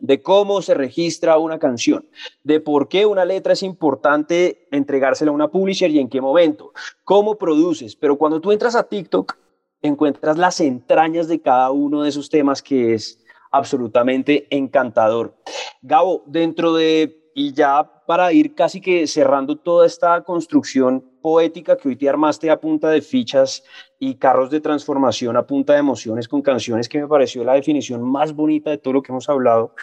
de 0.00 0.22
cómo 0.22 0.62
se 0.62 0.74
registra 0.74 1.38
una 1.38 1.58
canción, 1.58 2.06
de 2.42 2.60
por 2.60 2.88
qué 2.88 3.06
una 3.06 3.24
letra 3.24 3.52
es 3.52 3.62
importante 3.62 4.66
entregársela 4.70 5.30
a 5.30 5.34
una 5.34 5.48
publisher 5.48 5.90
y 5.90 5.98
en 5.98 6.08
qué 6.08 6.20
momento, 6.20 6.72
cómo 7.04 7.36
produces. 7.36 7.96
Pero 7.96 8.16
cuando 8.16 8.40
tú 8.40 8.52
entras 8.52 8.74
a 8.74 8.84
TikTok, 8.84 9.36
encuentras 9.82 10.36
las 10.36 10.60
entrañas 10.60 11.28
de 11.28 11.40
cada 11.40 11.70
uno 11.70 12.02
de 12.02 12.08
esos 12.08 12.28
temas 12.28 12.62
que 12.62 12.94
es 12.94 13.22
absolutamente 13.50 14.46
encantador. 14.50 15.34
Gabo, 15.82 16.22
dentro 16.26 16.74
de, 16.74 17.30
y 17.34 17.52
ya 17.52 18.04
para 18.06 18.32
ir 18.32 18.54
casi 18.54 18.80
que 18.80 19.06
cerrando 19.06 19.56
toda 19.56 19.86
esta 19.86 20.22
construcción 20.22 21.09
poética 21.20 21.76
que 21.76 21.88
hoy 21.88 21.96
te 21.96 22.08
armaste 22.08 22.50
a 22.50 22.60
punta 22.60 22.90
de 22.90 23.02
fichas 23.02 23.62
y 23.98 24.14
carros 24.14 24.50
de 24.50 24.60
transformación 24.60 25.36
a 25.36 25.46
punta 25.46 25.74
de 25.74 25.80
emociones 25.80 26.28
con 26.28 26.42
canciones 26.42 26.88
que 26.88 27.00
me 27.00 27.08
pareció 27.08 27.44
la 27.44 27.54
definición 27.54 28.02
más 28.02 28.32
bonita 28.32 28.70
de 28.70 28.78
todo 28.78 28.94
lo 28.94 29.02
que 29.02 29.12
hemos 29.12 29.28
hablado. 29.28 29.74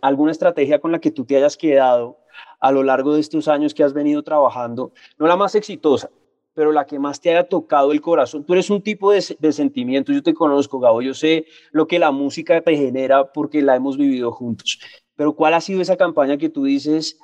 ¿Alguna 0.00 0.32
estrategia 0.32 0.80
con 0.80 0.92
la 0.92 0.98
que 0.98 1.10
tú 1.10 1.24
te 1.24 1.36
hayas 1.36 1.56
quedado 1.56 2.18
a 2.60 2.72
lo 2.72 2.82
largo 2.82 3.14
de 3.14 3.20
estos 3.20 3.46
años 3.48 3.74
que 3.74 3.84
has 3.84 3.92
venido 3.92 4.22
trabajando? 4.22 4.92
No 5.18 5.26
la 5.26 5.36
más 5.36 5.54
exitosa, 5.54 6.10
pero 6.54 6.72
la 6.72 6.86
que 6.86 6.98
más 6.98 7.20
te 7.20 7.30
haya 7.30 7.48
tocado 7.48 7.92
el 7.92 8.00
corazón. 8.00 8.44
Tú 8.44 8.54
eres 8.54 8.70
un 8.70 8.82
tipo 8.82 9.12
de, 9.12 9.36
de 9.38 9.52
sentimientos, 9.52 10.14
yo 10.14 10.22
te 10.22 10.34
conozco, 10.34 10.80
Gabo, 10.80 11.02
yo 11.02 11.14
sé 11.14 11.46
lo 11.70 11.86
que 11.86 11.98
la 11.98 12.10
música 12.10 12.60
te 12.60 12.76
genera 12.76 13.32
porque 13.32 13.62
la 13.62 13.76
hemos 13.76 13.96
vivido 13.96 14.32
juntos. 14.32 14.80
Pero 15.14 15.34
¿cuál 15.34 15.54
ha 15.54 15.60
sido 15.60 15.80
esa 15.82 15.96
campaña 15.96 16.38
que 16.38 16.48
tú 16.48 16.64
dices, 16.64 17.18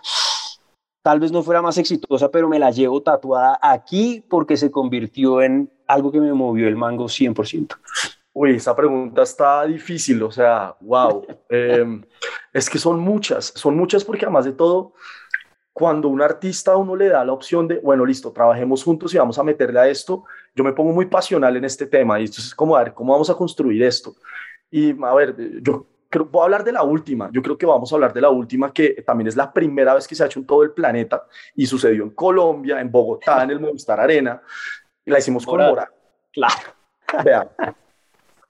tal 1.09 1.21
vez 1.21 1.33
no 1.33 1.43
fuera 1.43 1.63
más 1.63 1.79
exitosa, 1.79 2.31
pero 2.31 2.51
me 2.51 2.59
la 2.59 2.71
llevo 2.71 3.03
tatuada 3.03 3.59
aquí 3.63 4.23
porque 4.29 4.59
se 4.59 4.71
convirtió 4.71 5.41
en 5.41 5.73
algo 5.87 6.13
que 6.13 6.21
me 6.21 6.35
movió 6.35 6.69
el 6.69 6.77
mango 6.77 7.07
100%? 7.07 7.79
Uy, 8.35 8.57
esa 8.57 8.77
pregunta 8.77 9.23
está 9.23 9.65
difícil, 9.65 10.23
o 10.23 10.31
sea, 10.31 10.77
wow. 10.83 11.25
Em, 11.49 12.05
es 12.53 12.69
que 12.69 12.79
son 12.79 13.01
muchas, 13.01 13.55
son 13.57 13.75
muchas 13.75 14.05
porque 14.05 14.27
además 14.27 14.45
de 14.45 14.53
todo, 14.53 14.93
cuando 15.73 16.09
un 16.09 16.21
artista 16.21 16.73
a 16.73 16.77
uno 16.77 16.95
le 16.95 17.09
da 17.09 17.25
la 17.25 17.33
opción 17.33 17.67
de, 17.67 17.79
bueno, 17.79 18.05
listo, 18.05 18.31
trabajemos 18.31 18.85
juntos 18.85 19.15
y 19.15 19.17
vamos 19.17 19.39
a 19.39 19.45
meterle 19.45 19.81
a 19.81 19.89
esto, 19.89 20.25
yo 20.55 20.63
me 20.63 20.75
pongo 20.75 20.93
muy 20.93 21.07
pasional 21.07 21.57
en 21.57 21.65
este 21.65 21.87
tema 21.87 22.21
y 22.21 22.25
esto 22.25 22.43
es 22.43 22.55
como, 22.55 22.77
a 22.77 22.85
ver, 22.85 22.93
¿cómo 22.93 23.15
vamos 23.15 23.31
a 23.31 23.35
construir 23.35 23.83
esto? 23.83 24.15
Y 24.71 24.91
a 25.03 25.15
ver, 25.15 25.35
yo 25.63 25.87
creo, 26.09 26.27
voy 26.27 26.41
a 26.41 26.45
hablar 26.45 26.65
de 26.65 26.73
la 26.73 26.83
última. 26.83 27.31
Yo 27.33 27.43
creo 27.43 27.57
que 27.57 27.67
vamos 27.67 27.93
a 27.93 27.97
hablar 27.97 28.13
de 28.13 28.21
la 28.21 28.31
última, 28.31 28.73
que 28.73 29.03
también 29.07 29.29
es 29.29 29.37
la 29.37 29.53
primera 29.53 29.95
vez 29.95 30.07
que 30.07 30.15
se 30.15 30.23
ha 30.23 30.27
hecho 30.27 30.41
en 30.41 30.47
todo 30.47 30.63
el 30.63 30.73
planeta 30.73 31.25
y 31.55 31.67
sucedió 31.67 32.05
en 32.05 32.11
Colombia, 32.11 32.81
en 32.81 32.91
Bogotá, 32.91 33.45
en 33.45 33.51
el 33.51 33.61
Movistar 33.61 34.01
Arena. 34.01 34.43
Y 35.05 35.11
la 35.11 35.19
hicimos 35.19 35.45
con 35.45 35.61
Mora. 35.61 35.91
Claro. 36.33 36.55
Vean, 37.25 37.49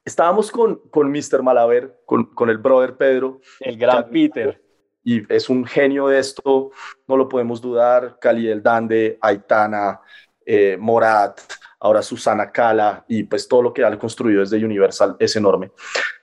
estábamos 0.04 0.50
con, 0.50 0.76
con 0.90 1.10
Mr. 1.10 1.42
Malaver, 1.42 2.00
con, 2.04 2.26
con 2.34 2.50
el 2.50 2.58
brother 2.58 2.96
Pedro. 2.96 3.40
El 3.60 3.78
gran 3.78 4.10
Peter. 4.10 4.62
Y 5.04 5.32
es 5.32 5.48
un 5.48 5.64
genio 5.64 6.08
de 6.08 6.18
esto, 6.18 6.70
no 7.06 7.16
lo 7.16 7.28
podemos 7.28 7.60
dudar. 7.60 8.18
Cali 8.20 8.46
del 8.46 8.62
Dande, 8.62 9.18
Aitana, 9.20 10.00
eh, 10.44 10.76
Morat, 10.78 11.40
ahora 11.80 12.02
Susana 12.02 12.50
Cala 12.50 13.04
y 13.08 13.22
pues 13.22 13.46
todo 13.46 13.62
lo 13.62 13.72
que 13.72 13.84
han 13.84 13.98
construido 13.98 14.40
desde 14.40 14.64
Universal 14.64 15.16
es 15.18 15.36
enorme. 15.36 15.70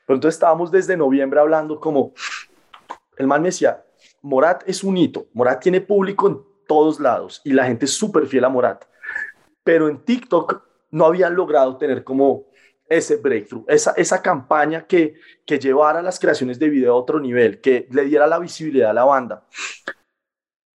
Pero 0.06 0.18
entonces 0.18 0.36
estábamos 0.36 0.72
desde 0.72 0.96
noviembre 0.96 1.40
hablando 1.40 1.80
como, 1.80 2.14
el 3.18 3.28
man 3.28 3.42
me 3.42 3.50
decía, 3.50 3.84
Morat 4.22 4.64
es 4.68 4.84
un 4.84 4.98
hito, 4.98 5.28
Morat 5.34 5.62
tiene 5.62 5.82
público 5.82 6.28
en 6.28 6.42
todos 6.68 7.00
lados 7.00 7.42
y 7.44 7.54
la 7.54 7.66
gente 7.66 7.86
es 7.86 7.94
súper 7.94 8.28
fiel 8.28 8.46
a 8.46 8.50
Morat, 8.50 8.86
pero 9.64 9.88
en 9.88 10.04
TikTok 10.04 10.64
no 10.92 11.06
habían 11.06 11.36
logrado 11.36 11.78
tener 11.78 12.04
como 12.04 12.46
ese 12.88 13.18
breakthrough, 13.18 13.66
esa, 13.68 13.92
esa 13.92 14.22
campaña 14.22 14.86
que, 14.86 15.16
que 15.46 15.58
llevara 15.58 16.02
las 16.02 16.20
creaciones 16.20 16.60
de 16.60 16.70
video 16.70 16.94
a 16.94 16.98
otro 16.98 17.20
nivel, 17.20 17.60
que 17.60 17.88
le 17.92 18.06
diera 18.06 18.28
la 18.28 18.38
visibilidad 18.38 18.92
a 18.92 18.94
la 18.94 19.06
banda. 19.06 19.46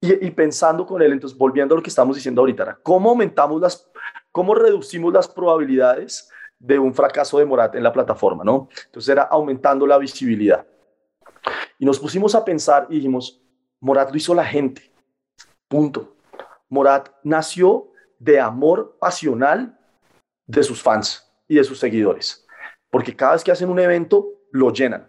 Y, 0.03 0.27
y, 0.27 0.31
pensando 0.31 0.87
con 0.87 1.03
él, 1.03 1.13
entonces 1.13 1.39
volviendo 1.39 1.75
a 1.75 1.77
lo 1.77 1.83
que 1.83 1.91
estamos 1.91 2.17
diciendo 2.17 2.41
ahorita, 2.41 2.81
¿cómo 2.83 3.11
aumentamos 3.11 3.61
las, 3.61 3.91
cómo 4.33 4.55
reducimos 4.55 5.13
las 5.13 5.29
probabilidades 5.29 6.30
de 6.61 6.79
un 6.79 6.95
fracaso 6.95 7.39
de 7.39 7.47
Morat 7.47 7.75
en 7.75 7.83
la 7.83 7.93
plataforma, 7.93 8.45
¿no? 8.45 8.69
Entonces 8.87 9.09
era 9.09 9.23
aumentando 9.23 9.87
la 9.87 9.99
visibilidad. 9.99 10.65
Y 11.79 11.87
nos 11.87 11.99
pusimos 11.99 12.35
a 12.35 12.45
pensar 12.45 12.87
y 12.91 12.97
dijimos, 12.97 13.43
Morat 13.81 14.11
lo 14.11 14.17
hizo 14.17 14.35
la 14.35 14.45
gente, 14.45 14.93
punto. 15.67 16.15
Morat 16.69 17.09
nació 17.25 17.91
de 18.19 18.39
amor 18.39 18.97
pasional 19.01 19.79
de 20.47 20.63
sus 20.63 20.83
fans 20.83 21.33
y 21.49 21.57
de 21.57 21.65
sus 21.65 21.79
seguidores, 21.79 22.47
porque 22.91 23.17
cada 23.17 23.33
vez 23.33 23.43
que 23.43 23.51
hacen 23.51 23.71
un 23.71 23.81
evento, 23.81 24.29
lo 24.53 24.71
llenan. 24.71 25.09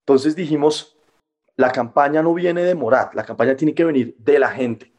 Entonces 0.00 0.36
dijimos, 0.36 0.96
la 1.56 1.72
campaña 1.72 2.22
no 2.22 2.34
viene 2.34 2.62
de 2.62 2.74
Morat, 2.74 3.14
la 3.14 3.24
campaña 3.24 3.56
tiene 3.56 3.74
que 3.74 3.84
venir 3.84 4.14
de 4.18 4.38
la 4.38 4.50
gente. 4.50 4.92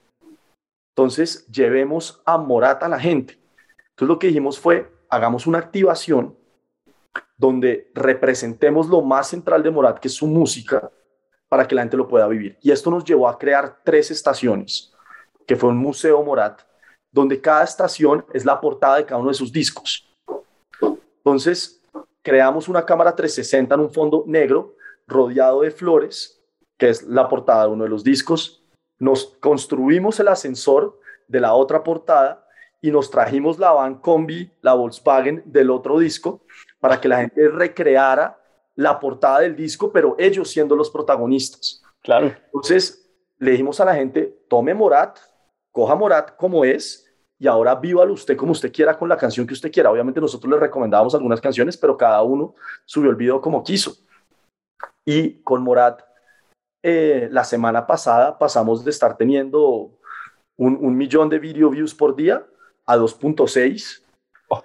Entonces, 0.95 1.45
llevemos 1.47 2.23
a 2.25 2.39
Morat 2.39 2.81
a 2.81 2.89
la 2.89 2.99
gente. 2.99 3.39
Entonces, 3.89 4.07
lo 4.07 4.17
que 4.17 4.27
dijimos 4.27 4.59
fue, 4.59 4.91
hagamos 5.09 5.47
una 5.47 5.59
activación 5.59 6.35
donde 7.37 7.91
representemos 7.93 8.87
lo 8.87 9.01
más 9.01 9.27
central 9.27 9.63
de 9.63 9.71
Morat, 9.71 9.99
que 9.99 10.07
es 10.07 10.13
su 10.13 10.27
música, 10.27 10.91
para 11.47 11.67
que 11.67 11.75
la 11.75 11.81
gente 11.81 11.97
lo 11.97 12.07
pueda 12.07 12.27
vivir. 12.27 12.57
Y 12.61 12.71
esto 12.71 12.89
nos 12.89 13.03
llevó 13.03 13.27
a 13.27 13.37
crear 13.37 13.79
tres 13.83 14.11
estaciones, 14.11 14.93
que 15.45 15.55
fue 15.55 15.69
un 15.69 15.77
museo 15.77 16.21
Morat, 16.23 16.61
donde 17.11 17.39
cada 17.39 17.63
estación 17.63 18.25
es 18.33 18.43
la 18.43 18.59
portada 18.59 18.97
de 18.97 19.05
cada 19.05 19.21
uno 19.21 19.29
de 19.29 19.35
sus 19.35 19.51
discos. 19.51 20.07
Entonces, 21.17 21.81
creamos 22.21 22.67
una 22.67 22.85
cámara 22.85 23.15
360 23.15 23.75
en 23.75 23.81
un 23.81 23.93
fondo 23.93 24.23
negro, 24.27 24.75
rodeado 25.07 25.61
de 25.61 25.71
flores, 25.71 26.41
que 26.77 26.89
es 26.89 27.03
la 27.03 27.27
portada 27.29 27.63
de 27.63 27.71
uno 27.71 27.83
de 27.85 27.89
los 27.89 28.03
discos. 28.03 28.63
Nos 28.99 29.25
construimos 29.39 30.19
el 30.19 30.27
ascensor 30.27 30.99
de 31.27 31.39
la 31.39 31.53
otra 31.53 31.83
portada 31.83 32.46
y 32.81 32.91
nos 32.91 33.09
trajimos 33.09 33.57
la 33.57 33.71
van 33.71 33.95
combi, 33.95 34.51
la 34.61 34.73
Volkswagen 34.73 35.41
del 35.45 35.71
otro 35.71 35.99
disco, 35.99 36.41
para 36.79 37.01
que 37.01 37.07
la 37.07 37.21
gente 37.21 37.47
recreara 37.49 38.39
la 38.75 38.99
portada 38.99 39.39
del 39.39 39.55
disco, 39.55 39.91
pero 39.91 40.15
ellos 40.19 40.49
siendo 40.49 40.75
los 40.75 40.91
protagonistas. 40.91 41.81
Claro. 42.01 42.33
Entonces 42.45 43.09
le 43.39 43.51
dijimos 43.51 43.79
a 43.79 43.85
la 43.85 43.95
gente, 43.95 44.45
tome 44.47 44.73
Morat, 44.73 45.17
coja 45.71 45.95
Morat 45.95 46.35
como 46.37 46.63
es, 46.63 47.03
y 47.39 47.47
ahora 47.47 47.75
vívalo 47.75 48.13
usted 48.13 48.35
como 48.35 48.51
usted 48.51 48.71
quiera 48.71 48.97
con 48.97 49.09
la 49.09 49.17
canción 49.17 49.45
que 49.45 49.53
usted 49.53 49.71
quiera. 49.71 49.91
Obviamente 49.91 50.21
nosotros 50.21 50.51
le 50.51 50.59
recomendábamos 50.59 51.13
algunas 51.13 51.41
canciones, 51.41 51.77
pero 51.77 51.97
cada 51.97 52.21
uno 52.23 52.55
subió 52.85 53.09
el 53.09 53.15
video 53.15 53.41
como 53.41 53.63
quiso. 53.63 53.95
Y 55.05 55.41
con 55.41 55.63
Morat, 55.63 56.01
eh, 56.83 57.27
la 57.31 57.43
semana 57.43 57.85
pasada 57.85 58.37
pasamos 58.37 58.83
de 58.83 58.91
estar 58.91 59.17
teniendo 59.17 59.91
un, 60.55 60.77
un 60.81 60.97
millón 60.97 61.29
de 61.29 61.39
video 61.39 61.69
views 61.69 61.93
por 61.93 62.15
día 62.15 62.45
a 62.87 62.97
2.6. 62.97 64.03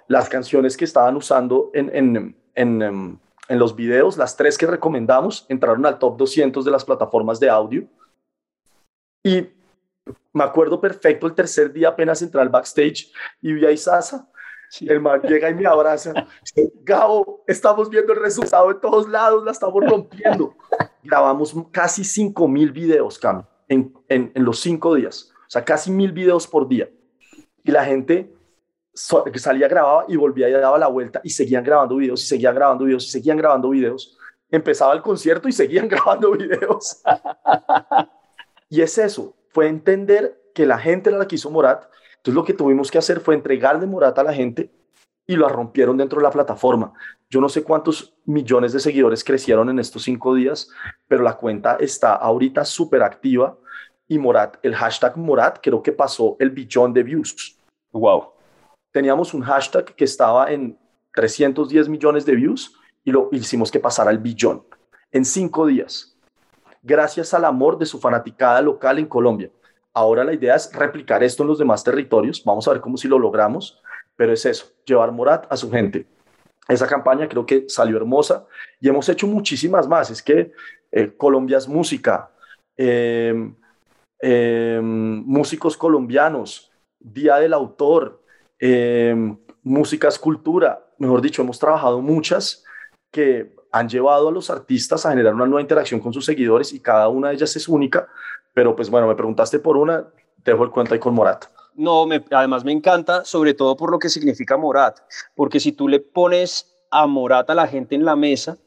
Las 0.07 0.29
canciones 0.29 0.77
que 0.77 0.85
estaban 0.85 1.15
usando 1.15 1.69
en, 1.73 1.93
en, 1.93 2.35
en, 2.55 2.81
em, 2.81 3.19
en, 3.49 3.59
los 3.59 3.75
videos, 3.75 4.17
las 4.17 4.35
tres 4.37 4.57
que 4.57 4.65
recomendamos, 4.65 5.45
entraron 5.49 5.85
al 5.85 5.99
top 5.99 6.17
200 6.17 6.63
de 6.63 6.71
las 6.71 6.85
plataformas 6.85 7.39
de 7.39 7.49
audio. 7.49 7.85
Y 9.23 9.49
me 10.31 10.43
acuerdo 10.43 10.79
perfecto 10.79 11.27
el 11.27 11.35
tercer 11.35 11.71
día 11.71 11.89
apenas 11.89 12.21
entré 12.21 12.41
al 12.41 12.49
backstage 12.49 13.11
y 13.41 13.53
vi 13.53 13.65
a 13.65 13.71
Isasa. 13.71 14.29
El 14.81 15.01
man 15.01 15.21
llega 15.21 15.49
y 15.49 15.53
me 15.53 15.67
abraza. 15.67 16.13
Gabo, 16.83 17.43
estamos 17.45 17.89
viendo 17.89 18.13
el 18.13 18.19
resultado 18.19 18.69
de 18.69 18.75
todos 18.75 19.07
lados, 19.07 19.43
la 19.43 19.51
estamos 19.51 19.83
rompiendo. 19.85 20.55
grabamos 21.03 21.53
casi 21.71 22.03
5 22.03 22.47
mil 22.47 22.71
videos, 22.71 23.19
Cami, 23.19 23.43
en, 23.67 23.93
en, 24.07 24.31
en, 24.33 24.45
los 24.45 24.59
cinco 24.61 24.95
días. 24.95 25.31
O 25.41 25.49
sea, 25.49 25.63
casi 25.63 25.91
mil 25.91 26.11
videos 26.11 26.47
por 26.47 26.67
día. 26.67 26.89
Y 27.63 27.71
la 27.71 27.85
gente 27.85 28.33
que 29.31 29.39
salía, 29.39 29.67
grababa 29.67 30.05
y 30.07 30.15
volvía 30.15 30.47
y 30.49 30.51
daba 30.51 30.77
la 30.77 30.87
vuelta 30.87 31.19
y 31.23 31.29
seguían 31.31 31.63
grabando 31.63 31.95
videos 31.95 32.21
y 32.21 32.27
seguían 32.27 32.53
grabando 32.53 32.85
videos 32.85 33.05
y 33.05 33.09
seguían 33.09 33.37
grabando 33.37 33.69
videos. 33.69 34.17
Empezaba 34.49 34.93
el 34.93 35.01
concierto 35.01 35.47
y 35.47 35.51
seguían 35.51 35.87
grabando 35.89 36.31
videos. 36.31 37.01
y 38.69 38.81
es 38.81 38.97
eso, 38.97 39.35
fue 39.49 39.67
entender 39.67 40.39
que 40.53 40.65
la 40.65 40.77
gente 40.77 41.09
era 41.09 41.17
la 41.17 41.27
que 41.27 41.35
hizo 41.35 41.49
Morat. 41.49 41.85
Entonces 42.17 42.35
lo 42.35 42.43
que 42.43 42.53
tuvimos 42.53 42.91
que 42.91 42.99
hacer 42.99 43.19
fue 43.19 43.33
entregarle 43.33 43.87
Morat 43.87 44.17
a 44.19 44.23
la 44.23 44.33
gente 44.33 44.71
y 45.25 45.35
lo 45.35 45.47
rompieron 45.49 45.97
dentro 45.97 46.19
de 46.19 46.23
la 46.23 46.31
plataforma. 46.31 46.93
Yo 47.29 47.41
no 47.41 47.49
sé 47.49 47.63
cuántos 47.63 48.13
millones 48.25 48.73
de 48.73 48.79
seguidores 48.79 49.23
crecieron 49.23 49.69
en 49.69 49.79
estos 49.79 50.03
cinco 50.03 50.35
días, 50.35 50.69
pero 51.07 51.23
la 51.23 51.37
cuenta 51.37 51.77
está 51.79 52.13
ahorita 52.13 52.65
súper 52.65 53.01
activa 53.01 53.57
y 54.07 54.19
Morat, 54.19 54.57
el 54.63 54.75
hashtag 54.75 55.17
Morat 55.17 55.59
creo 55.61 55.81
que 55.81 55.91
pasó 55.91 56.35
el 56.39 56.49
billón 56.49 56.93
de 56.93 57.03
views. 57.03 57.57
Wow 57.91 58.33
teníamos 58.93 59.33
un 59.33 59.41
hashtag 59.41 59.85
que 59.95 60.05
estaba 60.05 60.51
en 60.51 60.77
310 61.15 61.89
millones 61.89 62.25
de 62.25 62.35
views 62.35 62.79
y 63.03 63.11
lo 63.11 63.27
hicimos 63.31 63.69
que 63.69 63.79
pasara 63.79 64.11
al 64.11 64.19
billón 64.19 64.63
en 65.11 65.25
cinco 65.25 65.65
días, 65.67 66.17
gracias 66.81 67.33
al 67.33 67.43
amor 67.43 67.77
de 67.77 67.85
su 67.85 67.99
fanaticada 67.99 68.61
local 68.61 68.99
en 68.99 69.05
Colombia. 69.05 69.51
Ahora 69.93 70.23
la 70.23 70.33
idea 70.33 70.55
es 70.55 70.73
replicar 70.73 71.23
esto 71.23 71.43
en 71.43 71.49
los 71.49 71.59
demás 71.59 71.83
territorios. 71.83 72.43
Vamos 72.43 72.67
a 72.67 72.71
ver 72.71 72.81
cómo 72.81 72.97
si 72.97 73.07
lo 73.07 73.19
logramos, 73.19 73.79
pero 74.15 74.33
es 74.33 74.43
eso, 74.45 74.71
llevar 74.85 75.11
Morat 75.11 75.45
a 75.51 75.57
su 75.57 75.69
gente. 75.69 76.07
Esa 76.67 76.87
campaña 76.87 77.27
creo 77.27 77.45
que 77.45 77.65
salió 77.67 77.97
hermosa 77.97 78.47
y 78.79 78.89
hemos 78.89 79.07
hecho 79.09 79.27
muchísimas 79.27 79.87
más. 79.87 80.09
Es 80.09 80.23
que 80.23 80.51
eh, 80.91 81.13
Colombia 81.15 81.57
es 81.57 81.67
música, 81.67 82.31
em, 82.75 83.55
em, 84.25 85.21
músicos 85.25 85.75
colombianos, 85.75 86.71
Día 86.97 87.35
del 87.35 87.51
Autor, 87.51 88.23
eh, 88.57 89.13
música 89.63 90.07
es 90.07 90.17
cultura, 90.17 90.81
mejor 90.97 91.21
dicho, 91.21 91.41
hemos 91.41 91.59
trabajado 91.59 92.01
muchas 92.01 92.63
que 93.11 93.53
han 93.73 93.89
llevado 93.89 94.29
a 94.29 94.31
los 94.31 94.49
artistas 94.49 95.05
a 95.05 95.09
generar 95.09 95.33
una 95.33 95.45
nueva 95.45 95.59
interacción 95.59 95.99
con 95.99 96.13
sus 96.13 96.23
seguidores 96.25 96.71
y 96.71 96.79
cada 96.79 97.09
una 97.09 97.29
de 97.29 97.35
ellas 97.35 97.53
es 97.57 97.67
única, 97.67 98.07
pero 98.53 98.73
pues 98.77 98.89
bueno, 98.89 99.07
me 99.07 99.15
preguntaste 99.15 99.59
por 99.59 99.75
una, 99.75 100.07
dejo 100.45 100.63
el 100.63 100.69
cuento 100.69 100.93
ahí 100.93 101.01
con 101.01 101.13
Morat. 101.13 101.45
No, 101.75 102.07
además 102.31 102.63
me 102.63 102.71
encanta, 102.71 103.25
sobre 103.25 103.53
todo 103.53 103.75
por 103.75 103.91
lo 103.91 103.99
que 103.99 104.07
significa 104.07 104.55
Morat, 104.55 104.99
porque 105.35 105.59
si 105.59 105.73
tú 105.73 105.89
le 105.89 105.99
pones 105.99 106.73
a 106.91 107.07
Morat 107.07 107.49
a 107.49 107.55
la 107.55 107.67
gente 107.67 107.95
en 107.95 108.05
la 108.05 108.15
mesa, 108.15 108.57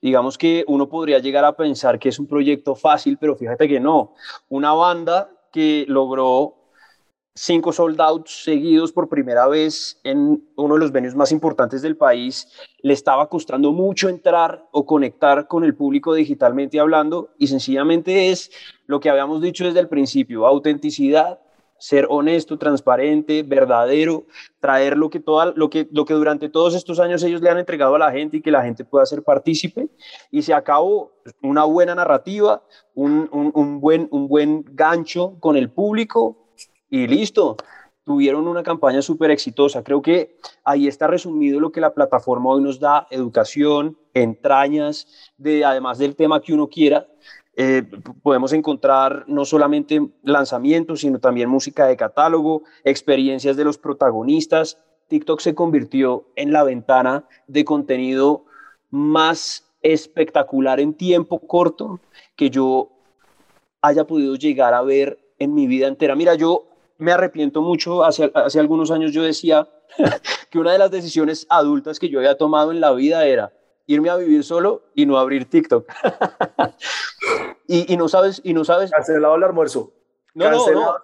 digamos 0.00 0.38
que 0.38 0.64
uno 0.68 0.88
podría 0.88 1.18
llegar 1.18 1.44
a 1.44 1.56
pensar 1.56 1.98
que 1.98 2.08
es 2.08 2.18
un 2.18 2.26
proyecto 2.26 2.74
fácil, 2.74 3.18
pero 3.18 3.36
fíjate 3.36 3.68
que 3.68 3.80
no. 3.80 4.14
Una 4.48 4.72
banda 4.72 5.30
que 5.52 5.84
logró 5.88 6.54
cinco 7.34 7.72
sold 7.72 8.00
outs 8.00 8.42
seguidos 8.42 8.92
por 8.92 9.08
primera 9.08 9.46
vez 9.46 10.00
en 10.02 10.42
uno 10.56 10.74
de 10.74 10.80
los 10.80 10.90
venues 10.90 11.14
más 11.14 11.30
importantes 11.30 11.82
del 11.82 11.96
país, 11.96 12.48
le 12.82 12.92
estaba 12.92 13.28
costando 13.28 13.72
mucho 13.72 14.08
entrar 14.08 14.66
o 14.72 14.84
conectar 14.84 15.46
con 15.46 15.62
el 15.62 15.76
público 15.76 16.14
digitalmente 16.14 16.80
hablando 16.80 17.30
y 17.38 17.46
sencillamente 17.46 18.30
es 18.30 18.50
lo 18.86 18.98
que 18.98 19.08
habíamos 19.08 19.40
dicho 19.40 19.64
desde 19.64 19.78
el 19.78 19.88
principio, 19.88 20.46
autenticidad, 20.46 21.38
ser 21.78 22.06
honesto, 22.10 22.58
transparente, 22.58 23.42
verdadero, 23.42 24.26
traer 24.60 24.96
lo 24.96 25.10
que, 25.10 25.20
toda, 25.20 25.52
lo, 25.54 25.70
que, 25.70 25.88
lo 25.92 26.04
que 26.04 26.14
durante 26.14 26.48
todos 26.48 26.74
estos 26.74 27.00
años 27.00 27.22
ellos 27.22 27.40
le 27.40 27.50
han 27.50 27.58
entregado 27.58 27.94
a 27.94 27.98
la 27.98 28.12
gente 28.12 28.38
y 28.38 28.42
que 28.42 28.50
la 28.50 28.62
gente 28.62 28.84
pueda 28.84 29.06
ser 29.06 29.22
partícipe. 29.22 29.88
Y 30.30 30.42
se 30.42 30.54
acabó 30.54 31.12
una 31.42 31.64
buena 31.64 31.94
narrativa, 31.94 32.62
un, 32.94 33.28
un, 33.32 33.52
un, 33.54 33.80
buen, 33.80 34.08
un 34.10 34.28
buen 34.28 34.64
gancho 34.72 35.36
con 35.40 35.56
el 35.56 35.70
público, 35.70 36.48
y 36.90 37.06
listo. 37.06 37.56
Tuvieron 38.04 38.48
una 38.48 38.62
campaña 38.62 39.02
súper 39.02 39.30
exitosa. 39.30 39.84
Creo 39.84 40.00
que 40.00 40.38
ahí 40.64 40.88
está 40.88 41.06
resumido 41.06 41.60
lo 41.60 41.70
que 41.70 41.80
la 41.80 41.92
plataforma 41.92 42.48
hoy 42.50 42.62
nos 42.62 42.80
da, 42.80 43.06
educación, 43.10 43.98
entrañas, 44.14 45.06
de, 45.36 45.62
además 45.62 45.98
del 45.98 46.16
tema 46.16 46.40
que 46.40 46.54
uno 46.54 46.68
quiera. 46.68 47.06
Eh, 47.60 47.82
podemos 48.22 48.52
encontrar 48.52 49.24
no 49.26 49.44
solamente 49.44 50.00
lanzamientos, 50.22 51.00
sino 51.00 51.18
también 51.18 51.48
música 51.48 51.86
de 51.86 51.96
catálogo, 51.96 52.62
experiencias 52.84 53.56
de 53.56 53.64
los 53.64 53.78
protagonistas. 53.78 54.78
TikTok 55.08 55.40
se 55.40 55.56
convirtió 55.56 56.28
en 56.36 56.52
la 56.52 56.62
ventana 56.62 57.24
de 57.48 57.64
contenido 57.64 58.44
más 58.90 59.74
espectacular 59.82 60.78
en 60.78 60.94
tiempo 60.94 61.40
corto 61.40 61.98
que 62.36 62.48
yo 62.48 62.92
haya 63.82 64.04
podido 64.04 64.36
llegar 64.36 64.72
a 64.72 64.82
ver 64.82 65.18
en 65.40 65.52
mi 65.52 65.66
vida 65.66 65.88
entera. 65.88 66.14
Mira, 66.14 66.36
yo 66.36 66.68
me 66.96 67.10
arrepiento 67.10 67.60
mucho. 67.60 68.04
Hace, 68.04 68.30
hace 68.34 68.60
algunos 68.60 68.92
años 68.92 69.10
yo 69.10 69.24
decía 69.24 69.68
que 70.50 70.60
una 70.60 70.70
de 70.70 70.78
las 70.78 70.92
decisiones 70.92 71.44
adultas 71.50 71.98
que 71.98 72.08
yo 72.08 72.20
había 72.20 72.38
tomado 72.38 72.70
en 72.70 72.80
la 72.80 72.92
vida 72.92 73.26
era 73.26 73.52
irme 73.88 74.10
a 74.10 74.16
vivir 74.16 74.44
solo 74.44 74.82
y 74.94 75.06
no 75.06 75.18
abrir 75.18 75.46
TikTok. 75.46 75.90
y, 77.68 77.92
y, 77.92 77.96
no 77.96 78.08
sabes, 78.08 78.40
y 78.42 78.54
no 78.54 78.64
sabes. 78.64 78.90
Cancelado 78.90 79.36
el 79.36 79.44
almuerzo. 79.44 79.92
No, 80.34 80.50
no, 80.50 80.72
no. 80.72 80.96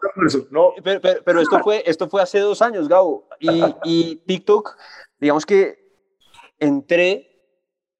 no. 0.50 0.72
Pero, 0.82 1.00
pero, 1.24 1.40
esto, 1.40 1.60
fue, 1.60 1.82
esto 1.86 2.08
fue 2.08 2.22
hace 2.22 2.40
dos 2.40 2.62
años, 2.62 2.88
Gabo. 2.88 3.28
Y, 3.38 3.62
y 3.84 4.16
TikTok, 4.26 4.76
digamos 5.20 5.44
que 5.44 5.84
entré 6.58 7.30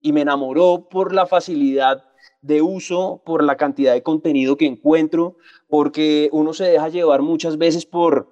y 0.01 0.13
me 0.13 0.23
enamoró 0.23 0.89
por 0.91 1.13
la 1.15 1.27
facilidad 1.27 2.05
de 2.43 2.63
uso, 2.63 3.23
por 3.25 3.43
la 3.43 3.57
cantidad 3.57 3.95
de 3.95 4.03
contenido 4.03 4.57
que 4.57 4.67
encuentro, 4.67 5.37
porque 5.69 6.29
uno 6.33 6.53
se 6.53 6.65
deja 6.65 6.89
llevar 6.89 7.23
muchas 7.23 7.57
veces 7.57 7.87
por, 7.87 8.29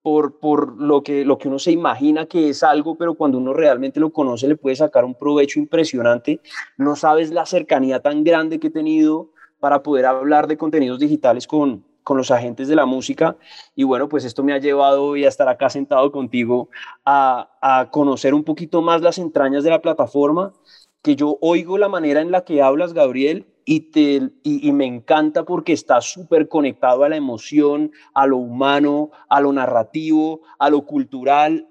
por, 0.00 0.40
por 0.40 0.80
lo, 0.80 1.02
que, 1.02 1.24
lo 1.24 1.38
que 1.38 1.48
uno 1.48 1.58
se 1.58 1.70
imagina 1.70 2.26
que 2.26 2.48
es 2.48 2.62
algo, 2.62 2.96
pero 2.96 3.14
cuando 3.14 3.38
uno 3.38 3.52
realmente 3.52 4.00
lo 4.00 4.10
conoce 4.10 4.48
le 4.48 4.56
puede 4.56 4.76
sacar 4.76 5.04
un 5.04 5.14
provecho 5.14 5.60
impresionante. 5.60 6.40
No 6.78 6.96
sabes 6.96 7.30
la 7.30 7.46
cercanía 7.46 8.00
tan 8.00 8.24
grande 8.24 8.58
que 8.58 8.68
he 8.68 8.70
tenido 8.70 9.31
para 9.62 9.84
poder 9.84 10.06
hablar 10.06 10.48
de 10.48 10.56
contenidos 10.56 10.98
digitales 10.98 11.46
con, 11.46 11.84
con 12.02 12.16
los 12.16 12.32
agentes 12.32 12.66
de 12.66 12.74
la 12.74 12.84
música. 12.84 13.36
Y 13.76 13.84
bueno, 13.84 14.08
pues 14.08 14.24
esto 14.24 14.42
me 14.42 14.52
ha 14.52 14.58
llevado 14.58 15.04
hoy 15.04 15.24
a 15.24 15.28
estar 15.28 15.48
acá 15.48 15.70
sentado 15.70 16.10
contigo 16.10 16.68
a, 17.04 17.48
a 17.62 17.88
conocer 17.92 18.34
un 18.34 18.42
poquito 18.42 18.82
más 18.82 19.02
las 19.02 19.18
entrañas 19.18 19.62
de 19.62 19.70
la 19.70 19.80
plataforma 19.80 20.52
que 21.00 21.14
yo 21.14 21.38
oigo 21.40 21.78
la 21.78 21.88
manera 21.88 22.20
en 22.20 22.32
la 22.32 22.44
que 22.44 22.60
hablas, 22.60 22.92
Gabriel, 22.92 23.46
y, 23.64 23.92
te, 23.92 24.30
y, 24.42 24.72
me 24.72 24.86
encanta 24.86 25.44
porque 25.44 25.72
está 25.72 26.00
súper 26.00 26.48
conectado 26.48 27.04
a 27.04 27.08
la 27.08 27.16
emoción, 27.16 27.92
a 28.14 28.26
lo 28.26 28.38
humano, 28.38 29.12
a 29.28 29.40
lo 29.40 29.52
narrativo, 29.52 30.40
a 30.58 30.70
lo 30.70 30.84
cultural. 30.86 31.68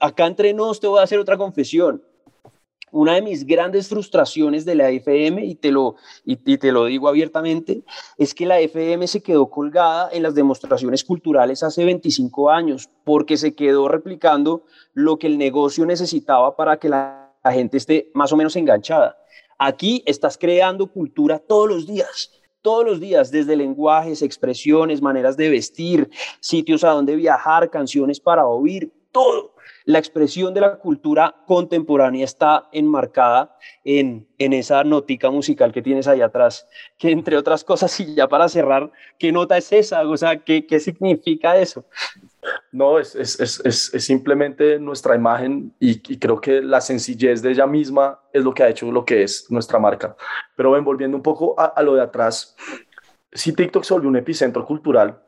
Acá 0.00 0.26
entre 0.26 0.54
nos 0.54 0.80
te 0.80 0.86
voy 0.86 1.00
a 1.00 1.02
hacer 1.02 1.18
otra 1.18 1.36
confesión. 1.36 2.02
Una 2.92 3.14
de 3.14 3.22
mis 3.22 3.46
grandes 3.46 3.88
frustraciones 3.88 4.64
de 4.64 4.74
la 4.74 4.90
FM, 4.90 5.44
y 5.44 5.54
te, 5.54 5.70
lo, 5.70 5.96
y, 6.24 6.36
te 6.36 6.72
lo 6.72 6.86
digo 6.86 7.08
abiertamente, 7.08 7.82
es 8.16 8.34
que 8.34 8.46
la 8.46 8.60
FM 8.60 9.06
se 9.06 9.22
quedó 9.22 9.50
colgada 9.50 10.08
en 10.12 10.22
las 10.22 10.34
demostraciones 10.34 11.04
culturales 11.04 11.62
hace 11.62 11.84
25 11.84 12.50
años, 12.50 12.88
porque 13.04 13.36
se 13.36 13.54
quedó 13.54 13.88
replicando 13.88 14.64
lo 14.94 15.18
que 15.18 15.26
el 15.26 15.38
negocio 15.38 15.86
necesitaba 15.86 16.56
para 16.56 16.78
que 16.78 16.88
la 16.88 17.32
gente 17.44 17.76
esté 17.76 18.10
más 18.14 18.32
o 18.32 18.36
menos 18.36 18.56
enganchada. 18.56 19.16
Aquí 19.58 20.02
estás 20.06 20.38
creando 20.38 20.86
cultura 20.86 21.38
todos 21.38 21.68
los 21.68 21.86
días, 21.86 22.30
todos 22.62 22.84
los 22.84 23.00
días, 23.00 23.30
desde 23.30 23.56
lenguajes, 23.56 24.22
expresiones, 24.22 25.02
maneras 25.02 25.36
de 25.36 25.50
vestir, 25.50 26.10
sitios 26.40 26.84
a 26.84 26.90
donde 26.90 27.16
viajar, 27.16 27.70
canciones 27.70 28.20
para 28.20 28.46
oír, 28.46 28.92
todo. 29.18 29.54
La 29.84 29.98
expresión 29.98 30.54
de 30.54 30.60
la 30.60 30.76
cultura 30.76 31.34
contemporánea 31.46 32.24
está 32.24 32.68
enmarcada 32.70 33.56
en, 33.82 34.28
en 34.38 34.52
esa 34.52 34.84
notica 34.84 35.28
musical 35.30 35.72
que 35.72 35.82
tienes 35.82 36.06
ahí 36.06 36.20
atrás, 36.20 36.68
que 36.98 37.10
entre 37.10 37.36
otras 37.36 37.64
cosas, 37.64 37.98
y 37.98 38.14
ya 38.14 38.28
para 38.28 38.48
cerrar, 38.48 38.92
¿qué 39.18 39.32
nota 39.32 39.56
es 39.56 39.72
esa? 39.72 40.06
O 40.08 40.16
sea, 40.16 40.36
¿qué, 40.38 40.66
qué 40.66 40.78
significa 40.78 41.56
eso? 41.56 41.84
No, 42.70 42.98
es, 43.00 43.16
es, 43.16 43.40
es, 43.40 43.60
es, 43.92 44.04
simplemente 44.04 44.78
nuestra 44.78 45.16
imagen 45.16 45.74
y, 45.80 45.98
creo 46.18 46.40
que 46.40 46.62
la 46.62 46.80
sencillez 46.80 47.42
de 47.42 47.50
ella 47.50 47.66
misma 47.66 48.20
es 48.32 48.44
lo 48.44 48.54
que 48.54 48.62
ha 48.62 48.68
hecho 48.68 48.92
lo 48.92 49.04
que 49.04 49.24
es 49.24 49.50
nuestra 49.50 49.80
marca. 49.80 50.14
Pero 50.54 50.70
ven, 50.70 50.84
volviendo 50.84 51.16
un 51.16 51.22
poco 51.22 51.58
a, 51.58 51.64
a 51.64 51.82
lo 51.82 51.96
de 51.96 52.02
atrás, 52.02 52.56
si 53.32 53.52
TikTok 53.52 53.82
se 53.82 53.94
volvió 53.94 54.08
un 54.08 54.16
epicentro 54.16 54.64
cultural 54.64 55.18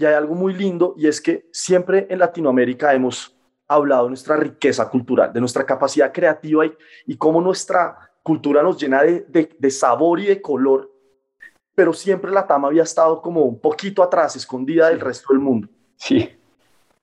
y 0.00 0.06
hay 0.06 0.14
algo 0.14 0.34
muy 0.34 0.54
lindo 0.54 0.94
y 0.96 1.06
es 1.06 1.20
que 1.20 1.46
siempre 1.52 2.06
en 2.08 2.20
Latinoamérica 2.20 2.94
hemos 2.94 3.36
hablado 3.68 4.04
de 4.04 4.08
nuestra 4.08 4.34
riqueza 4.34 4.88
cultural, 4.88 5.30
de 5.30 5.40
nuestra 5.40 5.66
capacidad 5.66 6.10
creativa 6.10 6.64
y, 6.64 6.72
y 7.06 7.18
cómo 7.18 7.42
nuestra 7.42 8.10
cultura 8.22 8.62
nos 8.62 8.80
llena 8.80 9.02
de, 9.02 9.26
de, 9.28 9.54
de 9.58 9.70
sabor 9.70 10.18
y 10.18 10.24
de 10.24 10.40
color, 10.40 10.90
pero 11.74 11.92
siempre 11.92 12.30
la 12.30 12.46
Tama 12.46 12.68
había 12.68 12.82
estado 12.82 13.20
como 13.20 13.42
un 13.42 13.60
poquito 13.60 14.02
atrás, 14.02 14.34
escondida 14.36 14.88
del 14.88 15.00
resto 15.00 15.34
del 15.34 15.42
mundo. 15.42 15.68
Sí. 15.96 16.30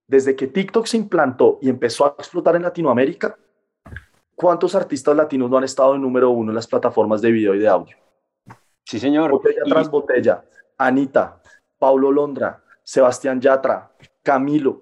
Desde 0.07 0.35
que 0.35 0.47
TikTok 0.47 0.87
se 0.87 0.97
implantó 0.97 1.59
y 1.61 1.69
empezó 1.69 2.03
a 2.03 2.15
explotar 2.17 2.55
en 2.55 2.63
Latinoamérica, 2.63 3.37
¿cuántos 4.33 4.73
artistas 4.73 5.15
latinos 5.15 5.51
no 5.51 5.57
han 5.59 5.65
estado 5.65 5.93
en 5.93 6.01
número 6.01 6.31
uno 6.31 6.49
en 6.49 6.55
las 6.55 6.65
plataformas 6.65 7.21
de 7.21 7.31
video 7.31 7.53
y 7.53 7.59
de 7.59 7.67
audio? 7.67 7.95
Sí, 8.83 8.97
señor. 8.97 9.29
Botella 9.29 9.61
tras 9.67 9.91
botella. 9.91 10.43
Anita, 10.79 11.39
Paulo 11.77 12.11
Londra, 12.11 12.63
Sebastián 12.87 13.41
Yatra, 13.41 13.91
Camilo, 14.23 14.81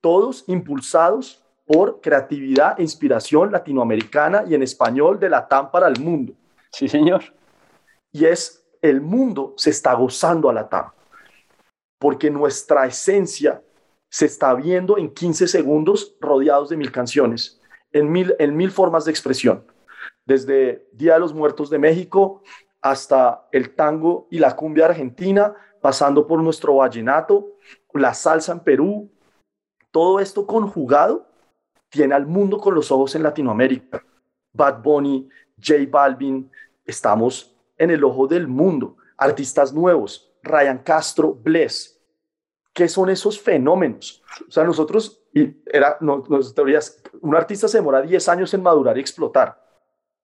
todos 0.00 0.44
impulsados 0.46 1.44
por 1.66 2.00
creatividad 2.00 2.80
e 2.80 2.82
inspiración 2.82 3.52
latinoamericana 3.52 4.44
y 4.48 4.54
en 4.54 4.62
español 4.62 5.20
de 5.20 5.28
la 5.28 5.46
TAM 5.46 5.70
para 5.70 5.86
el 5.86 6.00
mundo. 6.00 6.32
Sí, 6.72 6.88
señor. 6.88 7.24
Y 8.10 8.24
es 8.24 8.66
el 8.80 9.02
mundo 9.02 9.52
se 9.58 9.68
está 9.68 9.92
gozando 9.92 10.48
a 10.48 10.54
la 10.54 10.66
TAM, 10.66 10.92
porque 11.98 12.30
nuestra 12.30 12.86
esencia 12.86 13.62
se 14.08 14.24
está 14.24 14.54
viendo 14.54 14.96
en 14.96 15.12
15 15.12 15.46
segundos 15.46 16.16
rodeados 16.18 16.70
de 16.70 16.78
mil 16.78 16.90
canciones, 16.90 17.60
en 17.92 18.10
mil, 18.10 18.34
en 18.38 18.56
mil 18.56 18.70
formas 18.70 19.04
de 19.04 19.10
expresión, 19.10 19.66
desde 20.24 20.88
Día 20.90 21.14
de 21.14 21.20
los 21.20 21.34
Muertos 21.34 21.68
de 21.68 21.78
México 21.78 22.42
hasta 22.80 23.46
el 23.52 23.74
tango 23.74 24.26
y 24.30 24.38
la 24.38 24.56
cumbia 24.56 24.86
argentina, 24.86 25.54
pasando 25.86 26.26
por 26.26 26.42
nuestro 26.42 26.74
vallenato, 26.74 27.52
la 27.94 28.12
salsa 28.12 28.50
en 28.50 28.58
Perú, 28.58 29.08
todo 29.92 30.18
esto 30.18 30.44
conjugado 30.44 31.28
tiene 31.88 32.12
al 32.12 32.26
mundo 32.26 32.58
con 32.58 32.74
los 32.74 32.90
ojos 32.90 33.14
en 33.14 33.22
Latinoamérica. 33.22 34.04
Bad 34.52 34.82
Bunny, 34.82 35.28
J 35.64 35.84
Balvin, 35.88 36.50
estamos 36.84 37.54
en 37.78 37.92
el 37.92 38.02
ojo 38.02 38.26
del 38.26 38.48
mundo. 38.48 38.96
Artistas 39.16 39.72
nuevos, 39.72 40.34
Ryan 40.42 40.78
Castro, 40.78 41.32
Bless. 41.32 42.02
¿Qué 42.72 42.88
son 42.88 43.08
esos 43.08 43.40
fenómenos? 43.40 44.24
O 44.48 44.50
sea, 44.50 44.64
nosotros, 44.64 45.22
y 45.32 45.54
era, 45.66 45.98
no, 46.00 46.20
teorías, 46.52 47.00
un 47.20 47.36
artista 47.36 47.68
se 47.68 47.78
demora 47.78 48.02
10 48.02 48.28
años 48.28 48.52
en 48.54 48.60
madurar 48.60 48.98
y 48.98 49.02
explotar. 49.02 49.64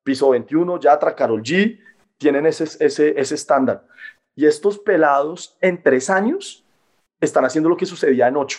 Piso 0.03 0.31
21, 0.31 0.81
Yatra, 0.81 1.15
Carol 1.15 1.41
G, 1.41 1.79
tienen 2.19 2.47
ese, 2.47 2.65
ese, 2.85 3.15
ese 3.17 3.35
estándar. 3.37 3.87
Y 4.35 4.47
estos 4.47 4.79
pelados 4.79 5.57
en 5.61 5.83
tres 5.83 6.09
años 6.11 6.65
están 7.21 7.45
haciendo 7.45 7.69
lo 7.69 7.77
que 7.77 7.87
sucedía 7.87 8.29
en 8.29 8.37
ocho. 8.37 8.59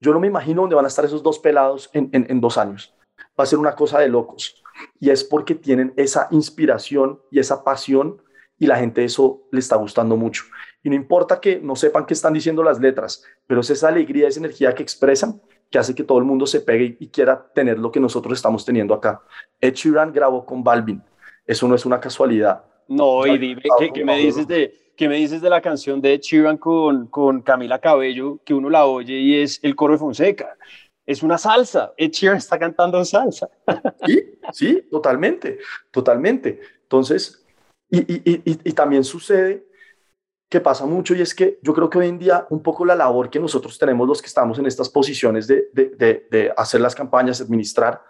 Yo 0.00 0.12
no 0.12 0.20
me 0.20 0.28
imagino 0.28 0.62
dónde 0.62 0.76
van 0.76 0.84
a 0.84 0.88
estar 0.88 1.04
esos 1.04 1.22
dos 1.22 1.38
pelados 1.38 1.90
en, 1.92 2.40
dos 2.40 2.56
años. 2.56 2.94
Va 3.38 3.44
a 3.44 3.46
ser 3.46 3.58
una 3.58 3.74
cosa 3.74 3.98
de 3.98 4.08
locos. 4.08 4.62
Y 5.00 5.10
es 5.10 5.24
porque 5.24 5.56
tienen 5.56 5.92
esa 5.96 6.28
inspiración 6.30 7.20
y 7.30 7.40
esa 7.40 7.64
pasión 7.64 8.22
y 8.60 8.66
la 8.66 8.76
gente 8.76 9.04
eso 9.04 9.42
le 9.50 9.58
está 9.58 9.76
gustando 9.76 10.16
mucho. 10.16 10.44
Y 10.82 10.88
no 10.88 10.94
importa 10.94 11.40
que 11.40 11.58
no 11.60 11.74
sepan 11.74 12.06
qué 12.06 12.14
están 12.14 12.32
diciendo 12.32 12.62
las 12.62 12.80
letras, 12.80 13.24
pero 13.46 13.60
es 13.60 13.70
esa 13.70 13.88
alegría, 13.88 14.28
esa 14.28 14.40
energía 14.40 14.74
que 14.74 14.82
expresan 14.82 15.40
que 15.70 15.78
hace 15.78 15.94
que 15.94 16.04
todo 16.04 16.18
el 16.18 16.24
mundo 16.24 16.46
se 16.46 16.60
pegue 16.60 16.96
y 16.98 17.08
quiera 17.08 17.50
tener 17.54 17.78
lo 17.78 17.92
que 17.92 18.00
nosotros 18.00 18.38
estamos 18.38 18.64
teniendo 18.64 18.94
acá. 18.94 19.20
Ed 19.60 19.74
Sheeran 19.74 20.12
grabó 20.12 20.46
con 20.46 20.62
Balvin. 20.64 21.02
Eso 21.46 21.68
no 21.68 21.74
es 21.74 21.84
una 21.84 22.00
casualidad. 22.00 22.64
No, 22.88 23.26
y 23.26 23.38
dime, 23.38 23.62
¿qué, 23.94 24.04
me 24.04 24.18
dices 24.18 24.48
de, 24.48 24.92
¿qué 24.96 25.08
me 25.08 25.16
dices 25.16 25.42
de 25.42 25.50
la 25.50 25.60
canción 25.60 26.00
de 26.00 26.18
Chiran 26.18 26.56
con, 26.56 27.06
con 27.08 27.42
Camila 27.42 27.78
Cabello, 27.78 28.40
que 28.44 28.54
uno 28.54 28.70
la 28.70 28.86
oye 28.86 29.14
y 29.14 29.40
es 29.40 29.60
el 29.62 29.76
coro 29.76 29.92
de 29.92 29.98
Fonseca? 29.98 30.56
Es 31.06 31.22
una 31.22 31.38
salsa, 31.38 31.92
Ed 31.96 32.10
Sheeran 32.10 32.38
está 32.38 32.58
cantando 32.58 33.02
salsa. 33.04 33.48
Sí, 34.04 34.38
sí, 34.52 34.82
totalmente, 34.90 35.58
totalmente. 35.90 36.60
Entonces, 36.82 37.44
y, 37.90 38.00
y, 38.00 38.22
y, 38.24 38.42
y 38.44 38.72
también 38.72 39.04
sucede 39.04 39.66
que 40.48 40.60
pasa 40.60 40.86
mucho 40.86 41.14
y 41.14 41.20
es 41.20 41.34
que 41.34 41.58
yo 41.62 41.74
creo 41.74 41.90
que 41.90 41.98
hoy 41.98 42.08
en 42.08 42.18
día 42.18 42.46
un 42.48 42.62
poco 42.62 42.84
la 42.84 42.94
labor 42.94 43.28
que 43.28 43.38
nosotros 43.38 43.78
tenemos 43.78 44.08
los 44.08 44.22
que 44.22 44.28
estamos 44.28 44.58
en 44.58 44.66
estas 44.66 44.88
posiciones 44.88 45.46
de, 45.46 45.68
de, 45.74 45.90
de, 45.90 46.26
de 46.30 46.52
hacer 46.56 46.80
las 46.80 46.94
campañas, 46.94 47.40
administrar, 47.40 48.02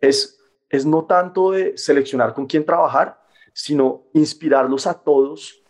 es, 0.00 0.40
es 0.68 0.86
no 0.86 1.04
tanto 1.04 1.50
de 1.50 1.76
seleccionar 1.76 2.32
con 2.32 2.46
quién 2.46 2.64
trabajar, 2.64 3.20
sino 3.52 4.04
inspirarlos 4.14 4.86
a 4.86 4.94
todos 4.94 5.60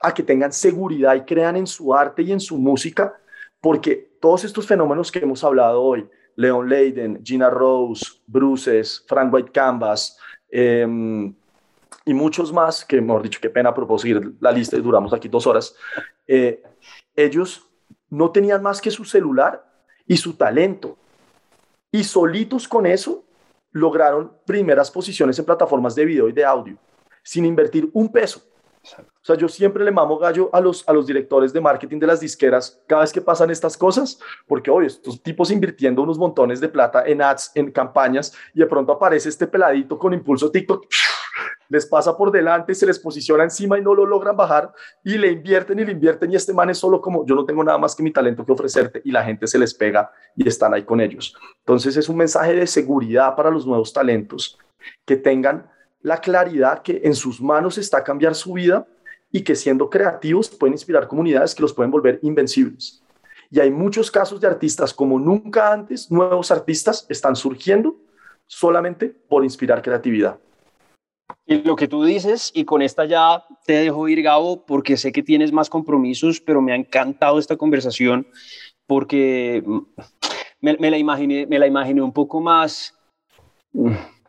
a 0.00 0.12
que 0.12 0.22
tengan 0.22 0.52
seguridad 0.52 1.14
y 1.14 1.22
crean 1.22 1.56
en 1.56 1.66
su 1.66 1.94
arte 1.94 2.22
y 2.22 2.32
en 2.32 2.40
su 2.40 2.58
música, 2.58 3.18
porque 3.60 4.16
todos 4.20 4.44
estos 4.44 4.66
fenómenos 4.66 5.10
que 5.10 5.18
hemos 5.20 5.42
hablado 5.42 5.82
hoy, 5.82 6.08
Leon 6.36 6.68
Leiden, 6.68 7.20
Gina 7.24 7.48
Rose, 7.48 8.04
Bruces, 8.26 9.04
Frank 9.08 9.32
White 9.32 9.52
Canvas, 9.52 10.18
em, 10.50 11.34
y 12.04 12.14
muchos 12.14 12.52
más, 12.52 12.84
que 12.84 13.00
mejor 13.00 13.22
dicho, 13.22 13.40
qué 13.40 13.50
pena 13.50 13.74
seguir 13.98 14.34
la 14.40 14.52
lista 14.52 14.76
y 14.76 14.80
duramos 14.80 15.12
aquí 15.12 15.28
dos 15.28 15.46
horas, 15.46 15.74
eh, 16.26 16.62
ellos 17.16 17.68
no 18.10 18.30
tenían 18.30 18.62
más 18.62 18.80
que 18.80 18.90
su 18.90 19.04
celular 19.04 19.64
y 20.06 20.16
su 20.16 20.34
talento. 20.34 20.96
Y 21.90 22.04
solitos 22.04 22.68
con 22.68 22.86
eso 22.86 23.24
lograron 23.72 24.32
primeras 24.46 24.90
posiciones 24.90 25.38
en 25.38 25.44
plataformas 25.44 25.94
de 25.94 26.04
video 26.04 26.28
y 26.28 26.32
de 26.32 26.44
audio 26.44 26.78
sin 27.26 27.44
invertir 27.44 27.90
un 27.92 28.10
peso. 28.10 28.40
O 28.94 29.24
sea, 29.26 29.36
yo 29.36 29.48
siempre 29.48 29.84
le 29.84 29.90
mamo 29.90 30.16
gallo 30.16 30.48
a 30.52 30.60
los, 30.60 30.88
a 30.88 30.92
los 30.92 31.08
directores 31.08 31.52
de 31.52 31.60
marketing 31.60 31.98
de 31.98 32.06
las 32.06 32.20
disqueras 32.20 32.80
cada 32.86 33.02
vez 33.02 33.12
que 33.12 33.20
pasan 33.20 33.50
estas 33.50 33.76
cosas, 33.76 34.20
porque 34.46 34.70
hoy 34.70 34.86
estos 34.86 35.20
tipos 35.20 35.50
invirtiendo 35.50 36.02
unos 36.02 36.18
montones 36.18 36.60
de 36.60 36.68
plata 36.68 37.02
en 37.04 37.20
ads, 37.20 37.50
en 37.56 37.72
campañas, 37.72 38.32
y 38.54 38.60
de 38.60 38.66
pronto 38.66 38.92
aparece 38.92 39.28
este 39.28 39.48
peladito 39.48 39.98
con 39.98 40.14
impulso 40.14 40.52
TikTok, 40.52 40.86
les 41.68 41.84
pasa 41.84 42.16
por 42.16 42.30
delante, 42.30 42.76
se 42.76 42.86
les 42.86 43.00
posiciona 43.00 43.42
encima 43.42 43.76
y 43.76 43.82
no 43.82 43.92
lo 43.92 44.06
logran 44.06 44.36
bajar, 44.36 44.72
y 45.02 45.18
le 45.18 45.32
invierten 45.32 45.80
y 45.80 45.84
le 45.84 45.90
invierten, 45.90 46.30
y 46.30 46.36
este 46.36 46.54
man 46.54 46.70
es 46.70 46.78
solo 46.78 47.00
como, 47.00 47.26
yo 47.26 47.34
no 47.34 47.44
tengo 47.44 47.64
nada 47.64 47.78
más 47.78 47.96
que 47.96 48.04
mi 48.04 48.12
talento 48.12 48.46
que 48.46 48.52
ofrecerte, 48.52 49.02
y 49.04 49.10
la 49.10 49.24
gente 49.24 49.48
se 49.48 49.58
les 49.58 49.74
pega 49.74 50.12
y 50.36 50.46
están 50.46 50.72
ahí 50.72 50.84
con 50.84 51.00
ellos. 51.00 51.34
Entonces 51.58 51.96
es 51.96 52.08
un 52.08 52.18
mensaje 52.18 52.54
de 52.54 52.68
seguridad 52.68 53.34
para 53.34 53.50
los 53.50 53.66
nuevos 53.66 53.92
talentos, 53.92 54.56
que 55.04 55.16
tengan 55.16 55.68
la 56.00 56.20
claridad 56.20 56.82
que 56.82 57.00
en 57.04 57.14
sus 57.14 57.40
manos 57.40 57.78
está 57.78 58.04
cambiar 58.04 58.34
su 58.34 58.52
vida 58.52 58.86
y 59.30 59.42
que 59.42 59.54
siendo 59.54 59.90
creativos 59.90 60.48
pueden 60.50 60.74
inspirar 60.74 61.08
comunidades 61.08 61.54
que 61.54 61.62
los 61.62 61.72
pueden 61.72 61.90
volver 61.90 62.18
invencibles. 62.22 63.02
Y 63.50 63.60
hay 63.60 63.70
muchos 63.70 64.10
casos 64.10 64.40
de 64.40 64.46
artistas 64.46 64.92
como 64.92 65.18
nunca 65.18 65.72
antes, 65.72 66.10
nuevos 66.10 66.50
artistas 66.50 67.06
están 67.08 67.36
surgiendo 67.36 67.96
solamente 68.46 69.08
por 69.08 69.44
inspirar 69.44 69.82
creatividad. 69.82 70.38
Y 71.44 71.62
lo 71.62 71.76
que 71.76 71.88
tú 71.88 72.04
dices, 72.04 72.50
y 72.54 72.64
con 72.64 72.82
esta 72.82 73.04
ya 73.04 73.44
te 73.64 73.74
dejo 73.74 74.08
ir, 74.08 74.22
Gabo, 74.22 74.64
porque 74.64 74.96
sé 74.96 75.12
que 75.12 75.22
tienes 75.22 75.52
más 75.52 75.68
compromisos, 75.68 76.40
pero 76.40 76.60
me 76.60 76.72
ha 76.72 76.76
encantado 76.76 77.38
esta 77.38 77.56
conversación 77.56 78.26
porque 78.86 79.62
me, 80.60 80.76
me 80.78 80.90
la, 80.90 80.98
imaginé, 80.98 81.46
me 81.46 81.58
la 81.58 81.66
imaginé 81.66 82.02
un 82.02 82.12
poco 82.12 82.40
más 82.40 82.94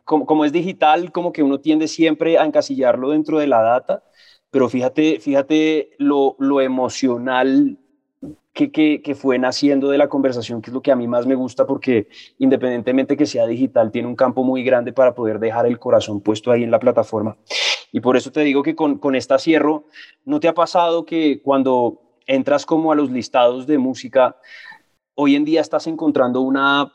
como, 0.08 0.46
es 0.46 0.52
digital, 0.52 1.12
como 1.12 1.32
que 1.34 1.42
uno 1.42 1.60
tiende 1.60 1.86
siempre 1.86 2.38
a 2.38 2.44
encasillarlo 2.46 3.10
dentro 3.10 3.38
de 3.38 3.46
la 3.46 3.60
data, 3.60 4.04
pero 4.50 4.70
fíjate, 4.70 5.20
fíjate 5.20 5.90
lo, 5.98 6.34
lo 6.38 6.62
emocional 6.62 7.78
que, 8.54 8.72
que, 8.72 9.02
que, 9.02 9.14
fue 9.14 9.38
naciendo 9.38 9.90
de 9.90 9.98
la 9.98 10.08
conversación, 10.08 10.62
que 10.62 10.70
es 10.70 10.74
lo 10.74 10.80
que 10.80 10.90
a 10.90 10.96
mí 10.96 11.06
más 11.06 11.26
me 11.26 11.34
gusta, 11.34 11.66
porque 11.66 12.08
independientemente 12.38 13.18
que 13.18 13.26
sea 13.26 13.46
digital, 13.46 13.90
tiene 13.90 14.08
un 14.08 14.16
campo 14.16 14.42
muy 14.42 14.64
grande 14.64 14.94
para 14.94 15.14
poder 15.14 15.38
dejar 15.38 15.66
el 15.66 15.78
corazón 15.78 16.22
puesto 16.22 16.50
ahí 16.50 16.64
en 16.64 16.70
la 16.70 16.80
plataforma. 16.80 17.36
Y 17.92 18.00
por 18.00 18.16
eso 18.16 18.32
te 18.32 18.40
digo 18.40 18.62
que 18.62 18.74
con, 18.74 18.98
con 18.98 19.14
esta 19.14 19.38
cierro, 19.38 19.84
¿no 20.24 20.40
te 20.40 20.48
ha 20.48 20.54
pasado 20.54 21.04
que 21.04 21.42
cuando 21.42 22.00
entras 22.26 22.64
como 22.64 22.92
a 22.92 22.94
los 22.94 23.10
listados 23.10 23.66
de 23.66 23.76
música, 23.76 24.36
hoy 25.14 25.36
en 25.36 25.44
día 25.44 25.60
estás 25.60 25.86
encontrando 25.86 26.40
una 26.40 26.92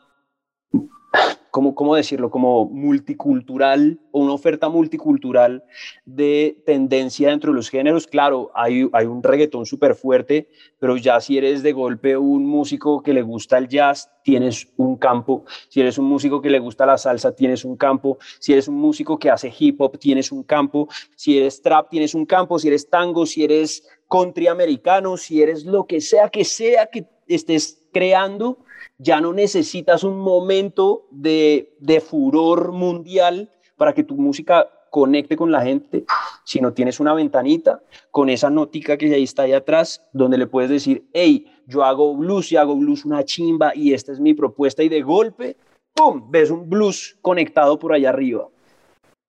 ¿cómo, 1.53 1.76
¿cómo 1.76 1.95
decirlo? 1.95 2.32
Como 2.32 2.66
multicultural 2.66 3.99
o 4.11 4.22
una 4.22 4.34
oferta 4.34 4.70
multicultural 4.70 5.64
de 6.03 6.57
tendencia 6.66 7.30
dentro 7.30 7.51
de 7.51 7.57
los 7.57 7.70
géneros. 7.70 8.07
Claro, 8.07 8.51
hay, 8.55 8.89
hay 8.91 9.05
un 9.05 9.22
reggaetón 9.22 9.68
súper 9.68 9.93
fuerte, 9.93 10.49
pero 10.80 10.97
ya 10.97 11.22
si 11.22 11.38
eres 11.38 11.61
de 11.61 11.72
golpe 11.72 12.18
un 12.18 12.47
músico 12.47 13.03
que 13.03 13.14
le 13.14 13.22
gusta 13.22 13.59
el 13.59 13.68
jazz, 13.68 14.09
tienes 14.24 14.68
un 14.78 14.97
campo. 14.97 15.45
Si 15.70 15.80
eres 15.80 15.99
un 15.99 16.05
músico 16.05 16.41
que 16.41 16.49
le 16.49 16.57
gusta 16.57 16.88
la 16.88 16.97
salsa, 16.97 17.36
tienes 17.36 17.64
un 17.66 17.78
campo. 17.78 18.18
Si 18.39 18.51
eres 18.51 18.68
un 18.68 18.76
músico 18.76 19.20
que 19.20 19.30
hace 19.30 19.53
hip 19.55 19.80
hop, 19.80 19.99
tienes 19.99 20.32
un 20.32 20.41
campo. 20.41 20.88
Si 21.16 21.38
eres 21.38 21.61
trap, 21.61 21.88
tienes 21.91 22.16
un 22.16 22.26
campo. 22.26 22.57
Si 22.57 22.68
eres 22.68 22.89
tango, 22.89 23.28
si 23.28 23.43
eres 23.43 23.88
country 24.09 24.47
americano, 24.47 25.18
si 25.18 25.43
eres 25.43 25.66
lo 25.66 25.86
que 25.86 26.01
sea 26.01 26.30
que 26.30 26.45
sea 26.45 26.88
que 26.88 27.05
estés 27.28 27.88
creando, 27.93 28.62
ya 28.97 29.21
no 29.21 29.34
necesitas 29.34 30.03
un 30.03 30.19
momento 30.19 31.07
de, 31.11 31.75
de 31.79 32.01
furor 32.01 32.71
mundial 32.71 33.51
para 33.77 33.93
que 33.93 34.03
tu 34.03 34.15
música 34.15 34.69
conecte 34.93 35.36
con 35.36 35.51
la 35.51 35.63
gente, 35.63 36.05
sino 36.43 36.71
tienes 36.73 36.99
una 36.99 37.15
ventanita 37.15 37.81
con 38.11 38.29
esa 38.29 38.51
notica 38.51 38.95
que 38.95 39.11
ahí 39.11 39.23
está 39.23 39.41
ahí 39.41 39.53
atrás, 39.53 40.05
donde 40.13 40.38
le 40.38 40.45
puedes 40.45 40.69
decir, 40.69 41.07
hey, 41.13 41.51
yo 41.65 41.84
hago 41.84 42.15
blues 42.15 42.51
y 42.51 42.57
hago 42.57 42.75
blues 42.75 43.03
una 43.03 43.25
chimba 43.25 43.71
y 43.75 43.93
esta 43.93 44.11
es 44.11 44.19
mi 44.19 44.36
propuesta 44.36 44.84
y 44.84 44.89
de 44.89 45.01
golpe, 45.01 45.57
¡pum!, 45.95 46.29
ves 46.29 46.51
un 46.51 46.69
blues 46.69 47.17
conectado 47.23 47.79
por 47.79 47.91
allá 47.91 48.09
arriba. 48.09 48.47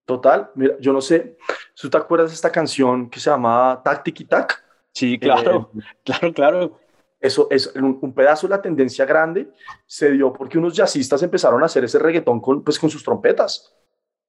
Total, 0.04 0.50
mira, 0.54 0.76
yo 0.80 0.92
no 0.92 1.00
sé, 1.00 1.38
¿tú 1.74 1.88
te 1.88 1.96
acuerdas 1.96 2.28
de 2.28 2.34
esta 2.34 2.52
canción 2.52 3.08
que 3.08 3.18
se 3.18 3.30
llama 3.30 3.80
Tac 3.82 4.04
Tiki 4.04 4.26
Tac? 4.26 4.62
Sí, 4.92 5.18
claro, 5.18 5.70
eh, 5.74 5.80
claro, 6.04 6.34
claro 6.34 6.83
eso 7.24 7.48
es 7.50 7.72
un, 7.74 8.12
pedazo 8.12 8.46
de 8.46 8.50
la 8.50 8.60
tendencia 8.60 9.06
grande 9.06 9.50
se 9.86 10.10
dio 10.10 10.30
porque 10.30 10.58
unos 10.58 10.76
jazzistas 10.76 11.22
empezaron 11.22 11.62
a 11.62 11.66
hacer 11.66 11.82
ese 11.82 11.98
reggaetón 11.98 12.38
con, 12.38 12.62
pues, 12.62 12.78
con 12.78 12.90
sus 12.90 13.02
trompetas 13.02 13.74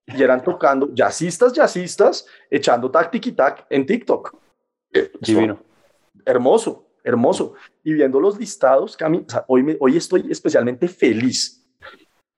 y 0.05 0.23
eran 0.23 0.41
tocando 0.41 0.93
jazzistas, 0.93 1.51
jazzistas, 1.51 2.25
echando 2.49 2.89
tac 2.89 3.11
tiki 3.11 3.33
tac 3.33 3.65
en 3.69 3.85
TikTok. 3.85 4.37
Divino. 5.19 5.59
Hermoso, 6.25 6.87
hermoso. 7.03 7.55
Y 7.83 7.91
viendo 7.91 8.17
los 8.21 8.39
listados, 8.39 8.95
Cami, 8.95 9.25
hoy, 9.47 9.75
hoy 9.77 9.97
estoy 9.97 10.31
especialmente 10.31 10.87
feliz. 10.87 11.67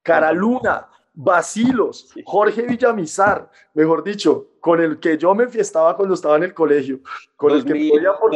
Cara 0.01 0.31
Luna, 0.31 0.87
Basilos, 1.19 2.13
Jorge 2.25 2.61
Villamizar, 2.61 3.49
mejor 3.73 4.03
dicho, 4.03 4.49
con 4.59 4.79
el 4.79 4.99
que 4.99 5.17
yo 5.17 5.33
me 5.33 5.45
enfiestaba 5.45 5.95
cuando 5.95 6.13
estaba 6.13 6.37
en 6.37 6.43
el 6.43 6.53
colegio, 6.53 6.99
con 7.35 7.53
el 7.53 7.65
que 7.65 7.73
podía 7.73 8.13
por... 8.13 8.31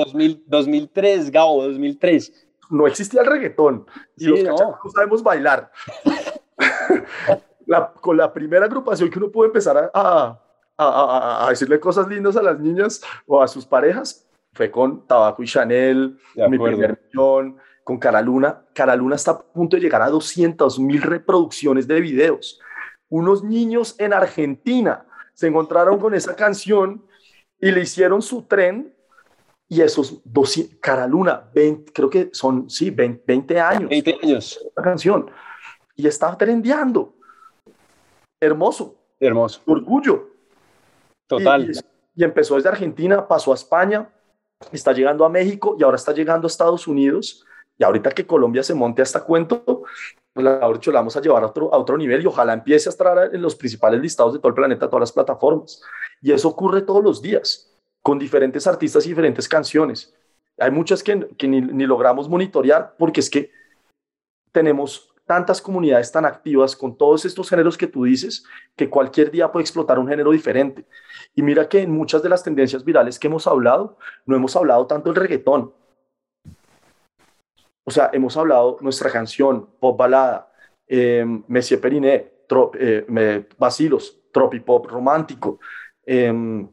2003, 0.47 1.29
Gabo, 1.29 1.61
2003. 1.61 2.47
No 2.71 2.87
existía 2.87 3.21
el 3.21 3.27
reggaetón 3.27 3.85
y 4.17 4.25
los 4.25 4.43
no. 4.43 4.79
sabemos 4.95 5.21
bailar. 5.21 5.71
con 8.01 8.17
la 8.17 8.33
primera 8.33 8.65
agrupación 8.65 9.11
que 9.11 9.19
uno 9.19 9.29
pudo 9.29 9.45
empezar 9.45 9.91
a, 9.93 10.41
a, 10.75 11.47
decirle 11.51 11.79
cosas 11.79 12.07
lindas 12.07 12.35
a 12.35 12.41
las 12.41 12.59
niñas 12.59 12.99
o 13.27 13.43
a 13.43 13.47
sus 13.47 13.63
parejas 13.63 14.27
fue 14.53 14.71
con 14.71 15.05
Tabaco 15.05 15.43
y 15.43 15.45
Chanel, 15.45 16.17
mi 16.49 16.57
primer 16.57 16.99
millón, 17.05 17.57
con 17.83 17.99
Caraluna. 17.99 18.65
Caraluna 18.73 19.15
está 19.15 19.31
a 19.31 19.39
punto 19.39 19.75
de 19.75 19.83
llegar 19.83 20.01
a 20.01 20.09
200 20.09 20.79
mil 20.79 21.03
reproducciones 21.03 21.87
de 21.87 22.01
videos 22.01 22.59
unos 23.11 23.43
niños 23.43 23.95
en 23.99 24.13
Argentina 24.13 25.05
se 25.33 25.47
encontraron 25.47 25.99
con 25.99 26.15
esa 26.15 26.35
canción 26.35 27.05
y 27.59 27.71
le 27.71 27.81
hicieron 27.81 28.21
su 28.21 28.43
tren 28.43 28.95
y 29.67 29.81
esos 29.81 30.21
dos, 30.25 30.59
Caraluna, 30.81 31.49
20, 31.53 31.93
creo 31.93 32.09
que 32.09 32.29
son, 32.33 32.69
sí, 32.69 32.89
20, 32.89 33.59
años. 33.59 33.89
20 33.89 34.19
años. 34.21 34.59
La 34.75 34.83
canción. 34.83 35.31
Y 35.95 36.07
estaba 36.07 36.37
trendeando. 36.37 37.15
Hermoso. 38.41 38.95
Hermoso. 39.19 39.61
Orgullo. 39.65 40.29
Total. 41.27 41.71
Y, 41.71 42.21
y, 42.21 42.23
empezó 42.25 42.55
desde 42.55 42.67
Argentina, 42.67 43.25
pasó 43.25 43.53
a 43.53 43.55
España, 43.55 44.09
está 44.73 44.91
llegando 44.91 45.23
a 45.23 45.29
México 45.29 45.77
y 45.79 45.83
ahora 45.83 45.95
está 45.95 46.11
llegando 46.11 46.47
a 46.47 46.49
Estados 46.49 46.85
Unidos. 46.87 47.45
Y 47.77 47.83
ahorita 47.85 48.11
que 48.11 48.27
Colombia 48.27 48.63
se 48.63 48.73
monte 48.73 49.01
a 49.01 49.03
este 49.03 49.21
cuento, 49.21 49.83
pues 50.33 50.43
la, 50.45 50.59
vamos 50.93 51.17
a 51.17 51.21
llevar 51.21 51.43
a 51.43 51.47
otro, 51.47 51.73
a 51.73 51.77
otro 51.77 51.97
nivel 51.97 52.21
y 52.21 52.25
ojalá 52.25 52.53
empiece 52.53 52.87
a 52.87 52.91
estar 52.91 53.33
en 53.33 53.41
los 53.41 53.55
principales 53.55 53.99
listados 53.99 54.33
de 54.33 54.39
todo 54.39 54.49
el 54.49 54.55
planeta, 54.55 54.87
todas 54.87 55.01
las 55.01 55.11
plataformas. 55.11 55.81
Y 56.21 56.31
eso 56.31 56.47
ocurre 56.47 56.81
todos 56.81 57.03
los 57.03 57.21
días, 57.21 57.71
con 58.01 58.17
diferentes 58.17 58.65
artistas 58.65 59.05
y 59.05 59.09
diferentes 59.09 59.47
canciones. 59.49 60.13
Hay 60.57 60.71
muchas 60.71 61.03
que, 61.03 61.27
que 61.37 61.47
ni, 61.47 61.61
ni 61.61 61.85
logramos 61.85 62.29
monitorear 62.29 62.95
porque 62.97 63.19
es 63.19 63.29
que 63.29 63.51
tenemos 64.51 65.11
tantas 65.25 65.61
comunidades 65.61 66.11
tan 66.11 66.25
activas 66.25 66.75
con 66.75 66.97
todos 66.97 67.25
estos 67.25 67.49
géneros 67.49 67.77
que 67.77 67.87
tú 67.87 68.03
dices, 68.03 68.43
que 68.75 68.89
cualquier 68.89 69.31
día 69.31 69.51
puede 69.51 69.63
explotar 69.63 69.97
un 69.97 70.07
género 70.07 70.31
diferente. 70.31 70.85
Y 71.35 71.41
mira 71.41 71.69
que 71.69 71.81
en 71.81 71.91
muchas 71.91 72.21
de 72.21 72.29
las 72.29 72.43
tendencias 72.43 72.83
virales 72.83 73.17
que 73.17 73.27
hemos 73.27 73.47
hablado, 73.47 73.97
no 74.25 74.35
hemos 74.35 74.55
hablado 74.55 74.87
tanto 74.87 75.09
del 75.09 75.21
reggaetón, 75.21 75.73
o 77.91 77.93
sea, 77.93 78.09
hemos 78.13 78.37
hablado 78.37 78.77
nuestra 78.79 79.11
canción, 79.11 79.67
pop 79.77 79.97
balada, 79.97 80.49
eh, 80.87 81.25
Messier 81.47 81.81
Periné, 81.81 82.31
trop, 82.47 82.73
eh, 82.79 83.45
Basilos, 83.57 84.17
tropipop 84.31 84.85
romántico, 84.87 85.59
em, 86.05 86.69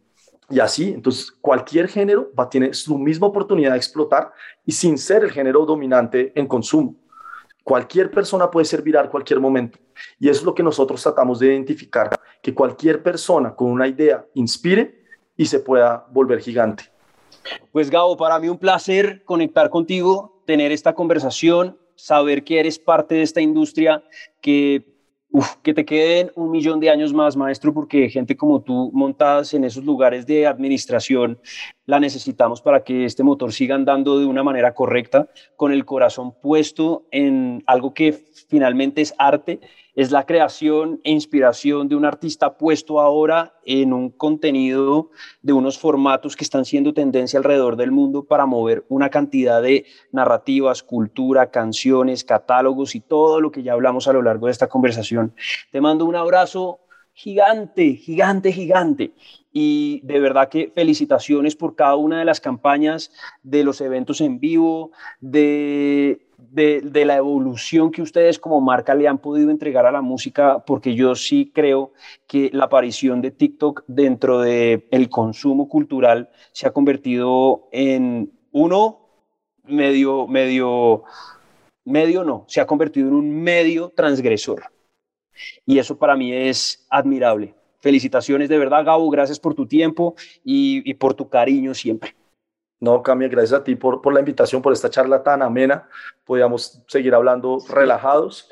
y 0.48 0.60
así. 0.60 0.92
Entonces, 0.92 1.32
cualquier 1.32 1.88
género 1.88 2.30
va 2.38 2.44
a 2.44 2.48
tener 2.48 2.72
su 2.72 2.96
misma 2.96 3.26
oportunidad 3.26 3.72
de 3.72 3.78
explotar 3.78 4.32
y 4.64 4.70
sin 4.70 4.96
ser 4.96 5.24
el 5.24 5.32
género 5.32 5.66
dominante 5.66 6.32
en 6.36 6.46
consumo. 6.46 6.94
Cualquier 7.64 8.12
persona 8.12 8.48
puede 8.48 8.64
ser 8.64 8.80
viral 8.80 9.10
cualquier 9.10 9.40
momento. 9.40 9.76
Y 10.20 10.28
eso 10.28 10.42
es 10.42 10.46
lo 10.46 10.54
que 10.54 10.62
nosotros 10.62 11.02
tratamos 11.02 11.40
de 11.40 11.48
identificar, 11.48 12.10
que 12.40 12.54
cualquier 12.54 13.02
persona 13.02 13.56
con 13.56 13.72
una 13.72 13.88
idea 13.88 14.24
inspire 14.34 15.02
y 15.36 15.46
se 15.46 15.58
pueda 15.58 16.06
volver 16.12 16.38
gigante. 16.38 16.84
Pues 17.72 17.90
Gabo, 17.90 18.16
para 18.16 18.38
mí 18.38 18.48
un 18.48 18.58
placer 18.58 19.24
conectar 19.24 19.68
contigo 19.68 20.37
tener 20.48 20.72
esta 20.72 20.94
conversación, 20.94 21.76
saber 21.94 22.42
que 22.42 22.58
eres 22.58 22.78
parte 22.78 23.16
de 23.16 23.20
esta 23.20 23.42
industria, 23.42 24.02
que, 24.40 24.82
que 25.62 25.74
te 25.74 25.84
queden 25.84 26.32
un 26.36 26.50
millón 26.50 26.80
de 26.80 26.88
años 26.88 27.12
más, 27.12 27.36
maestro, 27.36 27.74
porque 27.74 28.08
gente 28.08 28.34
como 28.34 28.62
tú 28.62 28.90
montadas 28.94 29.52
en 29.52 29.64
esos 29.64 29.84
lugares 29.84 30.24
de 30.24 30.46
administración 30.46 31.38
la 31.84 32.00
necesitamos 32.00 32.62
para 32.62 32.82
que 32.82 33.04
este 33.04 33.22
motor 33.22 33.52
siga 33.52 33.74
andando 33.74 34.18
de 34.18 34.24
una 34.24 34.42
manera 34.42 34.72
correcta, 34.72 35.28
con 35.54 35.70
el 35.70 35.84
corazón 35.84 36.32
puesto 36.40 37.04
en 37.10 37.62
algo 37.66 37.92
que 37.92 38.14
finalmente 38.48 39.02
es 39.02 39.14
arte 39.18 39.60
es 39.98 40.12
la 40.12 40.24
creación 40.26 41.00
e 41.02 41.10
inspiración 41.10 41.88
de 41.88 41.96
un 41.96 42.04
artista 42.04 42.56
puesto 42.56 43.00
ahora 43.00 43.54
en 43.64 43.92
un 43.92 44.10
contenido 44.10 45.10
de 45.42 45.52
unos 45.52 45.76
formatos 45.76 46.36
que 46.36 46.44
están 46.44 46.64
siendo 46.64 46.94
tendencia 46.94 47.36
alrededor 47.36 47.74
del 47.74 47.90
mundo 47.90 48.22
para 48.22 48.46
mover 48.46 48.84
una 48.88 49.10
cantidad 49.10 49.60
de 49.60 49.86
narrativas, 50.12 50.84
cultura, 50.84 51.50
canciones, 51.50 52.22
catálogos 52.22 52.94
y 52.94 53.00
todo 53.00 53.40
lo 53.40 53.50
que 53.50 53.64
ya 53.64 53.72
hablamos 53.72 54.06
a 54.06 54.12
lo 54.12 54.22
largo 54.22 54.46
de 54.46 54.52
esta 54.52 54.68
conversación. 54.68 55.34
Te 55.72 55.80
mando 55.80 56.04
un 56.04 56.14
abrazo 56.14 56.78
gigante, 57.12 57.96
gigante, 57.96 58.52
gigante. 58.52 59.10
Y 59.52 60.00
de 60.04 60.20
verdad 60.20 60.48
que 60.48 60.70
felicitaciones 60.72 61.56
por 61.56 61.74
cada 61.74 61.96
una 61.96 62.20
de 62.20 62.24
las 62.24 62.40
campañas, 62.40 63.10
de 63.42 63.64
los 63.64 63.80
eventos 63.80 64.20
en 64.20 64.38
vivo, 64.38 64.92
de 65.20 66.27
de, 66.38 67.04
la 67.04 67.16
evolución 67.16 67.90
que 67.90 68.00
ustedes 68.00 68.38
como 68.38 68.60
marca 68.60 68.94
le 68.94 69.08
han 69.08 69.18
podido 69.18 69.50
entregar 69.50 69.86
a 69.86 69.92
la 69.92 70.00
música, 70.00 70.64
porque 70.64 70.94
yo 70.94 71.14
sí 71.14 71.50
creo 71.52 71.92
que 72.26 72.50
la 72.52 72.64
aparición 72.64 73.20
de 73.20 73.32
TikTok 73.32 73.84
dentro 73.88 74.40
del 74.40 74.86
el 74.90 75.10
consumo 75.10 75.68
cultural 75.68 76.30
se 76.52 76.66
ha 76.66 76.72
convertido 76.72 77.68
en 77.72 78.32
uno 78.52 79.00
medio, 79.64 80.26
medio, 80.26 81.02
medio 81.84 82.24
no, 82.24 82.44
se 82.48 82.60
ha 82.60 82.66
convertido 82.66 83.08
en 83.08 83.14
un 83.14 83.42
medio 83.42 83.90
transgresor. 83.90 84.62
Y 85.66 85.78
eso 85.78 85.98
para 85.98 86.16
mí 86.16 86.32
es 86.32 86.86
admirable. 86.88 87.54
Felicitaciones 87.80 88.48
de 88.48 88.58
verdad, 88.58 88.84
Gabo, 88.84 89.10
gracias 89.10 89.38
por 89.38 89.54
tu 89.54 89.66
tiempo 89.66 90.14
y 90.44 90.94
por 90.94 91.14
tu 91.14 91.28
cariño 91.28 91.74
siempre. 91.74 92.17
No, 92.80 93.02
Cami, 93.02 93.28
gracias 93.28 93.60
a 93.60 93.64
ti 93.64 93.74
por, 93.74 94.00
por 94.00 94.14
la 94.14 94.20
invitación, 94.20 94.62
por 94.62 94.72
esta 94.72 94.88
charla 94.88 95.22
tan 95.22 95.42
amena. 95.42 95.88
Podíamos 96.24 96.80
seguir 96.86 97.12
hablando 97.12 97.58
relajados, 97.68 98.48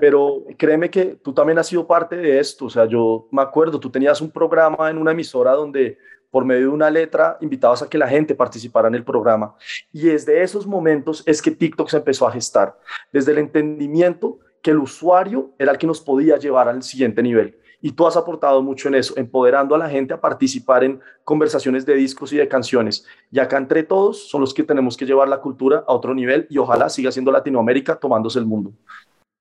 pero 0.00 0.42
créeme 0.56 0.90
que 0.90 1.16
tú 1.22 1.32
también 1.32 1.58
has 1.58 1.68
sido 1.68 1.86
parte 1.86 2.16
de 2.16 2.40
esto. 2.40 2.64
O 2.64 2.70
sea, 2.70 2.86
yo 2.86 3.28
me 3.30 3.40
acuerdo, 3.40 3.78
tú 3.78 3.88
tenías 3.88 4.20
un 4.20 4.30
programa 4.30 4.90
en 4.90 4.98
una 4.98 5.12
emisora 5.12 5.52
donde 5.52 5.96
por 6.30 6.44
medio 6.44 6.62
de 6.62 6.68
una 6.68 6.90
letra 6.90 7.38
invitabas 7.40 7.82
a 7.82 7.88
que 7.88 7.98
la 7.98 8.08
gente 8.08 8.34
participara 8.34 8.88
en 8.88 8.96
el 8.96 9.04
programa. 9.04 9.54
Y 9.92 10.06
desde 10.08 10.42
esos 10.42 10.66
momentos 10.66 11.22
es 11.24 11.40
que 11.40 11.52
TikTok 11.52 11.88
se 11.88 11.98
empezó 11.98 12.26
a 12.26 12.32
gestar, 12.32 12.78
desde 13.12 13.32
el 13.32 13.38
entendimiento 13.38 14.40
que 14.60 14.72
el 14.72 14.78
usuario 14.78 15.52
era 15.56 15.70
el 15.72 15.78
que 15.78 15.86
nos 15.86 16.00
podía 16.00 16.36
llevar 16.36 16.68
al 16.68 16.82
siguiente 16.82 17.22
nivel 17.22 17.56
y 17.80 17.92
tú 17.92 18.06
has 18.06 18.16
aportado 18.16 18.62
mucho 18.62 18.88
en 18.88 18.96
eso, 18.96 19.14
empoderando 19.16 19.74
a 19.74 19.78
la 19.78 19.88
gente 19.88 20.14
a 20.14 20.20
participar 20.20 20.84
en 20.84 21.00
conversaciones 21.24 21.86
de 21.86 21.94
discos 21.94 22.32
y 22.32 22.36
de 22.36 22.48
canciones. 22.48 23.06
Y 23.30 23.38
acá 23.38 23.56
entre 23.56 23.82
todos 23.82 24.28
son 24.28 24.40
los 24.40 24.52
que 24.52 24.64
tenemos 24.64 24.96
que 24.96 25.06
llevar 25.06 25.28
la 25.28 25.40
cultura 25.40 25.84
a 25.86 25.92
otro 25.92 26.14
nivel 26.14 26.46
y 26.50 26.58
ojalá 26.58 26.88
siga 26.88 27.12
siendo 27.12 27.30
Latinoamérica 27.30 27.96
tomándose 27.96 28.38
el 28.38 28.46
mundo. 28.46 28.72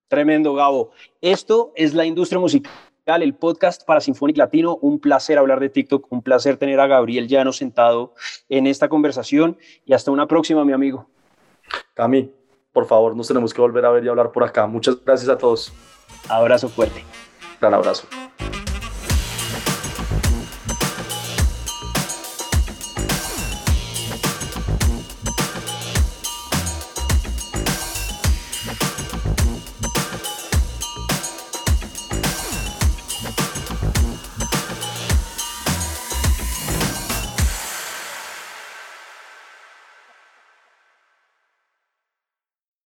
Tremendo, 0.08 0.54
Gabo. 0.54 0.92
Esto 1.22 1.74
es 1.76 1.94
la 1.94 2.06
industria 2.06 2.40
musical 2.40 2.72
el 3.16 3.34
podcast 3.34 3.86
para 3.86 4.02
Sinfonic 4.02 4.38
Latino. 4.38 4.78
Un 4.82 5.00
placer 5.00 5.38
hablar 5.38 5.60
de 5.60 5.70
TikTok, 5.70 6.12
un 6.12 6.22
placer 6.22 6.58
tener 6.58 6.80
a 6.80 6.88
Gabriel 6.88 7.28
Llano 7.28 7.54
sentado 7.54 8.14
en 8.50 8.68
esta 8.68 8.90
conversación 8.90 9.58
y 9.86 9.94
hasta 9.94 10.12
una 10.12 10.28
próxima, 10.28 10.66
mi 10.66 10.74
amigo. 10.74 11.08
Cami, 11.94 12.32
por 12.74 12.86
favor, 12.86 13.16
nos 13.16 13.28
tenemos 13.28 13.54
que 13.54 13.62
volver 13.62 13.86
a 13.86 13.92
ver 13.92 14.04
y 14.04 14.10
hablar 14.10 14.32
por 14.32 14.44
acá. 14.44 14.68
Muchas 14.68 15.04
gracias 15.04 15.30
a 15.30 15.38
todos. 15.38 15.74
Abrazo 16.28 16.68
fuerte. 16.68 17.04
Gran 17.60 17.74
abrazo. 17.74 18.08